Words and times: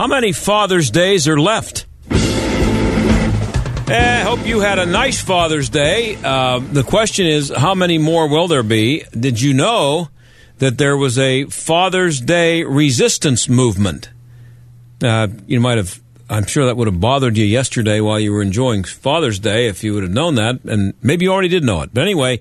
How 0.00 0.06
many 0.06 0.32
Father's 0.32 0.90
Days 0.90 1.28
are 1.28 1.38
left? 1.38 1.84
Eh, 2.10 2.16
I 3.90 4.22
hope 4.22 4.46
you 4.46 4.60
had 4.60 4.78
a 4.78 4.86
nice 4.86 5.20
Father's 5.20 5.68
Day. 5.68 6.16
Uh, 6.24 6.60
the 6.60 6.82
question 6.82 7.26
is, 7.26 7.52
how 7.54 7.74
many 7.74 7.98
more 7.98 8.26
will 8.26 8.48
there 8.48 8.62
be? 8.62 9.04
Did 9.12 9.42
you 9.42 9.52
know 9.52 10.08
that 10.56 10.78
there 10.78 10.96
was 10.96 11.18
a 11.18 11.44
Father's 11.44 12.18
Day 12.18 12.64
resistance 12.64 13.46
movement? 13.46 14.08
Uh, 15.02 15.28
you 15.46 15.60
might 15.60 15.76
have, 15.76 16.00
I'm 16.30 16.46
sure 16.46 16.64
that 16.64 16.78
would 16.78 16.88
have 16.88 16.98
bothered 16.98 17.36
you 17.36 17.44
yesterday 17.44 18.00
while 18.00 18.18
you 18.18 18.32
were 18.32 18.40
enjoying 18.40 18.84
Father's 18.84 19.38
Day 19.38 19.66
if 19.66 19.84
you 19.84 19.92
would 19.92 20.04
have 20.04 20.12
known 20.12 20.36
that, 20.36 20.64
and 20.64 20.94
maybe 21.02 21.26
you 21.26 21.30
already 21.30 21.48
did 21.48 21.62
know 21.62 21.82
it. 21.82 21.90
But 21.92 22.04
anyway, 22.04 22.40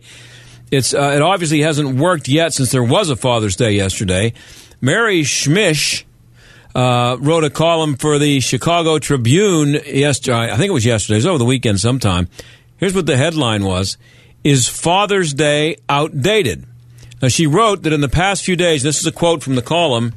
it's 0.72 0.94
uh, 0.94 1.12
it 1.14 1.22
obviously 1.22 1.60
hasn't 1.60 1.98
worked 1.98 2.30
yet 2.30 2.54
since 2.54 2.72
there 2.72 2.86
was 2.86 3.10
a 3.10 3.18
Father's 3.18 3.58
Day 3.58 3.74
yesterday. 3.74 4.32
Mary 4.80 5.24
Schmich 5.24 6.06
uh, 6.76 7.18
wrote 7.20 7.44
a 7.44 7.50
column 7.50 7.96
for 7.96 8.20
the 8.20 8.40
Chicago 8.40 9.00
Tribune 9.00 9.74
yesterday. 9.86 10.52
I 10.52 10.58
think 10.58 10.70
it 10.70 10.74
was 10.74 10.86
yesterday. 10.86 11.16
It 11.16 11.20
was 11.20 11.26
over 11.26 11.38
the 11.38 11.46
weekend 11.46 11.80
sometime. 11.80 12.28
Here's 12.78 12.94
what 12.94 13.06
the 13.06 13.18
headline 13.18 13.64
was: 13.64 13.98
"Is 14.44 14.68
Father's 14.68 15.34
Day 15.34 15.78
outdated?" 15.88 16.66
Now 17.22 17.28
she 17.28 17.48
wrote 17.48 17.84
that 17.84 17.94
in 17.94 18.02
the 18.02 18.10
past 18.10 18.44
few 18.44 18.56
days, 18.56 18.84
this 18.84 19.00
is 19.00 19.06
a 19.06 19.12
quote 19.12 19.44
from 19.44 19.56
the 19.56 19.62
column. 19.62 20.14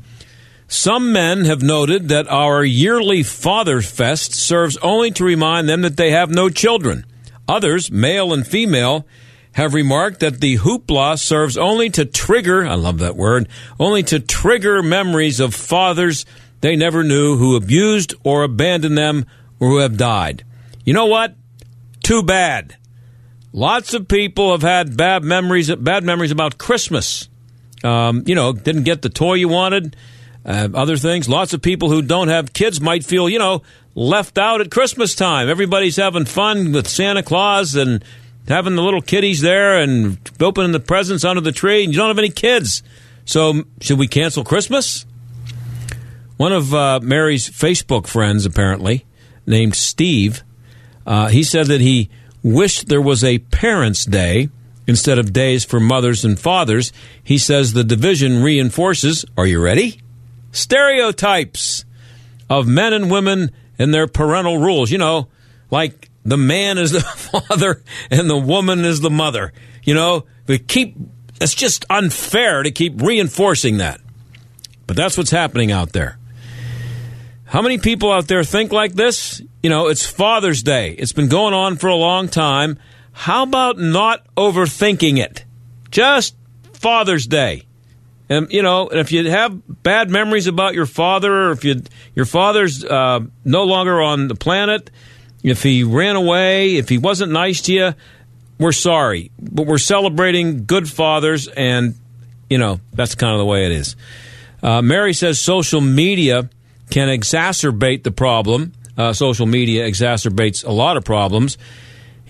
Some 0.68 1.12
men 1.12 1.44
have 1.44 1.62
noted 1.62 2.08
that 2.08 2.28
our 2.28 2.64
yearly 2.64 3.22
Father 3.22 3.82
Fest 3.82 4.32
serves 4.32 4.76
only 4.78 5.10
to 5.12 5.24
remind 5.24 5.68
them 5.68 5.82
that 5.82 5.96
they 5.96 6.12
have 6.12 6.30
no 6.30 6.48
children. 6.48 7.04
Others, 7.46 7.90
male 7.90 8.32
and 8.32 8.46
female, 8.46 9.06
have 9.52 9.74
remarked 9.74 10.20
that 10.20 10.40
the 10.40 10.58
hoopla 10.58 11.18
serves 11.18 11.58
only 11.58 11.90
to 11.90 12.06
trigger, 12.06 12.66
I 12.66 12.74
love 12.74 13.00
that 13.00 13.16
word, 13.16 13.48
only 13.78 14.02
to 14.04 14.20
trigger 14.20 14.82
memories 14.82 15.40
of 15.40 15.54
fathers 15.54 16.24
they 16.62 16.76
never 16.76 17.04
knew 17.04 17.36
who 17.36 17.56
abused 17.56 18.14
or 18.24 18.44
abandoned 18.44 18.96
them 18.96 19.26
or 19.60 19.68
who 19.68 19.78
have 19.78 19.96
died. 19.96 20.44
You 20.84 20.94
know 20.94 21.06
what? 21.06 21.34
Too 22.02 22.22
bad. 22.22 22.76
Lots 23.52 23.92
of 23.94 24.08
people 24.08 24.52
have 24.52 24.62
had 24.62 24.96
bad 24.96 25.24
memories, 25.24 25.74
bad 25.74 26.04
memories 26.04 26.30
about 26.30 26.58
Christmas. 26.58 27.28
Um, 27.84 28.22
you 28.26 28.34
know, 28.34 28.52
didn't 28.52 28.84
get 28.84 29.02
the 29.02 29.08
toy 29.08 29.34
you 29.34 29.48
wanted, 29.48 29.96
uh, 30.46 30.68
other 30.72 30.96
things. 30.96 31.28
Lots 31.28 31.52
of 31.52 31.62
people 31.62 31.90
who 31.90 32.00
don't 32.00 32.28
have 32.28 32.52
kids 32.52 32.80
might 32.80 33.04
feel, 33.04 33.28
you 33.28 33.40
know, 33.40 33.62
left 33.96 34.38
out 34.38 34.60
at 34.60 34.70
Christmas 34.70 35.16
time. 35.16 35.48
Everybody's 35.48 35.96
having 35.96 36.24
fun 36.24 36.72
with 36.72 36.88
Santa 36.88 37.24
Claus 37.24 37.74
and 37.74 38.04
having 38.46 38.76
the 38.76 38.82
little 38.82 39.02
kiddies 39.02 39.40
there 39.40 39.78
and 39.78 40.18
opening 40.40 40.72
the 40.72 40.80
presents 40.80 41.24
under 41.24 41.40
the 41.40 41.52
tree, 41.52 41.82
and 41.82 41.92
you 41.92 41.98
don't 41.98 42.08
have 42.08 42.18
any 42.18 42.30
kids. 42.30 42.84
So, 43.24 43.64
should 43.80 43.98
we 43.98 44.06
cancel 44.06 44.44
Christmas? 44.44 45.06
One 46.42 46.52
of 46.52 46.74
uh, 46.74 46.98
Mary's 47.00 47.48
Facebook 47.48 48.08
friends, 48.08 48.46
apparently, 48.46 49.06
named 49.46 49.76
Steve, 49.76 50.42
uh, 51.06 51.28
he 51.28 51.44
said 51.44 51.68
that 51.68 51.80
he 51.80 52.10
wished 52.42 52.88
there 52.88 53.00
was 53.00 53.22
a 53.22 53.38
Parents' 53.38 54.04
Day 54.04 54.48
instead 54.88 55.20
of 55.20 55.32
days 55.32 55.64
for 55.64 55.78
mothers 55.78 56.24
and 56.24 56.36
fathers. 56.36 56.92
He 57.22 57.38
says 57.38 57.74
the 57.74 57.84
division 57.84 58.42
reinforces, 58.42 59.24
are 59.38 59.46
you 59.46 59.62
ready? 59.62 60.00
Stereotypes 60.50 61.84
of 62.50 62.66
men 62.66 62.92
and 62.92 63.08
women 63.08 63.52
and 63.78 63.94
their 63.94 64.08
parental 64.08 64.58
rules. 64.58 64.90
You 64.90 64.98
know, 64.98 65.28
like 65.70 66.10
the 66.24 66.36
man 66.36 66.76
is 66.76 66.90
the 66.90 67.00
father 67.02 67.84
and 68.10 68.28
the 68.28 68.36
woman 68.36 68.84
is 68.84 69.00
the 69.00 69.10
mother. 69.10 69.52
You 69.84 69.94
know, 69.94 70.24
we 70.48 70.58
keep, 70.58 70.96
it's 71.40 71.54
just 71.54 71.84
unfair 71.88 72.64
to 72.64 72.72
keep 72.72 73.00
reinforcing 73.00 73.76
that. 73.76 74.00
But 74.88 74.96
that's 74.96 75.16
what's 75.16 75.30
happening 75.30 75.70
out 75.70 75.92
there. 75.92 76.18
How 77.52 77.60
many 77.60 77.76
people 77.76 78.10
out 78.10 78.28
there 78.28 78.44
think 78.44 78.72
like 78.72 78.94
this? 78.94 79.42
You 79.62 79.68
know, 79.68 79.88
it's 79.88 80.06
Father's 80.06 80.62
Day. 80.62 80.92
It's 80.92 81.12
been 81.12 81.28
going 81.28 81.52
on 81.52 81.76
for 81.76 81.88
a 81.88 81.94
long 81.94 82.28
time. 82.28 82.78
How 83.12 83.42
about 83.42 83.76
not 83.76 84.24
overthinking 84.36 85.18
it? 85.18 85.44
Just 85.90 86.34
Father's 86.72 87.26
Day. 87.26 87.64
And 88.30 88.50
you 88.50 88.62
know, 88.62 88.88
if 88.88 89.12
you 89.12 89.28
have 89.28 89.82
bad 89.82 90.08
memories 90.08 90.46
about 90.46 90.72
your 90.72 90.86
father, 90.86 91.30
or 91.30 91.50
if 91.50 91.62
you 91.62 91.82
your 92.14 92.24
father's 92.24 92.86
uh, 92.86 93.20
no 93.44 93.64
longer 93.64 94.00
on 94.00 94.28
the 94.28 94.34
planet, 94.34 94.90
if 95.42 95.62
he 95.62 95.84
ran 95.84 96.16
away, 96.16 96.76
if 96.76 96.88
he 96.88 96.96
wasn't 96.96 97.32
nice 97.32 97.60
to 97.62 97.74
you, 97.74 97.94
we're 98.58 98.72
sorry, 98.72 99.30
but 99.38 99.66
we're 99.66 99.76
celebrating 99.76 100.64
good 100.64 100.88
fathers, 100.88 101.48
and 101.48 101.96
you 102.48 102.56
know 102.56 102.80
that's 102.94 103.14
kind 103.14 103.34
of 103.34 103.38
the 103.40 103.44
way 103.44 103.66
it 103.66 103.72
is. 103.72 103.94
Uh, 104.62 104.80
Mary 104.80 105.12
says 105.12 105.38
social 105.38 105.82
media 105.82 106.48
can 106.92 107.08
exacerbate 107.08 108.02
the 108.02 108.10
problem. 108.10 108.74
Uh, 108.98 109.14
social 109.14 109.46
media 109.46 109.88
exacerbates 109.88 110.62
a 110.62 110.70
lot 110.70 110.98
of 110.98 111.04
problems. 111.06 111.56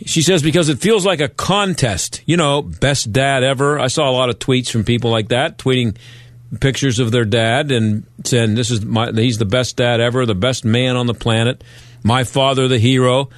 She 0.07 0.23
says 0.23 0.41
because 0.41 0.69
it 0.69 0.79
feels 0.79 1.05
like 1.05 1.21
a 1.21 1.29
contest. 1.29 2.23
You 2.27 2.37
know, 2.37 2.63
best 2.63 3.11
dad 3.11 3.43
ever. 3.43 3.81
I 3.81 3.89
saw 3.89 4.09
a 4.09 4.13
lot 4.13 4.31
of 4.31 4.39
tweets 4.39 4.71
from 4.71 4.85
people 4.85 5.11
like 5.11 5.31
that, 5.31 5.59
tweeting 5.59 5.97
pictures 6.61 7.01
of 7.01 7.11
their 7.11 7.25
dad 7.25 7.73
and 7.73 8.07
saying 8.23 8.55
this 8.55 8.71
is 8.71 8.85
my 8.85 9.11
he's 9.11 9.39
the 9.39 9.45
best 9.45 9.79
dad 9.79 10.01
ever, 10.01 10.27
the 10.27 10.35
best 10.37 10.65
man 10.65 10.95
on 10.95 11.09
the 11.09 11.15
planet, 11.15 11.65
my 12.05 12.23
father 12.23 12.69
the 12.69 12.79
hero. 12.79 13.31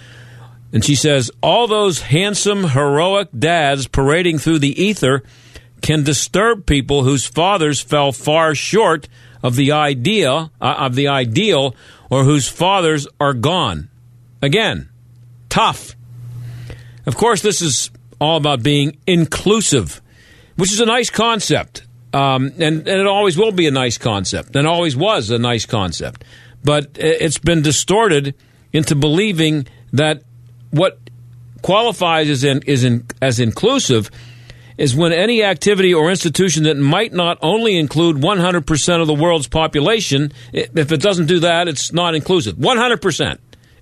And 0.74 0.84
she 0.84 0.94
says 0.94 1.30
all 1.42 1.66
those 1.66 2.02
handsome 2.02 2.64
heroic 2.64 3.28
dads 3.36 3.86
parading 3.88 4.40
through 4.40 4.58
the 4.58 4.82
ether 4.82 5.22
can 5.80 6.02
disturb 6.02 6.66
people 6.66 7.02
whose 7.02 7.24
fathers 7.24 7.80
fell 7.80 8.12
far 8.12 8.54
short 8.54 9.08
of 9.44 9.54
the 9.54 9.72
idea 9.72 10.30
uh, 10.32 10.48
of 10.60 10.94
the 10.96 11.06
ideal 11.06 11.76
or 12.10 12.24
whose 12.24 12.48
fathers 12.48 13.06
are 13.20 13.34
gone. 13.34 13.90
Again, 14.40 14.88
tough. 15.50 15.94
Of 17.06 17.16
course, 17.16 17.42
this 17.42 17.60
is 17.60 17.90
all 18.18 18.38
about 18.38 18.62
being 18.62 18.96
inclusive, 19.06 20.00
which 20.56 20.72
is 20.72 20.80
a 20.80 20.86
nice 20.86 21.10
concept. 21.10 21.86
Um, 22.14 22.46
and, 22.58 22.88
and 22.88 22.88
it 22.88 23.06
always 23.06 23.36
will 23.36 23.52
be 23.52 23.66
a 23.66 23.70
nice 23.70 23.98
concept, 23.98 24.56
and 24.56 24.66
always 24.66 24.96
was 24.96 25.30
a 25.30 25.38
nice 25.38 25.66
concept. 25.66 26.24
But 26.62 26.92
it's 26.94 27.38
been 27.38 27.60
distorted 27.60 28.34
into 28.72 28.94
believing 28.94 29.66
that 29.92 30.22
what 30.70 30.98
qualifies 31.60 32.30
as, 32.30 32.44
in, 32.44 32.62
is 32.66 32.84
in, 32.84 33.06
as 33.20 33.40
inclusive 33.40 34.10
is 34.76 34.94
when 34.94 35.12
any 35.12 35.42
activity 35.42 35.94
or 35.94 36.10
institution 36.10 36.64
that 36.64 36.76
might 36.76 37.12
not 37.12 37.38
only 37.42 37.76
include 37.76 38.16
100% 38.16 39.00
of 39.00 39.06
the 39.06 39.14
world's 39.14 39.46
population, 39.46 40.32
if 40.52 40.90
it 40.90 41.00
doesn't 41.00 41.26
do 41.26 41.40
that, 41.40 41.68
it's 41.68 41.92
not 41.92 42.14
inclusive. 42.14 42.56
100%. 42.56 43.38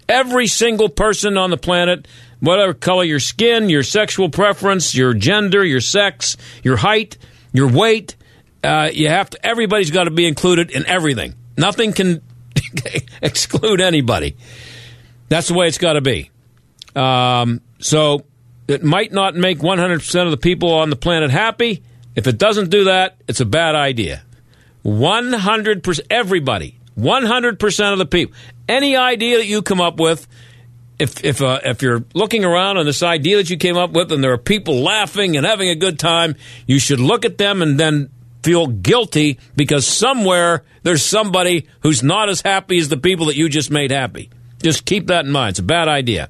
Every 0.08 0.46
single 0.46 0.88
person 0.88 1.38
on 1.38 1.50
the 1.50 1.56
planet, 1.56 2.06
whatever 2.40 2.74
color 2.74 3.04
your 3.04 3.20
skin, 3.20 3.68
your 3.68 3.82
sexual 3.82 4.28
preference, 4.28 4.94
your 4.94 5.14
gender, 5.14 5.64
your 5.64 5.80
sex, 5.80 6.36
your 6.62 6.76
height, 6.76 7.16
your 7.52 7.68
weight, 7.68 8.16
uh, 8.62 8.90
you 8.92 9.08
have 9.08 9.30
to. 9.30 9.46
Everybody's 9.46 9.90
got 9.90 10.04
to 10.04 10.10
be 10.10 10.26
included 10.26 10.70
in 10.70 10.86
everything. 10.86 11.34
Nothing 11.56 11.92
can 11.92 12.22
exclude 13.22 13.80
anybody. 13.80 14.36
That's 15.28 15.48
the 15.48 15.54
way 15.54 15.66
it's 15.68 15.78
got 15.78 15.94
to 15.94 16.00
be. 16.00 16.30
Um, 16.94 17.60
so 17.78 18.24
it 18.72 18.82
might 18.82 19.12
not 19.12 19.34
make 19.34 19.58
100% 19.58 20.24
of 20.24 20.30
the 20.30 20.36
people 20.36 20.72
on 20.72 20.90
the 20.90 20.96
planet 20.96 21.30
happy. 21.30 21.82
If 22.14 22.26
it 22.26 22.38
doesn't 22.38 22.70
do 22.70 22.84
that, 22.84 23.16
it's 23.28 23.40
a 23.40 23.46
bad 23.46 23.74
idea. 23.74 24.22
100%, 24.84 26.00
everybody, 26.10 26.78
100% 26.98 27.92
of 27.92 27.98
the 27.98 28.06
people. 28.06 28.34
Any 28.68 28.96
idea 28.96 29.38
that 29.38 29.46
you 29.46 29.62
come 29.62 29.80
up 29.80 29.98
with, 29.98 30.26
if, 30.98 31.24
if, 31.24 31.40
uh, 31.40 31.60
if 31.64 31.82
you're 31.82 32.04
looking 32.14 32.44
around 32.44 32.76
on 32.76 32.86
this 32.86 33.02
idea 33.02 33.36
that 33.38 33.50
you 33.50 33.56
came 33.56 33.76
up 33.76 33.92
with 33.92 34.12
and 34.12 34.22
there 34.22 34.32
are 34.32 34.38
people 34.38 34.80
laughing 34.82 35.36
and 35.36 35.46
having 35.46 35.68
a 35.68 35.74
good 35.76 35.98
time, 35.98 36.34
you 36.66 36.78
should 36.78 37.00
look 37.00 37.24
at 37.24 37.38
them 37.38 37.62
and 37.62 37.78
then 37.78 38.10
feel 38.42 38.66
guilty 38.66 39.38
because 39.56 39.86
somewhere 39.86 40.64
there's 40.82 41.04
somebody 41.04 41.68
who's 41.80 42.02
not 42.02 42.28
as 42.28 42.40
happy 42.40 42.78
as 42.78 42.88
the 42.88 42.96
people 42.96 43.26
that 43.26 43.36
you 43.36 43.48
just 43.48 43.70
made 43.70 43.90
happy. 43.90 44.30
Just 44.62 44.84
keep 44.84 45.08
that 45.08 45.24
in 45.24 45.32
mind. 45.32 45.50
It's 45.50 45.58
a 45.58 45.64
bad 45.64 45.88
idea. 45.88 46.28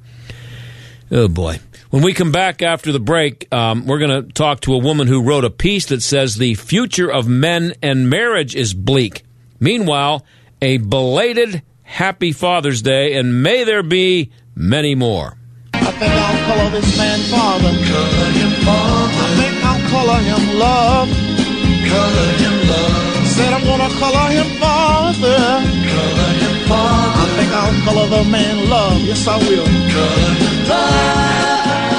Oh 1.11 1.29
boy. 1.29 1.59
When 1.93 2.03
we 2.03 2.15
come 2.15 2.33
back 2.33 2.62
after 2.62 2.91
the 2.91 2.99
break, 2.99 3.53
um, 3.53 3.85
we're 3.85 3.99
going 3.99 4.25
to 4.25 4.33
talk 4.33 4.61
to 4.61 4.73
a 4.73 4.79
woman 4.79 5.09
who 5.09 5.23
wrote 5.23 5.44
a 5.44 5.50
piece 5.50 5.85
that 5.93 6.00
says 6.00 6.37
the 6.37 6.55
future 6.55 7.12
of 7.12 7.29
men 7.29 7.75
and 7.83 8.09
marriage 8.09 8.56
is 8.56 8.73
bleak. 8.73 9.25
Meanwhile, 9.61 10.25
a 10.62 10.79
belated 10.79 11.61
happy 11.83 12.33
Father's 12.33 12.81
Day, 12.81 13.12
and 13.19 13.43
may 13.43 13.65
there 13.65 13.83
be 13.83 14.31
many 14.55 14.94
more. 14.94 15.37
I 15.75 15.93
think 15.93 16.15
I'll 16.15 16.47
color 16.47 16.71
this 16.71 16.97
man 16.97 17.19
father. 17.31 17.69
Color 17.69 18.31
him 18.41 18.53
father. 18.65 19.12
I 19.12 19.35
think 19.37 19.62
I'll 19.62 19.91
color 19.91 20.21
him 20.23 20.59
love. 20.59 21.09
Color 21.93 22.33
him 22.41 22.69
love. 22.71 23.27
Said 23.27 23.53
I'm 23.53 23.65
gonna 23.65 23.93
color 24.00 24.31
him 24.33 24.47
father. 24.59 25.37
Color 25.93 26.33
him 26.41 26.69
father. 26.69 27.31
I'll 27.54 27.82
color 27.84 28.06
the 28.08 28.25
man 28.25 28.69
love. 28.69 29.00
Yes, 29.02 29.26
I 29.26 29.37
will. 29.38 29.66
Color 29.66 30.69
love. 30.69 31.92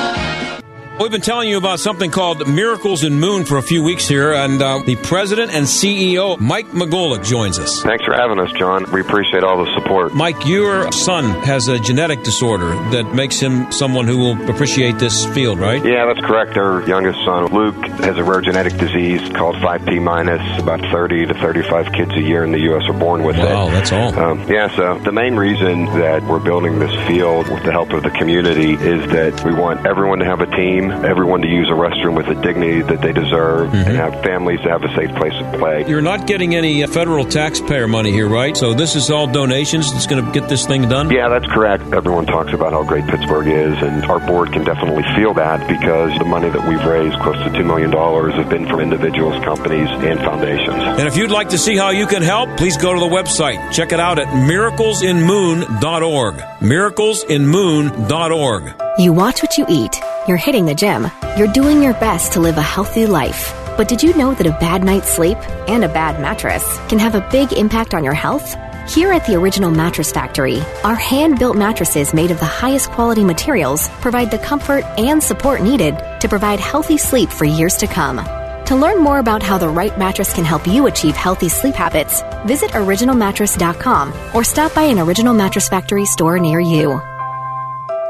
We've 0.99 1.09
been 1.09 1.21
telling 1.21 1.49
you 1.49 1.57
about 1.57 1.79
something 1.79 2.11
called 2.11 2.47
Miracles 2.47 3.03
in 3.03 3.19
Moon 3.19 3.45
for 3.45 3.57
a 3.57 3.63
few 3.63 3.81
weeks 3.81 4.07
here, 4.07 4.31
and 4.31 4.61
uh, 4.61 4.83
the 4.85 4.95
president 4.95 5.51
and 5.51 5.65
CEO, 5.65 6.39
Mike 6.39 6.67
McGolick, 6.67 7.25
joins 7.25 7.57
us. 7.57 7.81
Thanks 7.81 8.05
for 8.05 8.13
having 8.13 8.39
us, 8.39 8.51
John. 8.51 8.85
We 8.91 9.01
appreciate 9.01 9.43
all 9.43 9.65
the 9.65 9.73
support. 9.73 10.13
Mike, 10.13 10.45
your 10.45 10.91
son 10.91 11.41
has 11.41 11.67
a 11.67 11.79
genetic 11.79 12.21
disorder 12.21 12.75
that 12.91 13.11
makes 13.11 13.39
him 13.39 13.71
someone 13.71 14.05
who 14.05 14.19
will 14.19 14.49
appreciate 14.51 14.99
this 14.99 15.25
field, 15.33 15.57
right? 15.57 15.83
Yeah, 15.83 16.05
that's 16.05 16.23
correct. 16.23 16.57
Our 16.57 16.87
youngest 16.87 17.25
son, 17.25 17.47
Luke, 17.47 17.75
has 18.01 18.15
a 18.17 18.23
rare 18.23 18.41
genetic 18.41 18.77
disease 18.77 19.27
called 19.29 19.55
5P 19.55 19.99
minus. 19.99 20.41
About 20.59 20.79
30 20.91 21.25
to 21.25 21.33
35 21.33 21.91
kids 21.91 22.11
a 22.11 22.21
year 22.21 22.43
in 22.43 22.51
the 22.51 22.59
U.S. 22.59 22.83
are 22.87 22.93
born 22.93 23.23
with 23.23 23.37
wow, 23.37 23.43
it. 23.43 23.49
Wow, 23.49 23.69
that's 23.71 23.91
all. 23.91 24.19
Um, 24.19 24.47
yeah, 24.47 24.73
so 24.75 24.99
the 24.99 25.11
main 25.11 25.37
reason 25.37 25.85
that 25.85 26.21
we're 26.23 26.37
building 26.37 26.77
this 26.77 26.93
field 27.07 27.49
with 27.49 27.63
the 27.63 27.71
help 27.71 27.93
of 27.93 28.03
the 28.03 28.11
community 28.11 28.73
is 28.73 29.09
that 29.09 29.43
we 29.43 29.55
want 29.55 29.87
everyone 29.87 30.19
to 30.19 30.25
have 30.25 30.39
a 30.39 30.45
team 30.55 30.82
everyone 30.91 31.41
to 31.41 31.47
use 31.47 31.69
a 31.69 31.73
restroom 31.73 32.15
with 32.15 32.27
the 32.27 32.35
dignity 32.35 32.81
that 32.81 33.01
they 33.01 33.13
deserve 33.13 33.69
mm-hmm. 33.69 33.87
and 33.87 33.97
have 33.97 34.13
families 34.23 34.59
to 34.61 34.69
have 34.69 34.83
a 34.83 34.93
safe 34.95 35.13
place 35.15 35.33
to 35.33 35.57
play. 35.57 35.85
You're 35.87 36.01
not 36.01 36.27
getting 36.27 36.55
any 36.55 36.85
federal 36.87 37.25
taxpayer 37.25 37.87
money 37.87 38.11
here, 38.11 38.27
right? 38.27 38.55
So 38.55 38.73
this 38.73 38.95
is 38.95 39.09
all 39.09 39.27
donations 39.27 39.91
that's 39.91 40.07
going 40.07 40.23
to 40.23 40.31
get 40.31 40.47
this 40.49 40.65
thing 40.65 40.87
done? 40.89 41.11
Yeah, 41.11 41.29
that's 41.29 41.47
correct. 41.47 41.93
Everyone 41.93 42.25
talks 42.25 42.53
about 42.53 42.73
how 42.73 42.83
great 42.83 43.05
Pittsburgh 43.07 43.47
is, 43.47 43.81
and 43.81 44.03
our 44.05 44.19
board 44.19 44.51
can 44.51 44.63
definitely 44.63 45.03
feel 45.15 45.33
that 45.35 45.67
because 45.67 46.17
the 46.19 46.25
money 46.25 46.49
that 46.49 46.67
we've 46.67 46.83
raised, 46.85 47.17
close 47.19 47.37
to 47.37 47.49
$2 47.49 47.65
million, 47.65 47.91
have 47.91 48.49
been 48.49 48.67
from 48.67 48.79
individuals, 48.79 49.43
companies, 49.43 49.89
and 49.89 50.19
foundations. 50.19 50.99
And 50.99 51.07
if 51.07 51.17
you'd 51.17 51.31
like 51.31 51.49
to 51.49 51.57
see 51.57 51.75
how 51.77 51.89
you 51.91 52.07
can 52.07 52.21
help, 52.21 52.57
please 52.57 52.77
go 52.77 52.93
to 52.93 52.99
the 52.99 53.05
website. 53.05 53.71
Check 53.71 53.91
it 53.91 53.99
out 53.99 54.19
at 54.19 54.27
miraclesinmoon.org. 54.27 56.35
Miraclesinmoon.org. 56.35 58.75
You 58.99 59.13
watch 59.13 59.41
what 59.41 59.57
you 59.57 59.65
eat. 59.69 59.95
You're 60.25 60.37
hitting 60.37 60.65
the 60.65 60.73
gym. 60.73 61.07
You're 61.37 61.51
doing 61.51 61.83
your 61.83 61.93
best 61.95 62.31
to 62.33 62.39
live 62.39 62.57
a 62.57 62.61
healthy 62.61 63.05
life. 63.05 63.53
But 63.75 63.89
did 63.89 64.01
you 64.01 64.15
know 64.15 64.33
that 64.33 64.47
a 64.47 64.51
bad 64.51 64.81
night's 64.81 65.09
sleep 65.09 65.37
and 65.67 65.83
a 65.83 65.89
bad 65.89 66.21
mattress 66.21 66.63
can 66.87 66.97
have 66.99 67.15
a 67.15 67.27
big 67.29 67.51
impact 67.51 67.93
on 67.93 68.05
your 68.05 68.13
health? 68.13 68.55
Here 68.87 69.11
at 69.11 69.25
the 69.25 69.35
Original 69.35 69.69
Mattress 69.69 70.13
Factory, 70.13 70.61
our 70.85 70.95
hand 70.95 71.39
built 71.39 71.57
mattresses 71.57 72.13
made 72.13 72.31
of 72.31 72.39
the 72.39 72.45
highest 72.45 72.91
quality 72.91 73.25
materials 73.25 73.89
provide 73.99 74.31
the 74.31 74.37
comfort 74.37 74.85
and 74.97 75.21
support 75.21 75.61
needed 75.61 75.97
to 76.21 76.29
provide 76.29 76.59
healthy 76.61 76.97
sleep 76.97 77.29
for 77.29 77.43
years 77.43 77.75
to 77.77 77.87
come. 77.87 78.17
To 78.67 78.77
learn 78.77 78.99
more 78.99 79.19
about 79.19 79.43
how 79.43 79.57
the 79.57 79.67
right 79.67 79.97
mattress 79.99 80.33
can 80.33 80.45
help 80.45 80.65
you 80.65 80.87
achieve 80.87 81.17
healthy 81.17 81.49
sleep 81.49 81.75
habits, 81.75 82.21
visit 82.45 82.71
originalmattress.com 82.71 84.13
or 84.33 84.45
stop 84.45 84.73
by 84.73 84.83
an 84.83 84.99
Original 84.99 85.33
Mattress 85.33 85.67
Factory 85.67 86.05
store 86.05 86.39
near 86.39 86.61
you. 86.61 87.01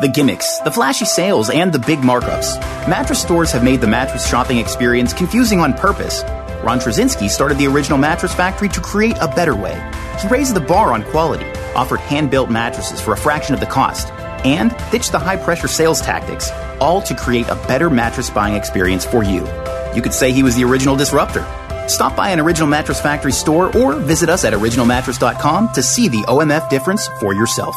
The 0.02 0.08
gimmicks, 0.08 0.58
the 0.60 0.72
flashy 0.72 1.06
sales, 1.06 1.52
and 1.52 1.72
the 1.72 1.78
big 1.78 2.00
markups. 2.00 2.60
Mattress 2.90 3.22
stores 3.22 3.52
have 3.52 3.64
made 3.64 3.80
the 3.80 3.88
mattress 3.88 4.28
shopping 4.28 4.58
experience 4.58 5.14
confusing 5.14 5.60
on 5.60 5.74
purpose. 5.74 6.24
Ron 6.64 6.80
Trzcinski 6.80 7.30
started 7.30 7.60
the 7.60 7.68
original 7.68 8.00
mattress 8.00 8.34
factory 8.34 8.70
to 8.70 8.82
create 8.82 9.18
a 9.22 9.28
better 9.28 9.56
way. 9.56 9.80
He 10.20 10.28
raised 10.28 10.56
the 10.56 10.62
bar 10.62 10.94
on 10.94 11.04
quality, 11.04 11.46
offered 11.76 12.00
hand 12.00 12.32
built 12.32 12.50
mattresses 12.50 13.00
for 13.00 13.14
a 13.14 13.18
fraction 13.18 13.54
of 13.54 13.60
the 13.60 13.68
cost, 13.68 14.12
and 14.44 14.76
ditched 14.92 15.12
the 15.12 15.20
high 15.20 15.38
pressure 15.38 15.68
sales 15.68 16.02
tactics, 16.02 16.50
all 16.82 17.02
to 17.04 17.16
create 17.16 17.48
a 17.50 17.56
better 17.68 17.90
mattress 17.90 18.32
buying 18.32 18.56
experience 18.56 19.06
for 19.06 19.24
you. 19.24 19.48
You 19.94 20.02
could 20.02 20.14
say 20.14 20.32
he 20.32 20.44
was 20.44 20.56
the 20.56 20.64
original 20.64 20.96
disruptor. 20.96 21.46
Stop 21.88 22.16
by 22.16 22.30
an 22.30 22.40
Original 22.40 22.68
Mattress 22.68 23.00
Factory 23.00 23.32
store 23.32 23.76
or 23.78 23.94
visit 23.94 24.28
us 24.30 24.44
at 24.44 24.54
originalmattress.com 24.54 25.74
to 25.74 25.84
see 25.84 26.08
the 26.08 26.24
OMF 26.24 26.70
difference 26.70 27.08
for 27.20 27.34
yourself. 27.34 27.76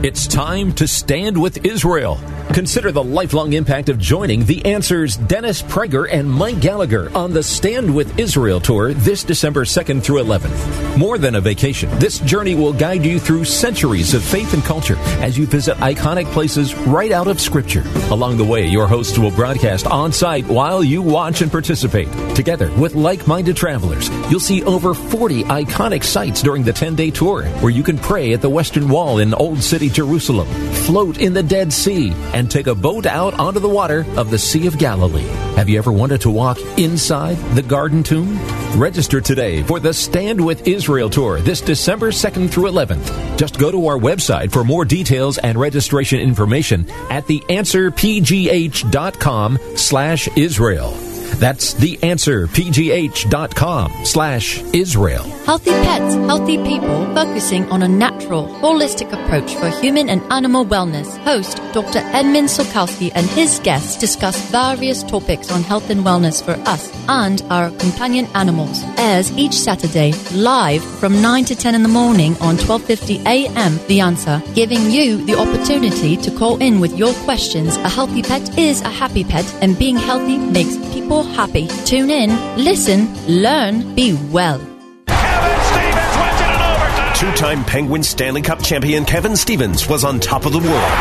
It's 0.00 0.28
time 0.28 0.72
to 0.74 0.86
stand 0.86 1.36
with 1.42 1.66
Israel. 1.66 2.20
Consider 2.54 2.92
the 2.92 3.02
lifelong 3.02 3.52
impact 3.52 3.88
of 3.88 3.98
joining 3.98 4.44
the 4.44 4.64
Answers 4.64 5.16
Dennis 5.16 5.60
Prager 5.60 6.08
and 6.10 6.30
Mike 6.30 6.60
Gallagher 6.60 7.10
on 7.16 7.32
the 7.32 7.42
Stand 7.42 7.94
with 7.94 8.18
Israel 8.18 8.58
tour 8.58 8.94
this 8.94 9.22
December 9.22 9.64
2nd 9.64 10.02
through 10.02 10.22
11th. 10.22 10.96
More 10.96 11.18
than 11.18 11.34
a 11.34 11.40
vacation, 11.40 11.90
this 11.98 12.20
journey 12.20 12.54
will 12.54 12.72
guide 12.72 13.04
you 13.04 13.18
through 13.18 13.44
centuries 13.44 14.14
of 14.14 14.24
faith 14.24 14.54
and 14.54 14.62
culture 14.62 14.96
as 15.20 15.36
you 15.36 15.46
visit 15.46 15.76
iconic 15.78 16.24
places 16.32 16.74
right 16.74 17.12
out 17.12 17.26
of 17.26 17.40
Scripture. 17.40 17.82
Along 18.10 18.36
the 18.38 18.44
way, 18.44 18.66
your 18.66 18.86
hosts 18.86 19.18
will 19.18 19.30
broadcast 19.30 19.86
on 19.86 20.12
site 20.12 20.46
while 20.46 20.82
you 20.82 21.02
watch 21.02 21.42
and 21.42 21.50
participate. 21.50 22.08
Together 22.34 22.72
with 22.76 22.94
like 22.94 23.26
minded 23.26 23.56
travelers, 23.56 24.08
you'll 24.30 24.40
see 24.40 24.62
over 24.64 24.94
40 24.94 25.44
iconic 25.44 26.02
sites 26.02 26.40
during 26.42 26.62
the 26.62 26.72
10 26.72 26.94
day 26.94 27.10
tour 27.10 27.44
where 27.60 27.72
you 27.72 27.82
can 27.82 27.98
pray 27.98 28.32
at 28.32 28.40
the 28.40 28.50
Western 28.50 28.88
Wall 28.88 29.18
in 29.18 29.34
Old 29.34 29.62
City, 29.62 29.87
Jerusalem, 29.88 30.48
float 30.86 31.18
in 31.18 31.32
the 31.32 31.42
Dead 31.42 31.72
Sea, 31.72 32.12
and 32.34 32.50
take 32.50 32.66
a 32.66 32.74
boat 32.74 33.06
out 33.06 33.38
onto 33.38 33.60
the 33.60 33.68
water 33.68 34.04
of 34.16 34.30
the 34.30 34.38
Sea 34.38 34.66
of 34.66 34.78
Galilee. 34.78 35.26
Have 35.56 35.68
you 35.68 35.78
ever 35.78 35.92
wanted 35.92 36.22
to 36.22 36.30
walk 36.30 36.58
inside 36.78 37.36
the 37.54 37.62
Garden 37.62 38.02
Tomb? 38.02 38.38
Register 38.78 39.20
today 39.20 39.62
for 39.62 39.78
the 39.80 39.92
Stand 39.92 40.44
with 40.44 40.66
Israel 40.66 41.10
tour 41.10 41.40
this 41.40 41.60
December 41.60 42.10
2nd 42.10 42.50
through 42.50 42.70
11th. 42.70 43.38
Just 43.38 43.58
go 43.58 43.70
to 43.70 43.86
our 43.86 43.98
website 43.98 44.52
for 44.52 44.64
more 44.64 44.84
details 44.84 45.38
and 45.38 45.58
registration 45.58 46.20
information 46.20 46.88
at 47.10 47.26
theanswerpgh.com 47.26 49.58
slash 49.76 50.28
Israel. 50.36 51.07
That's 51.36 51.74
theanswerpgh.com 51.74 53.92
slash 54.04 54.62
Israel. 54.72 55.22
Healthy 55.46 55.70
pets, 55.70 56.14
healthy 56.14 56.56
people, 56.58 57.06
focusing 57.14 57.70
on 57.70 57.82
a 57.82 57.88
natural, 57.88 58.48
holistic 58.60 59.12
approach 59.12 59.54
for 59.54 59.68
human 59.68 60.08
and 60.08 60.20
animal 60.32 60.64
wellness. 60.66 61.16
Host 61.18 61.60
Dr. 61.72 62.00
Edmund 62.12 62.48
Sulkowski 62.48 63.12
and 63.14 63.26
his 63.30 63.60
guests 63.60 63.96
discuss 63.96 64.38
various 64.50 65.02
topics 65.02 65.50
on 65.50 65.62
health 65.62 65.90
and 65.90 66.00
wellness 66.00 66.42
for 66.42 66.52
us 66.68 66.90
and 67.08 67.42
our 67.50 67.70
companion 67.70 68.26
animals. 68.34 68.82
Airs 68.98 69.30
each 69.38 69.54
Saturday 69.54 70.12
live 70.32 70.82
from 70.82 71.22
9 71.22 71.44
to 71.46 71.54
10 71.54 71.74
in 71.74 71.82
the 71.82 71.88
morning 71.88 72.36
on 72.40 72.56
12:50 72.56 73.24
a.m. 73.26 73.78
The 73.86 74.00
Answer, 74.00 74.42
giving 74.54 74.90
you 74.90 75.24
the 75.24 75.38
opportunity 75.38 76.16
to 76.16 76.30
call 76.30 76.56
in 76.58 76.80
with 76.80 76.96
your 76.98 77.12
questions. 77.24 77.76
A 77.78 77.88
healthy 77.88 78.22
pet 78.22 78.58
is 78.58 78.80
a 78.82 78.88
happy 78.88 79.24
pet, 79.24 79.46
and 79.62 79.78
being 79.78 79.96
healthy 79.96 80.38
makes 80.38 80.76
people 80.92 81.17
happy. 81.22 81.68
Tune 81.84 82.10
in, 82.10 82.30
listen, 82.56 83.08
learn, 83.26 83.94
be 83.94 84.14
well. 84.30 84.58
Two 87.14 87.32
time 87.32 87.64
Penguin 87.64 88.02
Stanley 88.02 88.42
Cup 88.42 88.62
champion 88.62 89.04
Kevin 89.04 89.36
Stevens 89.36 89.88
was 89.88 90.04
on 90.04 90.20
top 90.20 90.46
of 90.46 90.52
the 90.52 90.58
world. 90.58 90.98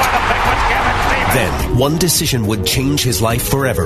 Then, 1.34 1.78
one 1.78 1.98
decision 1.98 2.48
would 2.48 2.66
change 2.66 3.04
his 3.04 3.22
life 3.22 3.48
forever. 3.48 3.86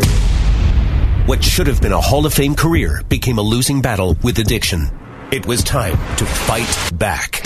What 1.26 1.44
should 1.44 1.68
have 1.68 1.82
been 1.82 1.92
a 1.92 2.00
Hall 2.00 2.26
of 2.26 2.34
Fame 2.34 2.56
career 2.56 3.02
became 3.10 3.38
a 3.38 3.42
losing 3.42 3.82
battle 3.82 4.16
with 4.24 4.40
addiction. 4.40 4.90
It 5.32 5.46
was 5.46 5.64
time 5.64 5.98
to 6.18 6.26
fight 6.26 6.98
back. 6.98 7.42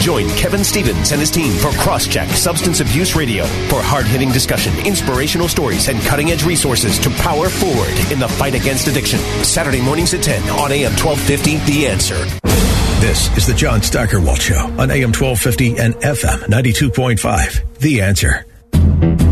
Join 0.00 0.28
Kevin 0.30 0.64
Stevens 0.64 1.12
and 1.12 1.20
his 1.20 1.30
team 1.30 1.52
for 1.52 1.68
Crosscheck 1.70 2.28
Substance 2.30 2.80
Abuse 2.80 3.14
Radio 3.14 3.44
for 3.68 3.82
hard 3.82 4.06
hitting 4.06 4.30
discussion, 4.30 4.72
inspirational 4.86 5.48
stories, 5.48 5.88
and 5.88 6.00
cutting 6.02 6.30
edge 6.30 6.44
resources 6.44 6.98
to 6.98 7.10
power 7.10 7.48
forward 7.48 7.92
in 8.10 8.18
the 8.18 8.28
fight 8.28 8.54
against 8.54 8.88
addiction. 8.88 9.18
Saturday 9.44 9.80
mornings 9.80 10.14
at 10.14 10.22
10 10.22 10.42
on 10.50 10.72
AM 10.72 10.92
1250, 10.92 11.58
The 11.70 11.86
Answer. 11.86 12.24
This 13.00 13.34
is 13.36 13.46
the 13.46 13.54
John 13.54 13.82
Steigerwald 13.82 14.40
Show 14.40 14.58
on 14.78 14.90
AM 14.90 15.12
1250 15.12 15.78
and 15.78 15.94
FM 15.94 16.38
92.5, 16.48 17.78
The 17.78 18.02
Answer. 18.02 19.29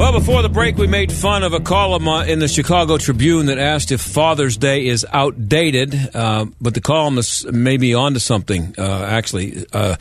Well, 0.00 0.12
before 0.12 0.40
the 0.40 0.48
break, 0.48 0.78
we 0.78 0.86
made 0.86 1.12
fun 1.12 1.42
of 1.42 1.52
a 1.52 1.60
column 1.60 2.08
in 2.26 2.38
the 2.38 2.48
Chicago 2.48 2.96
Tribune 2.96 3.46
that 3.46 3.58
asked 3.58 3.92
if 3.92 4.00
Father's 4.00 4.56
Day 4.56 4.86
is 4.86 5.04
outdated, 5.12 5.94
uh, 6.16 6.46
but 6.58 6.72
the 6.72 6.80
columnist 6.80 7.52
may 7.52 7.76
be 7.76 7.92
onto 7.92 8.18
something, 8.18 8.74
uh, 8.78 9.04
actually. 9.06 9.66
Uh, 9.74 9.96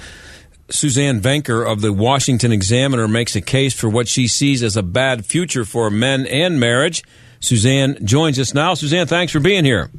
Suzanne 0.70 1.20
Venker 1.20 1.70
of 1.70 1.82
the 1.82 1.92
Washington 1.92 2.54
Examiner 2.54 3.10
makes 3.10 3.36
a 3.36 3.42
case 3.42 3.78
for 3.78 3.90
what 3.90 4.08
she 4.08 4.30
sees 4.30 4.64
as 4.64 4.78
a 4.78 4.84
bad 4.84 5.26
future 5.26 5.66
for 5.66 5.90
men 5.90 6.26
and 6.28 6.62
marriage. 6.62 7.04
Suzanne 7.42 7.98
joins 8.06 8.40
us 8.40 8.54
now. 8.54 8.76
Suzanne, 8.76 9.06
thanks 9.06 9.34
for 9.34 9.42
being 9.42 9.66
here. 9.66 9.92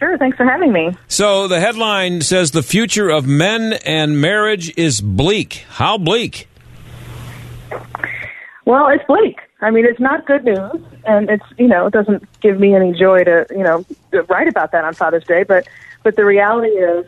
Sure, 0.00 0.18
thanks 0.18 0.36
for 0.36 0.44
having 0.44 0.72
me. 0.72 0.90
So 1.06 1.46
the 1.46 1.60
headline 1.60 2.22
says 2.22 2.50
the 2.50 2.64
future 2.64 3.08
of 3.08 3.24
men 3.24 3.74
and 3.86 4.20
marriage 4.20 4.76
is 4.76 5.00
bleak. 5.00 5.64
How 5.68 5.96
bleak? 5.96 6.48
Well, 8.70 8.86
it's 8.86 9.02
bleak. 9.02 9.40
I 9.60 9.72
mean, 9.72 9.84
it's 9.84 9.98
not 9.98 10.26
good 10.26 10.44
news, 10.44 10.80
and 11.04 11.28
it's 11.28 11.44
you 11.58 11.66
know 11.66 11.88
it 11.88 11.92
doesn't 11.92 12.22
give 12.40 12.60
me 12.60 12.72
any 12.72 12.92
joy 12.92 13.24
to 13.24 13.44
you 13.50 13.64
know 13.64 13.84
write 14.28 14.46
about 14.46 14.70
that 14.70 14.84
on 14.84 14.94
Father's 14.94 15.24
Day. 15.24 15.42
But 15.42 15.66
but 16.04 16.14
the 16.14 16.24
reality 16.24 16.68
is 16.68 17.04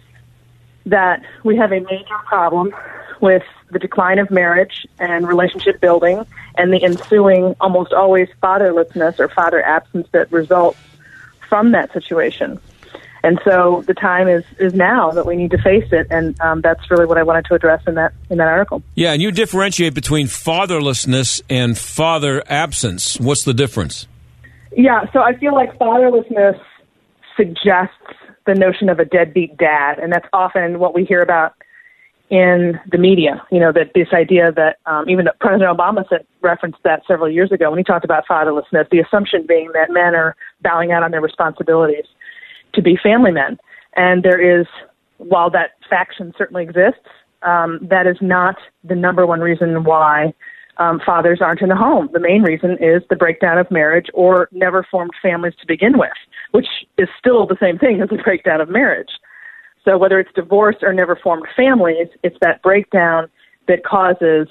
that 0.86 1.22
we 1.44 1.56
have 1.58 1.70
a 1.70 1.78
major 1.78 2.18
problem 2.26 2.74
with 3.20 3.44
the 3.70 3.78
decline 3.78 4.18
of 4.18 4.28
marriage 4.28 4.88
and 4.98 5.28
relationship 5.28 5.80
building, 5.80 6.26
and 6.56 6.72
the 6.72 6.82
ensuing 6.82 7.54
almost 7.60 7.92
always 7.92 8.28
fatherlessness 8.42 9.20
or 9.20 9.28
father 9.28 9.64
absence 9.64 10.08
that 10.10 10.32
results 10.32 10.80
from 11.48 11.70
that 11.70 11.92
situation. 11.92 12.58
And 13.24 13.40
so 13.44 13.84
the 13.86 13.94
time 13.94 14.26
is, 14.26 14.42
is 14.58 14.74
now 14.74 15.10
that 15.12 15.26
we 15.26 15.36
need 15.36 15.52
to 15.52 15.58
face 15.58 15.88
it, 15.92 16.08
and 16.10 16.38
um, 16.40 16.60
that's 16.60 16.90
really 16.90 17.06
what 17.06 17.18
I 17.18 17.22
wanted 17.22 17.44
to 17.46 17.54
address 17.54 17.82
in 17.86 17.94
that 17.94 18.12
in 18.30 18.38
that 18.38 18.48
article. 18.48 18.82
Yeah, 18.96 19.12
and 19.12 19.22
you 19.22 19.30
differentiate 19.30 19.94
between 19.94 20.26
fatherlessness 20.26 21.40
and 21.48 21.78
father 21.78 22.42
absence. 22.48 23.20
What's 23.20 23.44
the 23.44 23.54
difference? 23.54 24.08
Yeah, 24.76 25.04
so 25.12 25.20
I 25.20 25.36
feel 25.36 25.54
like 25.54 25.78
fatherlessness 25.78 26.60
suggests 27.36 27.94
the 28.44 28.54
notion 28.54 28.88
of 28.88 28.98
a 28.98 29.04
deadbeat 29.04 29.56
dad, 29.56 30.00
and 30.00 30.12
that's 30.12 30.26
often 30.32 30.80
what 30.80 30.92
we 30.92 31.04
hear 31.04 31.22
about 31.22 31.54
in 32.28 32.80
the 32.90 32.98
media. 32.98 33.46
You 33.52 33.60
know, 33.60 33.70
that 33.70 33.92
this 33.94 34.08
idea 34.12 34.50
that 34.50 34.78
um, 34.86 35.08
even 35.08 35.28
President 35.38 35.78
Obama 35.78 36.08
said 36.08 36.26
referenced 36.40 36.82
that 36.82 37.02
several 37.06 37.30
years 37.30 37.52
ago 37.52 37.70
when 37.70 37.78
he 37.78 37.84
talked 37.84 38.04
about 38.04 38.26
fatherlessness. 38.26 38.90
The 38.90 38.98
assumption 38.98 39.44
being 39.46 39.70
that 39.74 39.90
men 39.90 40.16
are 40.16 40.34
bowing 40.60 40.90
out 40.90 41.04
on 41.04 41.12
their 41.12 41.20
responsibilities 41.20 42.06
to 42.74 42.82
be 42.82 42.96
family 43.02 43.32
men. 43.32 43.58
And 43.96 44.22
there 44.22 44.40
is, 44.40 44.66
while 45.18 45.50
that 45.50 45.72
faction 45.88 46.32
certainly 46.36 46.62
exists, 46.62 47.08
um, 47.42 47.78
that 47.82 48.06
is 48.06 48.16
not 48.20 48.56
the 48.84 48.94
number 48.94 49.26
one 49.26 49.40
reason 49.40 49.84
why 49.84 50.32
um, 50.78 51.00
fathers 51.04 51.40
aren't 51.42 51.60
in 51.60 51.68
the 51.68 51.76
home. 51.76 52.08
The 52.12 52.20
main 52.20 52.42
reason 52.42 52.72
is 52.80 53.02
the 53.10 53.16
breakdown 53.16 53.58
of 53.58 53.70
marriage 53.70 54.06
or 54.14 54.48
never 54.52 54.86
formed 54.90 55.12
families 55.20 55.54
to 55.60 55.66
begin 55.66 55.98
with, 55.98 56.10
which 56.52 56.68
is 56.98 57.08
still 57.18 57.46
the 57.46 57.56
same 57.60 57.78
thing 57.78 58.00
as 58.00 58.08
the 58.08 58.16
breakdown 58.24 58.60
of 58.60 58.68
marriage. 58.68 59.10
So 59.84 59.98
whether 59.98 60.18
it's 60.20 60.30
divorce 60.34 60.76
or 60.82 60.92
never 60.92 61.16
formed 61.16 61.46
families, 61.56 62.08
it's 62.22 62.36
that 62.40 62.62
breakdown 62.62 63.28
that 63.68 63.84
causes 63.84 64.48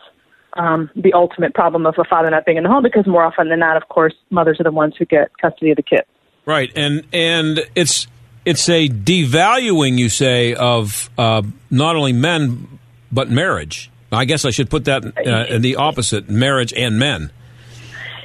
um, 0.54 0.90
the 0.96 1.14
ultimate 1.14 1.54
problem 1.54 1.86
of 1.86 1.96
a 1.98 2.04
father 2.04 2.30
not 2.30 2.46
being 2.46 2.58
in 2.58 2.64
the 2.64 2.70
home 2.70 2.84
because 2.84 3.08
more 3.08 3.24
often 3.24 3.50
than 3.50 3.60
not, 3.60 3.78
of 3.78 3.88
course, 3.90 4.14
mothers 4.30 4.60
are 4.60 4.64
the 4.64 4.72
ones 4.72 4.96
who 4.98 5.06
get 5.06 5.32
custody 5.38 5.72
of 5.72 5.78
the 5.78 5.84
kids. 5.84 6.08
Right, 6.46 6.72
and 6.76 7.06
and 7.14 7.60
it's 7.76 8.08
it's 8.46 8.68
a 8.70 8.90
devaluing, 8.90 9.98
you 9.98 10.10
say, 10.10 10.56
of 10.56 11.10
uh, 11.18 11.44
not 11.70 11.96
only 11.96 12.14
men 12.14 12.80
but 13.12 13.30
marriage. 13.30 13.92
I 14.12 14.26
guess 14.26 14.44
I 14.44 14.50
should 14.50 14.70
put 14.70 14.86
that 14.86 15.06
uh, 15.06 15.54
in 15.54 15.62
the 15.62 15.76
opposite: 15.76 16.30
marriage 16.30 16.74
and 16.74 16.98
men. 17.00 17.32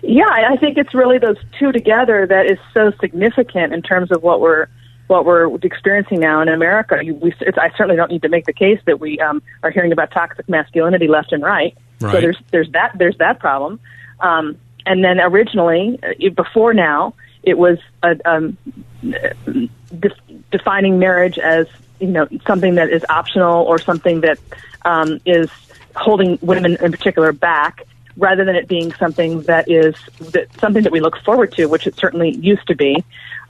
Yeah, 0.03 0.29
I 0.29 0.57
think 0.57 0.79
it's 0.79 0.95
really 0.95 1.19
those 1.19 1.37
two 1.59 1.73
together 1.73 2.27
that 2.27 2.47
is 2.47 2.59
so 2.73 2.93
significant 3.01 3.73
in 3.73 3.83
terms 3.83 4.13
of 4.13 4.23
what 4.23 4.41
we're 4.41 4.69
what 5.09 5.25
we're 5.25 5.55
experiencing 5.63 6.21
now 6.21 6.41
in 6.41 6.49
America. 6.49 6.99
We, 7.03 7.33
I 7.57 7.71
certainly 7.77 7.97
don't 7.97 8.11
need 8.11 8.23
to 8.23 8.29
make 8.29 8.47
the 8.47 8.53
case 8.53 8.81
that 8.87 9.01
we 9.01 9.19
um, 9.21 9.43
are 9.63 9.71
hearing 9.71 9.93
about 9.93 10.11
toxic 10.11 10.49
masculinity 10.49 11.09
left 11.09 11.33
and 11.33 11.43
right. 11.43 11.77
right. 12.01 12.13
So 12.13 12.21
there's 12.21 12.39
there's 12.51 12.71
that 12.73 12.93
there's 12.97 13.17
that 13.19 13.39
problem. 13.39 13.81
Um, 14.21 14.59
and 14.85 15.05
then 15.05 15.21
originally, 15.21 15.99
uh, 16.03 16.31
before 16.31 16.73
now, 16.73 17.15
it 17.47 17.57
was 17.57 17.79
a, 18.03 18.19
um, 18.31 18.59
de- 19.03 20.43
defining 20.51 20.99
marriage 20.99 21.39
as 21.39 21.67
you 22.01 22.09
know 22.09 22.29
something 22.47 22.75
that 22.75 22.91
is 22.91 23.05
optional 23.09 23.63
or 23.63 23.81
something 23.81 24.21
that 24.21 24.39
um, 24.85 25.21
is 25.25 25.49
holding 25.95 26.39
women 26.43 26.77
in 26.83 26.93
particular 26.93 27.33
back 27.33 27.87
rather 28.19 28.45
than 28.45 28.57
it 28.57 28.67
being 28.69 28.93
something 28.95 29.43
that 29.43 29.71
is 29.71 29.95
that 30.21 30.49
something 30.61 30.83
that 30.83 30.93
we 30.93 31.01
look 31.01 31.17
forward 31.25 31.53
to, 31.53 31.67
which 31.67 31.87
it 31.87 31.97
certainly 31.97 32.37
used 32.37 32.67
to 32.67 32.75
be. 32.75 33.03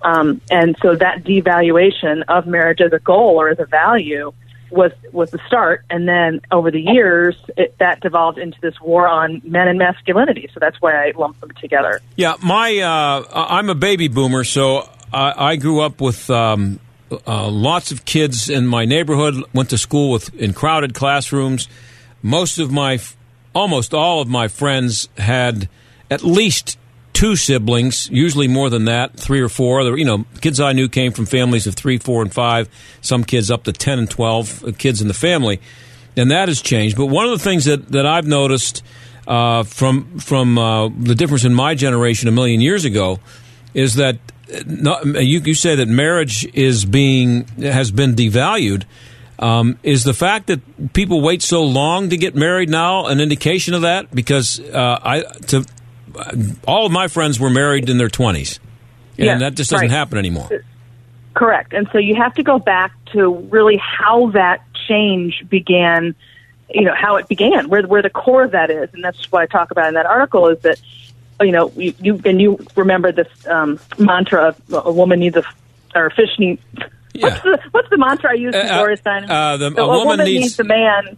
Um, 0.03 0.41
and 0.51 0.77
so 0.83 0.95
that 0.95 1.25
devaluation 1.25 2.23
of 2.29 2.47
marriage 2.47 2.81
as 2.81 2.93
a 2.93 2.99
goal 2.99 3.41
or 3.41 3.49
as 3.49 3.59
a 3.59 3.65
value 3.65 4.33
was 4.71 4.93
was 5.13 5.31
the 5.31 5.41
start, 5.47 5.85
and 5.91 6.09
then 6.09 6.41
over 6.51 6.71
the 6.71 6.81
years, 6.81 7.37
it, 7.57 7.77
that 7.79 8.01
devolved 8.01 8.39
into 8.39 8.59
this 8.61 8.81
war 8.81 9.07
on 9.09 9.41
men 9.45 9.69
and 9.69 9.79
masculinity. 9.79 10.49
So 10.53 10.61
that's 10.61 10.81
why 10.81 11.07
I 11.07 11.13
lump 11.17 11.41
them 11.41 11.51
together. 11.61 12.01
Yeah, 12.17 12.35
my 12.43 12.79
uh, 12.79 13.25
I'm 13.33 13.69
a 13.71 13.75
baby 13.75 14.09
boomer, 14.09 14.45
so 14.45 14.89
I, 15.13 15.53
I 15.53 15.57
grew 15.57 15.81
up 15.81 16.01
with 16.01 16.29
um, 16.31 16.81
uh, 17.27 17.49
lots 17.49 17.93
of 17.93 18.05
kids 18.05 18.49
in 18.49 18.67
my 18.67 18.85
neighborhood. 18.85 19.43
Went 19.53 19.71
to 19.71 19.79
school 19.79 20.11
with 20.11 20.35
in 20.35 20.53
crowded 20.53 20.95
classrooms. 20.95 21.69
Most 22.23 22.59
of 22.59 22.73
my, 22.73 22.99
almost 23.55 23.95
all 23.95 24.21
of 24.21 24.29
my 24.29 24.49
friends 24.49 25.09
had 25.17 25.69
at 26.11 26.23
least 26.23 26.79
two 27.17 27.35
siblings, 27.35 28.11
usually 28.11 28.47
more 28.47 28.69
than 28.69 28.85
that, 28.85 29.15
three 29.15 29.41
or 29.41 29.49
four. 29.49 29.81
You 29.97 30.05
know, 30.05 30.27
kids 30.43 30.61
I 30.61 30.75
knew 30.75 30.87
came 30.87 31.13
from 31.13 31.25
families 31.25 31.67
of 31.67 31.75
three, 31.75 31.97
four, 31.97 32.21
and 32.21 32.31
five. 32.33 32.69
Some 33.01 33.25
kids 33.25 33.51
up 33.51 33.65
to 33.65 33.73
ten 33.73 33.99
and 33.99 34.09
twelve 34.09 34.63
uh, 34.63 34.73
kids 34.77 35.01
in 35.01 35.09
the 35.09 35.15
family, 35.15 35.59
and 36.15 36.31
that 36.31 36.49
has 36.49 36.61
changed. 36.61 36.95
But 36.99 37.07
one 37.07 37.25
of 37.25 37.31
the 37.31 37.43
things 37.43 37.65
that, 37.65 37.89
that 37.93 38.05
I've 38.05 38.27
noticed 38.27 38.83
uh, 39.27 39.63
from 39.63 40.19
from 40.19 40.59
uh, 40.59 40.89
the 40.91 41.15
difference 41.15 41.45
in 41.45 41.55
my 41.55 41.75
generation 41.75 42.29
a 42.29 42.33
million 42.33 42.61
years 42.61 42.85
ago 42.85 43.19
is 43.73 43.95
that 43.95 44.17
uh, 44.55 44.61
not, 44.67 45.07
you, 45.07 45.41
you 45.41 45.55
say 45.55 45.75
that 45.75 45.89
marriage 45.89 46.47
is 46.53 46.85
being 46.85 47.47
has 47.63 47.91
been 47.91 48.15
devalued. 48.15 48.85
Um, 49.39 49.79
is 49.83 50.05
the 50.05 50.15
fact 50.15 50.49
that 50.49 50.93
people 50.93 51.23
wait 51.23 51.43
so 51.43 51.63
long 51.63 52.11
to 52.11 52.17
get 52.17 52.35
married 52.35 52.69
now 52.69 53.07
an 53.07 53.21
indication 53.21 53.75
of 53.75 53.83
that? 53.83 54.15
Because 54.15 54.61
uh, 54.61 54.99
I 55.03 55.23
to 55.49 55.65
all 56.67 56.87
of 56.87 56.93
my 56.93 57.09
friends 57.09 57.39
were 57.41 57.51
married 57.51 57.89
in 57.89 57.99
their 57.99 58.09
20s. 58.09 58.59
And 59.19 59.25
Yes, 59.27 59.41
that 59.41 59.55
just 59.55 59.71
doesn't 59.71 59.89
right. 59.89 59.97
happen 59.97 60.19
anymore. 60.19 60.49
Correct. 61.35 61.73
And 61.73 61.89
so 61.93 61.99
you 61.99 62.15
have 62.17 62.35
to 62.35 62.43
go 62.43 62.59
back 62.59 62.93
to 63.13 63.31
really 63.51 63.77
how 63.79 64.31
that 64.31 64.63
change 64.89 65.45
began, 65.49 66.15
you 66.71 66.83
know, 66.83 66.95
how 66.95 67.17
it 67.17 67.29
began, 67.29 67.69
where, 67.69 67.83
where 67.87 68.03
the 68.03 68.11
core 68.11 68.45
of 68.45 68.53
that 68.53 68.71
is. 68.71 68.89
And 68.95 69.03
that's 69.05 69.31
what 69.33 69.43
I 69.43 69.47
talk 69.47 69.71
about 69.71 69.89
in 69.89 69.95
that 69.95 70.07
article 70.07 70.49
is 70.49 70.59
that, 70.61 70.81
you 71.41 71.53
know, 71.53 71.71
you, 71.77 71.95
you 72.01 72.21
and 72.25 72.41
you 72.41 72.59
remember 72.77 73.13
this 73.13 73.29
um, 73.47 73.79
mantra 73.99 74.49
of 74.71 74.87
a 74.87 74.93
woman 74.93 75.21
needs 75.21 75.37
a, 75.37 75.45
or 75.95 76.07
a 76.07 76.11
fish 76.11 76.31
needs, 76.39 76.61
what's, 77.19 77.43
the, 77.43 77.59
what's 77.71 77.91
the 77.91 77.99
mantra 77.99 78.31
I 78.31 78.35
use 78.35 78.55
in 78.55 78.61
Uh, 78.61 78.65
uh, 78.65 78.79
Gloria 78.79 78.97
Steinem? 78.97 79.31
uh, 79.31 79.57
the- 79.59 79.75
So 79.75 79.91
a 79.91 80.05
woman 80.07 80.25
needs- 80.27 80.59
a 80.59 80.65
man 80.65 81.17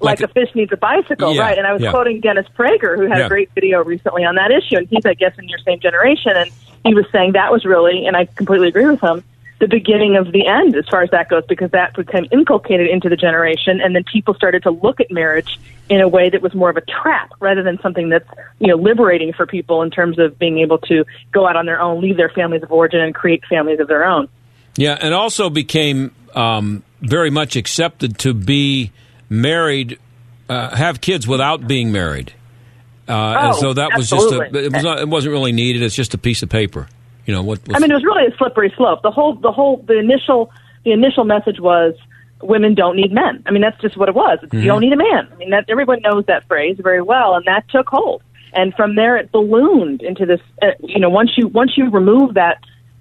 like, 0.00 0.20
Like 0.20 0.30
a, 0.30 0.32
fish 0.32 0.54
needs 0.54 0.72
a 0.72 0.76
bicycle, 0.76 1.34
Yeah, 1.34 1.42
right? 1.42 1.58
And 1.58 1.66
I 1.66 1.72
was 1.72 1.82
yeah. 1.82 1.90
quoting 1.90 2.20
Dennis 2.20 2.46
Prager, 2.56 2.96
who 2.96 3.06
had 3.06 3.18
Yeah. 3.18 3.26
a 3.26 3.28
great 3.28 3.50
video 3.54 3.84
recently 3.84 4.24
on 4.24 4.34
that 4.36 4.50
issue, 4.50 4.76
and 4.78 4.88
he's, 4.88 5.04
I 5.04 5.14
guess, 5.14 5.38
in 5.38 5.48
your 5.48 5.58
same 5.60 5.80
generation, 5.80 6.32
and 6.34 6.50
he 6.84 6.94
was 6.94 7.04
saying 7.12 7.32
that 7.32 7.52
was 7.52 7.64
really, 7.64 8.06
and 8.06 8.16
I 8.16 8.24
completely 8.24 8.68
agree 8.68 8.86
with 8.86 9.00
him, 9.00 9.22
the 9.60 9.68
beginning 9.68 10.16
of 10.16 10.32
the 10.32 10.46
end 10.46 10.74
as 10.74 10.88
far 10.88 11.02
as 11.02 11.10
that 11.10 11.28
goes, 11.28 11.44
because 11.46 11.70
that 11.72 11.94
became 11.94 12.26
inculcated 12.32 12.88
into 12.88 13.10
the 13.10 13.16
generation, 13.16 13.80
and 13.80 13.94
then 13.94 14.04
people 14.10 14.32
started 14.32 14.62
to 14.62 14.70
look 14.70 15.00
at 15.00 15.10
marriage 15.10 15.58
in 15.90 16.00
a 16.00 16.08
way 16.08 16.30
that 16.30 16.40
was 16.40 16.54
more 16.54 16.70
of 16.70 16.78
a 16.78 16.80
trap 16.80 17.30
rather 17.40 17.62
than 17.62 17.78
something 17.82 18.08
that's 18.08 18.28
you 18.58 18.68
know 18.68 18.76
liberating 18.76 19.34
for 19.34 19.44
people 19.44 19.82
in 19.82 19.90
terms 19.90 20.18
of 20.18 20.38
being 20.38 20.58
able 20.58 20.78
to 20.78 21.04
go 21.32 21.46
out 21.46 21.56
on 21.56 21.66
their 21.66 21.78
own, 21.80 22.00
leave 22.00 22.16
their 22.16 22.30
families 22.30 22.62
of 22.62 22.72
origin, 22.72 23.00
and 23.00 23.14
create 23.14 23.44
families 23.50 23.80
of 23.80 23.88
their 23.88 24.04
own. 24.06 24.28
Yeah, 24.76 24.96
and 24.98 25.12
also 25.12 25.50
became 25.50 26.14
um, 26.34 26.82
very 27.02 27.28
much 27.28 27.54
accepted 27.54 28.18
to 28.20 28.32
be 28.32 28.92
married, 29.30 29.98
uh, 30.48 30.76
have 30.76 31.00
kids 31.00 31.26
without 31.26 31.66
being 31.66 31.90
married. 31.92 32.34
Uh, 33.08 33.12
and 33.12 33.48
Oh, 33.54 33.60
so 33.60 33.72
that 33.74 33.90
was 33.96 34.10
just 34.10 34.30
a, 34.32 34.42
it 34.42 34.72
was 34.72 34.82
not, 34.84 34.98
it 35.00 35.08
wasn't 35.08 35.32
really 35.32 35.52
needed. 35.52 35.82
It's 35.82 35.94
just 35.96 36.12
a 36.14 36.18
piece 36.18 36.42
of 36.42 36.48
paper. 36.50 36.86
You 37.26 37.34
know 37.34 37.42
what? 37.42 37.60
I 37.74 37.78
mean, 37.78 37.90
it 37.90 37.94
was 37.94 38.04
really 38.04 38.26
a 38.26 38.36
slippery 38.36 38.72
slope. 38.76 39.02
The 39.02 39.10
whole, 39.10 39.34
the 39.36 39.52
whole, 39.52 39.78
the 39.86 39.98
initial, 39.98 40.50
the 40.84 40.92
initial 40.92 41.24
message 41.24 41.60
was 41.60 41.94
women 42.42 42.74
don't 42.74 42.96
need 42.96 43.12
men. 43.12 43.42
I 43.46 43.50
mean, 43.50 43.62
that's 43.62 43.80
just 43.80 43.96
what 43.96 44.08
it 44.08 44.14
was. 44.14 44.38
It's, 44.42 44.52
Mhm. 44.52 44.60
You 44.62 44.66
don't 44.66 44.80
need 44.80 44.92
a 44.92 44.96
man. 44.96 45.28
I 45.32 45.36
mean, 45.36 45.50
that 45.50 45.64
everyone 45.68 46.00
knows 46.02 46.24
that 46.26 46.46
phrase 46.48 46.76
very 46.80 47.02
well, 47.02 47.34
and 47.34 47.44
that 47.46 47.68
took 47.68 47.88
hold. 47.88 48.22
And 48.52 48.74
from 48.74 48.94
there, 48.96 49.16
it 49.16 49.30
ballooned 49.30 50.02
into 50.02 50.26
this. 50.26 50.40
Uh, 50.62 50.68
you 50.80 50.98
know, 50.98 51.10
once 51.10 51.30
you 51.36 51.46
once 51.48 51.72
you 51.76 51.88
remove 51.90 52.34
that, 52.34 52.58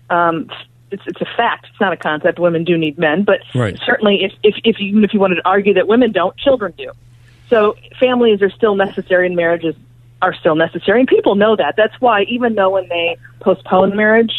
um, 0.10 0.50
it's 0.92 1.04
it's 1.06 1.22
a 1.22 1.28
fact. 1.38 1.68
It's 1.72 1.80
not 1.80 1.94
a 1.94 1.98
concept. 1.98 2.40
Women 2.40 2.64
do 2.64 2.78
need 2.78 2.98
men, 2.98 3.24
but 3.24 3.40
Right. 3.56 3.78
certainly, 3.86 4.24
if 4.24 4.34
if 4.44 4.56
if 4.64 4.80
you, 4.80 4.88
even 4.88 5.04
if 5.04 5.14
you 5.14 5.20
wanted 5.20 5.36
to 5.36 5.48
argue 5.48 5.74
that 5.76 5.88
women 5.88 6.12
don't, 6.12 6.36
children 6.38 6.74
do. 6.78 6.92
So 7.50 7.76
families 8.00 8.42
are 8.42 8.50
still 8.52 8.76
necessary 8.76 9.26
and 9.26 9.36
marriages 9.36 9.76
are 10.22 10.34
still 10.34 10.56
necessary. 10.56 11.00
And 11.00 11.08
people 11.08 11.36
know 11.36 11.56
that. 11.56 11.76
That's 11.78 12.00
why 12.00 12.24
even 12.24 12.56
though 12.56 12.70
when 12.72 12.88
they 12.90 13.18
postpone 13.40 13.96
marriage, 13.96 14.32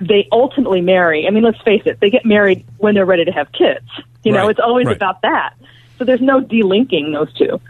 they 0.00 0.28
ultimately 0.32 0.80
marry. 0.80 1.26
I 1.26 1.30
mean, 1.30 1.44
let's 1.44 1.60
face 1.62 1.82
it, 1.86 1.98
they 2.00 2.10
get 2.10 2.24
married 2.24 2.64
when 2.78 2.94
they're 2.94 3.06
ready 3.06 3.24
to 3.24 3.32
have 3.32 3.50
kids. 3.52 3.86
You 4.24 4.32
know, 4.32 4.48
it's 4.48 4.60
always 4.60 4.86
right. 4.86 4.96
about 4.96 5.22
that. 5.22 5.54
So 5.98 6.04
there's 6.04 6.20
no 6.20 6.40
delinking 6.40 7.12
those 7.12 7.32
two. 7.34 7.60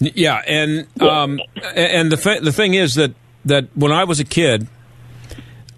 Yeah, 0.00 0.42
and 0.46 0.86
um, 1.02 1.40
and 1.74 2.10
the 2.10 2.16
th- 2.16 2.42
the 2.42 2.52
thing 2.52 2.74
is 2.74 2.94
that 2.94 3.14
that 3.44 3.68
when 3.74 3.92
I 3.92 4.04
was 4.04 4.20
a 4.20 4.24
kid, 4.24 4.68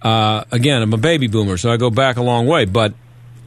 uh, 0.01 0.43
again, 0.51 0.81
I'm 0.81 0.93
a 0.93 0.97
baby 0.97 1.27
boomer, 1.27 1.57
so 1.57 1.71
I 1.71 1.77
go 1.77 1.89
back 1.89 2.17
a 2.17 2.21
long 2.23 2.47
way. 2.47 2.65
But 2.65 2.93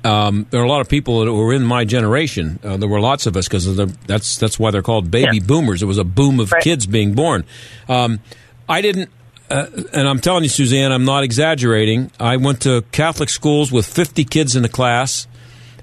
um, 0.05 0.47
there 0.51 0.61
are 0.61 0.65
a 0.65 0.69
lot 0.69 0.81
of 0.81 0.89
people 0.89 1.25
that 1.25 1.33
were 1.33 1.53
in 1.53 1.63
my 1.65 1.85
generation. 1.85 2.59
Uh, 2.63 2.77
there 2.77 2.89
were 2.89 3.01
lots 3.01 3.27
of 3.27 3.37
us 3.37 3.47
because 3.49 3.77
that's 4.07 4.37
that's 4.37 4.59
why 4.59 4.71
they're 4.71 4.83
called 4.83 5.11
baby 5.11 5.39
Yeah. 5.39 5.45
boomers. 5.47 5.83
It 5.83 5.87
was 5.87 5.99
a 5.99 6.05
boom 6.05 6.41
of 6.41 6.53
Right. 6.53 6.63
kids 6.63 6.87
being 6.87 7.15
born. 7.15 7.45
Um, 7.89 8.21
I 8.69 8.81
didn't, 8.83 9.11
uh, 9.51 9.67
and 9.93 10.09
I'm 10.09 10.21
telling 10.21 10.43
you, 10.43 10.49
Suzanne, 10.49 10.93
I'm 10.93 11.05
not 11.05 11.25
exaggerating. 11.25 12.11
I 12.21 12.37
went 12.37 12.61
to 12.63 12.83
Catholic 12.93 13.29
schools 13.31 13.73
with 13.73 13.87
50 13.87 14.25
kids 14.25 14.55
in 14.57 14.63
the 14.63 14.69
class. 14.69 15.27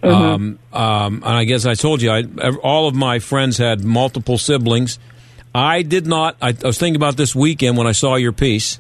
Um, 0.04 0.58
um, 0.74 1.16
and 1.24 1.26
I 1.26 1.44
guess 1.44 1.68
I 1.68 1.76
told 1.76 2.02
you, 2.02 2.10
I, 2.12 2.24
all 2.64 2.88
of 2.88 2.96
my 2.96 3.20
friends 3.20 3.60
had 3.60 3.84
multiple 3.84 4.40
siblings. 4.40 4.98
I 5.54 5.84
did 5.84 6.08
not. 6.08 6.38
I, 6.42 6.50
I 6.64 6.68
was 6.68 6.80
thinking 6.80 6.96
about 6.96 7.18
this 7.18 7.36
weekend 7.36 7.78
when 7.78 7.86
I 7.86 7.92
saw 7.92 8.16
your 8.16 8.32
piece, 8.32 8.80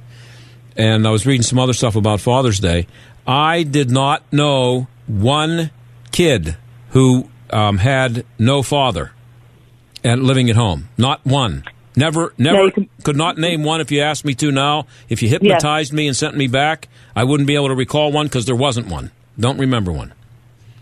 and 0.77 1.07
I 1.07 1.11
was 1.11 1.25
reading 1.25 1.43
some 1.43 1.59
other 1.59 1.73
stuff 1.73 1.95
about 1.95 2.19
Father's 2.19 2.59
Day. 2.59 2.87
I 3.25 3.63
did 3.63 3.91
not 3.91 4.23
know 4.31 4.87
one 5.07 5.71
kid 6.11 6.57
who 6.89 7.29
um, 7.49 7.77
had 7.77 8.25
no 8.39 8.63
father 8.63 9.11
and 10.03 10.23
living 10.23 10.49
at 10.49 10.55
home. 10.55 10.89
Not 10.97 11.25
one. 11.25 11.63
Never, 11.95 12.33
never 12.37 12.71
could 13.03 13.17
not 13.17 13.37
name 13.37 13.63
one. 13.63 13.81
If 13.81 13.91
you 13.91 14.01
asked 14.01 14.23
me 14.23 14.33
to 14.35 14.51
now, 14.51 14.87
if 15.09 15.21
you 15.21 15.27
hypnotized 15.29 15.91
me 15.91 16.07
and 16.07 16.15
sent 16.15 16.37
me 16.37 16.47
back, 16.47 16.87
I 17.15 17.25
wouldn't 17.25 17.47
be 17.47 17.55
able 17.55 17.67
to 17.67 17.75
recall 17.75 18.11
one 18.11 18.27
because 18.27 18.45
there 18.45 18.55
wasn't 18.55 18.87
one. 18.87 19.11
Don't 19.37 19.59
remember 19.59 19.91
one. 19.91 20.13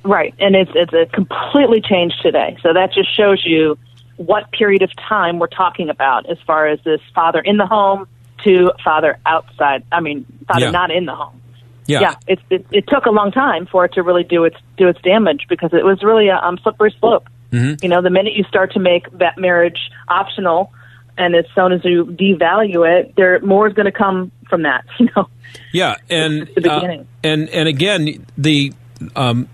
Right, 0.04 0.34
and 0.40 0.56
it's 0.56 0.72
it's 0.76 0.94
a 0.94 1.08
completely 1.12 1.82
changed 1.82 2.22
today. 2.22 2.58
So 2.62 2.74
that 2.74 2.94
just 2.94 3.16
shows 3.16 3.44
you 3.46 3.78
what 4.18 4.52
period 4.52 4.82
of 4.82 4.92
time 4.96 5.40
we're 5.40 5.48
talking 5.48 5.90
about 5.90 6.30
as 6.30 6.38
far 6.46 6.68
as 6.68 6.80
this 6.84 7.02
father 7.14 7.40
in 7.40 7.58
the 7.58 7.66
home 7.66 8.08
to 8.46 8.72
father 8.84 9.18
outside. 9.26 9.84
I 9.92 10.00
mean, 10.02 10.26
father 10.48 10.66
Yeah. 10.66 10.72
not 10.72 10.92
in 10.92 11.06
the 11.06 11.16
home. 11.16 11.42
Yeah. 11.86 12.02
yeah. 12.02 12.16
It, 12.28 12.40
it 12.50 12.66
it 12.72 12.88
took 12.88 13.06
a 13.06 13.12
long 13.12 13.32
time 13.32 13.66
for 13.66 13.86
it 13.86 13.94
to 13.94 14.04
really 14.04 14.24
do 14.24 14.44
its 14.44 14.58
do 14.78 14.88
its 14.88 15.02
damage 15.02 15.46
because 15.50 15.72
it 15.74 15.84
was 15.84 16.04
really 16.04 16.28
a 16.28 16.36
um, 16.38 16.58
slippery 16.62 16.94
slope. 17.00 17.28
Mhm. 17.52 17.82
You 17.82 17.90
know, 17.90 18.02
the 18.02 18.12
minute 18.12 18.34
you 18.36 18.44
start 18.44 18.74
to 18.74 18.80
make 18.80 19.10
that 19.18 19.40
marriage 19.40 19.80
optional, 20.08 20.72
and 21.18 21.34
as 21.36 21.46
soon 21.56 21.72
as 21.72 21.84
you 21.84 22.06
devalue 22.06 22.88
it, 22.88 23.16
there 23.16 23.40
more 23.42 23.68
is 23.68 23.74
going 23.74 23.88
to 23.88 23.92
come 23.92 24.32
from 24.50 24.64
that. 24.64 24.86
You 25.00 25.10
know. 25.16 25.30
Yeah, 25.74 25.96
and 26.12 26.48
the 26.56 26.72
uh, 26.72 26.80
beginning. 26.80 27.08
and 27.24 27.50
and 27.50 27.68
again, 27.68 28.24
the 28.38 28.72
um, 29.16 29.48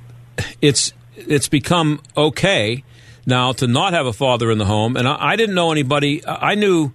it's 0.61 0.91
it's 1.15 1.47
become 1.47 2.01
okay 2.17 2.83
now 3.25 3.53
to 3.53 3.65
not 3.67 3.93
have 3.93 4.05
a 4.05 4.11
father 4.13 4.51
in 4.51 4.57
the 4.57 4.65
home, 4.65 4.97
and 4.97 5.07
I, 5.07 5.15
I 5.31 5.35
didn't 5.37 5.55
know 5.55 5.71
anybody. 5.71 6.21
I 6.27 6.55
knew 6.55 6.91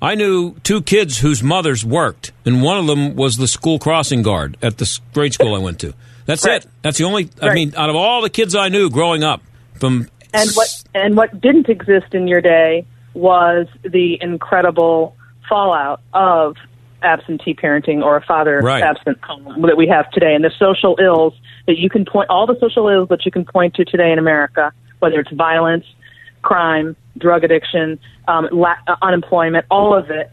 I 0.00 0.14
knew 0.14 0.54
two 0.62 0.82
kids 0.82 1.18
whose 1.18 1.42
mothers 1.42 1.84
worked, 1.84 2.32
and 2.44 2.62
one 2.62 2.78
of 2.78 2.86
them 2.86 3.16
was 3.16 3.36
the 3.36 3.48
school 3.48 3.78
crossing 3.78 4.22
guard 4.22 4.56
at 4.62 4.78
the 4.78 4.98
grade 5.14 5.32
school 5.34 5.54
I 5.54 5.58
went 5.58 5.80
to. 5.80 5.94
That's 6.26 6.44
it. 6.46 6.66
That's 6.82 6.98
the 6.98 7.04
only. 7.04 7.30
I 7.40 7.54
mean, 7.54 7.72
out 7.76 7.88
of 7.88 7.96
all 7.96 8.20
the 8.20 8.30
kids 8.30 8.54
I 8.54 8.68
knew 8.68 8.90
growing 8.90 9.22
up, 9.24 9.42
from 9.74 10.08
And 10.34 10.50
what 10.52 10.68
and 10.94 11.16
what 11.16 11.40
didn't 11.40 11.68
exist 11.68 12.12
in 12.14 12.28
your 12.28 12.40
day 12.40 12.84
was 13.14 13.66
the 13.82 14.18
incredible 14.20 15.16
fallout 15.48 16.00
of 16.12 16.56
absentee 17.02 17.54
parenting 17.54 18.02
or 18.02 18.16
a 18.16 18.22
father 18.22 18.60
Right. 18.60 18.82
absent 18.82 19.18
home 19.22 19.62
that 19.62 19.76
we 19.76 19.86
have 19.86 20.10
today, 20.10 20.34
and 20.34 20.44
the 20.44 20.50
social 20.58 20.98
ills 21.00 21.34
that 21.66 21.78
you 21.78 21.88
can 21.88 22.04
point 22.04 22.28
all 22.28 22.46
the 22.46 22.58
social 22.60 22.88
ills 22.88 23.08
that 23.08 23.24
you 23.24 23.30
can 23.30 23.44
point 23.44 23.74
to 23.74 23.84
today 23.84 24.10
in 24.12 24.18
America, 24.18 24.72
whether 24.98 25.20
it's 25.20 25.30
violence, 25.30 25.86
crime, 26.42 26.96
drug 27.18 27.44
addiction, 27.44 27.98
um, 28.28 28.48
la- 28.52 28.74
uh, 28.86 28.96
unemployment, 29.02 29.66
all 29.70 29.96
of 29.96 30.10
it 30.10 30.30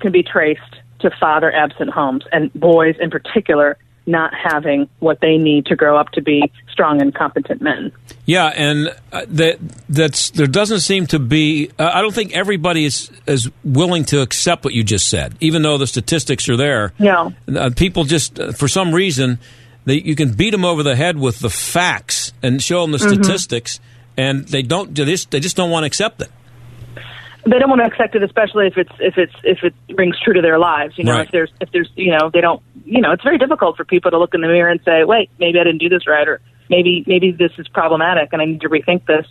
can 0.00 0.12
be 0.12 0.22
traced 0.22 0.60
to 1.00 1.10
father 1.20 1.52
absent 1.52 1.90
homes 1.90 2.24
and 2.32 2.52
boys 2.54 2.94
in 3.00 3.10
particular 3.10 3.76
not 4.08 4.32
having 4.32 4.88
what 5.00 5.20
they 5.20 5.36
need 5.36 5.66
to 5.66 5.74
grow 5.74 5.98
up 5.98 6.08
to 6.12 6.22
be 6.22 6.40
strong 6.70 7.02
and 7.02 7.12
competent 7.12 7.60
men. 7.60 7.90
Yeah, 8.24 8.46
and 8.54 8.94
uh, 9.12 9.22
that 9.28 9.58
that's 9.88 10.30
there 10.30 10.46
doesn't 10.46 10.80
seem 10.80 11.06
to 11.08 11.18
be. 11.18 11.70
Uh, 11.76 11.90
I 11.92 12.02
don't 12.02 12.14
think 12.14 12.32
everybody 12.32 12.84
is 12.84 13.10
is 13.26 13.50
willing 13.64 14.04
to 14.06 14.20
accept 14.22 14.64
what 14.64 14.74
you 14.74 14.84
just 14.84 15.08
said, 15.08 15.34
even 15.40 15.62
though 15.62 15.76
the 15.76 15.88
statistics 15.88 16.48
are 16.48 16.56
there. 16.56 16.92
No. 17.00 17.32
Uh, 17.52 17.70
people 17.74 18.04
just, 18.04 18.38
uh, 18.38 18.52
for 18.52 18.68
some 18.68 18.94
reason, 18.94 19.40
they, 19.86 19.94
you 20.00 20.14
can 20.14 20.32
beat 20.34 20.50
them 20.50 20.64
over 20.64 20.84
the 20.84 20.94
head 20.94 21.18
with 21.18 21.40
the 21.40 21.50
facts 21.50 22.32
and 22.44 22.62
show 22.62 22.82
them 22.82 22.92
the 22.92 22.98
Mhm. 22.98 23.12
statistics, 23.24 23.80
and 24.16 24.46
they 24.48 24.62
don't. 24.62 24.94
They 24.94 25.04
just, 25.04 25.30
they 25.30 25.40
just 25.40 25.56
don't 25.56 25.70
want 25.70 25.82
to 25.84 25.86
accept 25.86 26.20
it. 26.22 26.30
they 27.44 27.58
don't 27.58 27.68
want 27.70 27.80
to 27.80 27.86
accept 27.86 28.14
it, 28.14 28.22
especially 28.22 28.66
if 28.66 28.76
it's 28.76 28.92
if 28.98 29.16
it's 29.18 29.34
if 29.44 29.58
it 29.62 29.74
rings 29.96 30.16
true 30.22 30.34
to 30.34 30.42
their 30.42 30.58
lives. 30.58 30.98
You 30.98 31.04
know, 31.04 31.12
Right. 31.12 31.26
if 31.26 31.32
there's 31.32 31.50
if 31.60 31.70
there's 31.72 31.90
you 31.96 32.12
know 32.12 32.30
they 32.32 32.40
don't 32.40 32.62
you 32.84 33.00
know 33.00 33.12
it's 33.12 33.22
very 33.22 33.38
difficult 33.38 33.76
for 33.76 33.84
people 33.84 34.10
to 34.10 34.18
look 34.18 34.34
in 34.34 34.40
the 34.40 34.48
mirror 34.48 34.70
and 34.70 34.80
say, 34.84 35.04
wait, 35.04 35.30
maybe 35.38 35.58
I 35.60 35.64
didn't 35.64 35.78
do 35.78 35.88
this 35.88 36.06
right, 36.06 36.26
or 36.26 36.40
maybe 36.68 37.04
maybe 37.06 37.30
this 37.30 37.52
is 37.58 37.68
problematic 37.68 38.30
and 38.32 38.42
I 38.42 38.46
need 38.46 38.60
to 38.62 38.68
rethink 38.68 39.06
this. 39.06 39.26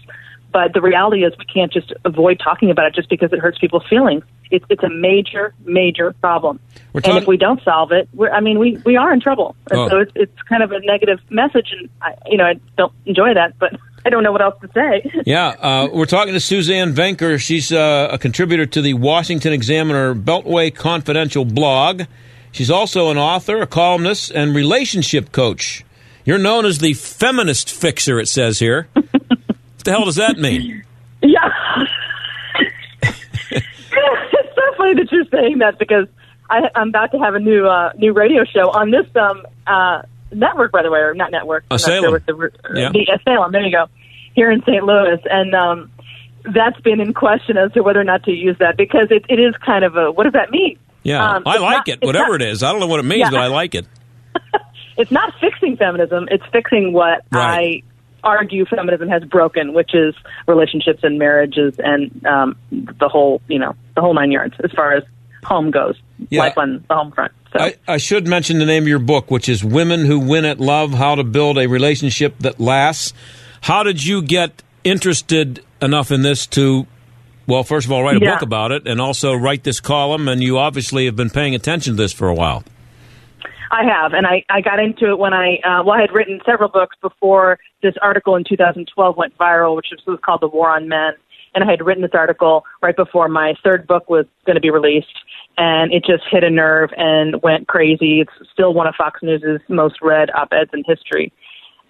But 0.53 0.71
the 0.73 0.79
reality 0.81 1.25
is, 1.25 1.33
we 1.37 1.43
can't 1.43 1.73
just 1.73 1.91
avoid 2.05 2.39
talking 2.41 2.71
about 2.71 2.85
it 2.85 2.95
just 2.95 3.09
because 3.09 3.33
it 3.33 3.39
hurts 3.39 3.57
people's 3.59 3.85
feelings. 3.89 4.23
It's 4.51 4.63
it's 4.69 4.83
a 4.83 4.89
major 4.89 5.53
major 5.65 6.13
problem, 6.21 6.61
We're 6.93 7.01
and 7.03 7.17
if 7.17 7.27
we 7.27 7.35
don't 7.35 7.61
solve 7.63 7.91
it, 7.91 8.07
we're, 8.13 8.29
I 8.31 8.39
mean, 8.39 8.57
we 8.57 8.77
we 8.85 8.95
are 8.95 9.11
in 9.11 9.19
trouble. 9.19 9.57
And 9.69 9.79
Oh. 9.81 9.89
so 9.89 9.99
it's 9.99 10.11
it's 10.15 10.41
kind 10.43 10.63
of 10.63 10.71
a 10.71 10.79
negative 10.79 11.19
message, 11.29 11.73
and 11.77 11.89
I, 12.01 12.13
you 12.27 12.37
know 12.37 12.45
I 12.45 12.53
don't 12.77 12.93
enjoy 13.05 13.33
that, 13.33 13.59
but 13.59 13.73
I 14.05 14.09
don't 14.09 14.21
know 14.21 14.31
what 14.31 14.41
else 14.41 14.55
to 14.61 14.69
say. 14.73 15.11
Yeah, 15.25 15.47
uh, 15.47 15.89
we're 15.91 16.05
talking 16.05 16.33
to 16.33 16.39
Suzanne 16.39 16.93
Venker. 16.93 17.39
She's 17.39 17.71
uh, 17.71 18.09
a 18.11 18.17
contributor 18.19 18.67
to 18.67 18.81
the 18.81 18.93
Washington 18.93 19.53
Examiner 19.53 20.13
Beltway 20.13 20.73
Confidential 20.73 21.45
blog. 21.45 22.03
She's 22.51 22.69
also 22.69 23.09
an 23.09 23.17
author, 23.17 23.61
a 23.61 23.67
columnist, 23.67 24.31
and 24.31 24.55
relationship 24.55 25.31
coach. 25.31 25.83
You're 26.25 26.37
known 26.37 26.65
as 26.65 26.77
the 26.77 26.93
feminist 26.93 27.71
fixer, 27.71 28.19
it 28.19 28.27
says 28.27 28.59
here. 28.59 28.87
what 28.93 29.83
the 29.83 29.91
hell 29.91 30.05
does 30.05 30.15
that 30.15 30.37
mean? 30.37 30.83
Yeah. 31.23 31.49
it's 33.01 34.55
so 34.55 34.77
funny 34.77 34.93
that 34.95 35.07
you're 35.11 35.25
saying 35.31 35.57
that 35.59 35.79
because 35.79 36.07
I, 36.49 36.69
I'm 36.75 36.89
about 36.89 37.11
to 37.11 37.17
have 37.17 37.33
a 37.33 37.39
new 37.39 37.65
uh, 37.65 37.93
new 37.97 38.13
radio 38.13 38.43
show 38.45 38.69
on 38.69 38.91
this 38.91 39.07
um, 39.15 39.43
uh, 39.65 40.03
network, 40.31 40.71
by 40.71 40.83
the 40.83 40.91
way, 40.91 40.99
or 40.99 41.13
not 41.13 41.31
network. 41.31 41.63
Uh, 41.71 41.77
sure 41.77 42.01
Salem. 42.01 42.21
the, 42.25 42.51
Yeah. 42.75 42.89
the 42.91 43.07
uh, 43.13 43.17
Salem. 43.23 43.51
There 43.51 43.61
you 43.63 43.71
go. 43.71 43.85
Here 44.33 44.51
in 44.51 44.61
St. 44.63 44.83
Louis, 44.83 45.19
and 45.29 45.53
um, 45.55 45.91
that's 46.53 46.79
been 46.81 46.99
in 46.99 47.13
question 47.13 47.57
as 47.57 47.71
to 47.73 47.81
whether 47.81 47.99
or 48.01 48.03
not 48.03 48.23
to 48.23 48.31
use 48.31 48.57
that 48.59 48.75
because 48.77 49.07
it, 49.09 49.25
it 49.29 49.39
is 49.39 49.55
kind 49.65 49.83
of 49.85 49.95
a 49.95 50.11
what 50.11 50.23
does 50.25 50.33
that 50.33 50.51
mean? 50.51 50.77
Yeah, 51.03 51.35
Um, 51.35 51.43
I 51.45 51.57
like 51.57 51.87
not- 51.87 51.89
it, 51.89 51.99
whatever 52.01 52.37
not- 52.37 52.41
it 52.41 52.49
is. 52.49 52.63
I 52.63 52.71
don't 52.71 52.79
know 52.81 52.87
what 52.87 52.99
it 52.99 53.03
means, 53.03 53.19
Yeah. 53.21 53.29
but 53.31 53.39
I 53.39 53.47
like 53.47 53.75
it. 53.75 53.85
it's 54.97 55.11
not 55.11 55.33
fixing 55.39 55.77
feminism. 55.77 56.27
It's 56.31 56.43
fixing 56.51 56.91
what 56.93 57.21
Right. 57.31 57.83
I 58.23 58.27
argue 58.27 58.65
feminism 58.65 59.07
has 59.09 59.23
broken, 59.23 59.73
which 59.73 59.93
is 59.93 60.15
relationships 60.47 61.01
and 61.03 61.19
marriages 61.19 61.75
and 61.77 62.25
um, 62.25 62.55
the 62.71 63.07
whole, 63.07 63.41
you 63.47 63.59
know, 63.59 63.75
the 63.95 64.01
whole 64.01 64.13
nine 64.15 64.31
yards 64.31 64.55
as 64.63 64.71
far 64.71 64.93
as 64.93 65.03
home 65.43 65.69
goes, 65.71 65.95
Yeah. 66.29 66.39
life 66.41 66.57
on 66.57 66.83
the 66.89 66.95
home 66.95 67.11
front. 67.11 67.31
So 67.57 67.63
I, 67.63 67.75
I 67.87 67.97
should 67.97 68.27
mention 68.27 68.59
the 68.59 68.65
name 68.65 68.83
of 68.83 68.87
your 68.87 68.99
book, 68.99 69.31
which 69.31 69.47
is 69.47 69.63
Women 69.63 70.05
Who 70.05 70.19
Win 70.19 70.43
at 70.45 70.59
Love 70.59 70.93
How 70.93 71.15
to 71.15 71.23
Build 71.23 71.57
a 71.57 71.67
Relationship 71.67 72.37
That 72.39 72.59
Lasts. 72.59 73.13
How 73.61 73.83
did 73.83 74.03
you 74.05 74.21
get 74.21 74.61
interested 74.83 75.63
enough 75.81 76.11
in 76.11 76.21
this 76.21 76.45
to, 76.47 76.85
well, 77.47 77.63
first 77.63 77.85
of 77.85 77.91
all, 77.91 78.03
write 78.03 78.17
a 78.17 78.19
Yeah. 78.19 78.33
book 78.33 78.41
about 78.41 78.71
it 78.71 78.87
and 78.87 78.99
also 78.99 79.33
write 79.33 79.63
this 79.63 79.79
column? 79.79 80.27
And 80.27 80.43
you 80.43 80.57
obviously 80.57 81.05
have 81.05 81.15
been 81.15 81.29
paying 81.29 81.55
attention 81.55 81.93
to 81.95 81.97
this 81.97 82.11
for 82.13 82.27
a 82.27 82.33
while. 82.33 82.63
I 83.71 83.83
have, 83.83 84.13
and 84.13 84.27
I, 84.27 84.43
I 84.49 84.61
got 84.61 84.79
into 84.79 85.09
it 85.09 85.17
when 85.17 85.33
I 85.33 85.55
uh, 85.65 85.83
well, 85.83 85.95
I 85.97 86.01
had 86.01 86.11
written 86.13 86.39
several 86.45 86.69
books 86.69 86.95
before 87.01 87.57
this 87.81 87.95
article 88.01 88.35
in 88.35 88.43
2012 88.47 89.17
went 89.17 89.37
viral, 89.37 89.75
which 89.75 89.87
was 90.05 90.19
called 90.23 90.41
"The 90.41 90.47
War 90.47 90.69
on 90.69 90.87
Men," 90.87 91.13
and 91.55 91.63
I 91.63 91.69
had 91.71 91.83
written 91.83 92.03
this 92.03 92.11
article 92.13 92.63
right 92.81 92.95
before 92.95 93.27
my 93.27 93.55
third 93.63 93.87
book 93.87 94.07
was 94.09 94.27
going 94.45 94.55
to 94.55 94.61
be 94.61 94.69
released, 94.69 95.07
and 95.57 95.93
it 95.93 96.03
just 96.05 96.23
hit 96.29 96.43
a 96.43 96.49
nerve 96.49 96.89
and 96.97 97.41
went 97.41 97.67
crazy. 97.67 98.21
It's 98.21 98.49
still 98.51 98.73
one 98.73 98.87
of 98.87 98.95
Fox 98.95 99.21
News's 99.23 99.61
most 99.69 99.95
read 100.01 100.29
op-eds 100.31 100.71
in 100.73 100.83
history. 100.85 101.31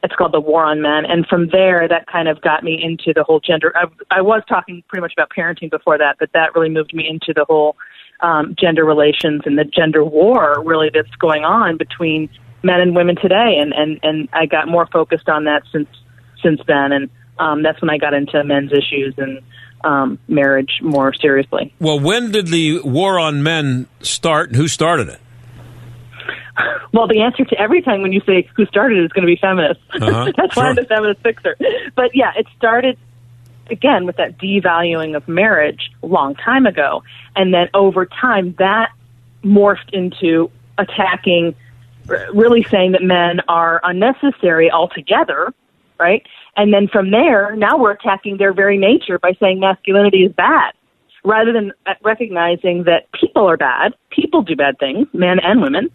It's 0.04 0.13
called 0.15 0.34
"The 0.34 0.39
War 0.39 0.65
on 0.65 0.82
Men," 0.82 1.06
and 1.06 1.25
from 1.25 1.47
there, 1.51 1.88
that 1.88 2.06
kind 2.08 2.28
of 2.28 2.41
got 2.41 2.63
me 2.63 2.80
into 2.82 3.12
the 3.13 3.23
whole 3.23 3.39
gender. 3.39 3.73
I, 3.75 3.86
I 4.12 4.21
was 4.21 4.43
talking 4.47 4.84
pretty 4.88 5.01
much 5.01 5.13
about 5.13 5.32
parenting 5.36 5.71
before 5.71 5.97
that, 5.97 6.17
but 6.19 6.30
that 6.34 6.54
really 6.54 6.69
moved 6.69 6.93
me 6.93 7.08
into 7.10 7.34
the 7.34 7.45
whole 7.45 7.75
um, 8.21 8.56
gender 8.60 8.86
relations 8.86 9.41
and 9.45 9.58
the 9.58 9.65
gender 9.65 10.04
war 10.04 10.62
really 10.63 10.89
that's 10.93 11.13
going 11.19 11.43
on 11.43 11.78
between 11.78 12.30
men 12.63 12.82
and 12.82 12.95
women 12.95 13.15
today 13.15 13.58
and 13.60 13.73
and 13.73 13.99
and 14.04 14.30
I 14.34 14.45
got 14.45 14.67
more 14.67 14.88
focused 14.91 15.30
on 15.30 15.43
that 15.45 15.63
since 15.71 15.88
since 16.41 16.60
then 16.67 16.91
and 16.91 17.10
um 17.38 17.62
that's 17.62 17.80
when 17.82 17.89
I 17.89 17.97
got 17.97 18.13
into 18.13 18.43
men's 18.43 18.71
issues 18.71 19.13
and 19.17 19.41
um 19.86 20.19
marriage 20.28 20.80
more 20.82 21.13
seriously. 21.13 21.74
Well, 21.80 22.00
when 22.00 22.32
did 22.32 22.48
the 22.48 22.82
war 22.82 23.19
on 23.19 23.43
men 23.43 23.88
start 24.02 24.50
and 24.50 24.58
who 24.58 24.67
started 24.67 25.08
it? 25.10 25.21
Well, 26.93 27.08
the 27.08 27.21
answer 27.21 27.43
to 27.43 27.60
every 27.60 27.82
time 27.82 28.02
when 28.02 28.13
you 28.13 28.21
say 28.26 28.48
who 28.56 28.65
started 28.65 29.00
it 29.00 29.06
is 29.06 29.12
going 29.12 29.28
to 29.28 29.34
be 29.34 29.38
feminist. 29.39 29.82
Uh-huh, 29.93 30.32
That's 30.38 30.56
why 30.56 30.67
I'm 30.67 30.76
sure. 30.76 30.84
the 30.84 30.88
feminist 30.88 31.21
fixer. 31.21 31.58
But 31.95 32.15
yeah, 32.15 32.32
it 32.38 32.48
started 32.58 32.98
again 33.69 34.06
with 34.06 34.17
that 34.17 34.38
devaluing 34.38 35.15
of 35.15 35.28
marriage 35.28 35.91
a 36.02 36.06
long 36.06 36.36
time 36.36 36.65
ago, 36.65 37.04
and 37.36 37.54
then 37.54 37.67
over 37.74 38.06
time 38.06 38.56
that 38.60 38.91
morphed 39.43 39.93
into 39.93 40.50
attacking 40.78 41.56
really 42.34 42.63
saying 42.63 42.93
that 42.93 43.02
men 43.02 43.41
are 43.48 43.82
unnecessary 43.84 44.71
altogether, 44.71 45.54
right? 45.99 46.25
And 46.55 46.73
then 46.73 46.88
from 46.88 47.12
there, 47.12 47.55
now 47.55 47.77
we're 47.77 47.91
attacking 47.91 48.38
their 48.38 48.53
very 48.53 48.77
nature 48.77 49.19
by 49.19 49.34
saying 49.39 49.60
masculinity 49.60 50.23
is 50.23 50.31
bad, 50.34 50.73
rather 51.23 51.51
than 51.51 51.73
recognizing 52.03 52.84
that 52.84 53.12
people 53.12 53.49
are 53.49 53.58
bad, 53.58 53.93
people 54.10 54.41
do 54.41 54.55
bad 54.55 54.77
things, 54.79 55.08
men 55.13 55.39
and 55.39 55.62
women, 55.62 55.89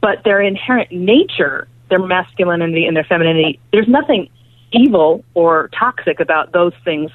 but 0.00 0.24
their 0.24 0.40
inherent 0.40 0.90
nature, 0.92 1.68
their 1.88 1.98
masculinity 1.98 2.86
and 2.86 2.96
their 2.96 3.04
femininity, 3.04 3.60
there's 3.72 3.88
nothing 3.88 4.28
evil 4.72 5.24
or 5.34 5.68
toxic 5.78 6.20
about 6.20 6.52
those 6.52 6.72
things 6.84 7.10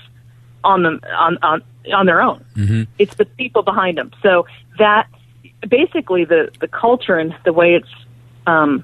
on 0.64 0.84
them 0.84 1.00
on 1.16 1.38
on 1.42 1.62
on 1.94 2.06
their 2.06 2.22
own. 2.22 2.44
Mm-hmm. 2.56 2.84
It's 2.98 3.16
the 3.16 3.26
people 3.26 3.64
behind 3.64 3.98
them. 3.98 4.12
So 4.22 4.48
that 4.78 5.08
basically 5.68 6.26
the 6.26 6.50
the 6.60 6.68
culture 6.68 7.18
and 7.18 7.36
the 7.46 7.54
way 7.54 7.76
it's 7.76 7.94
um, 8.48 8.84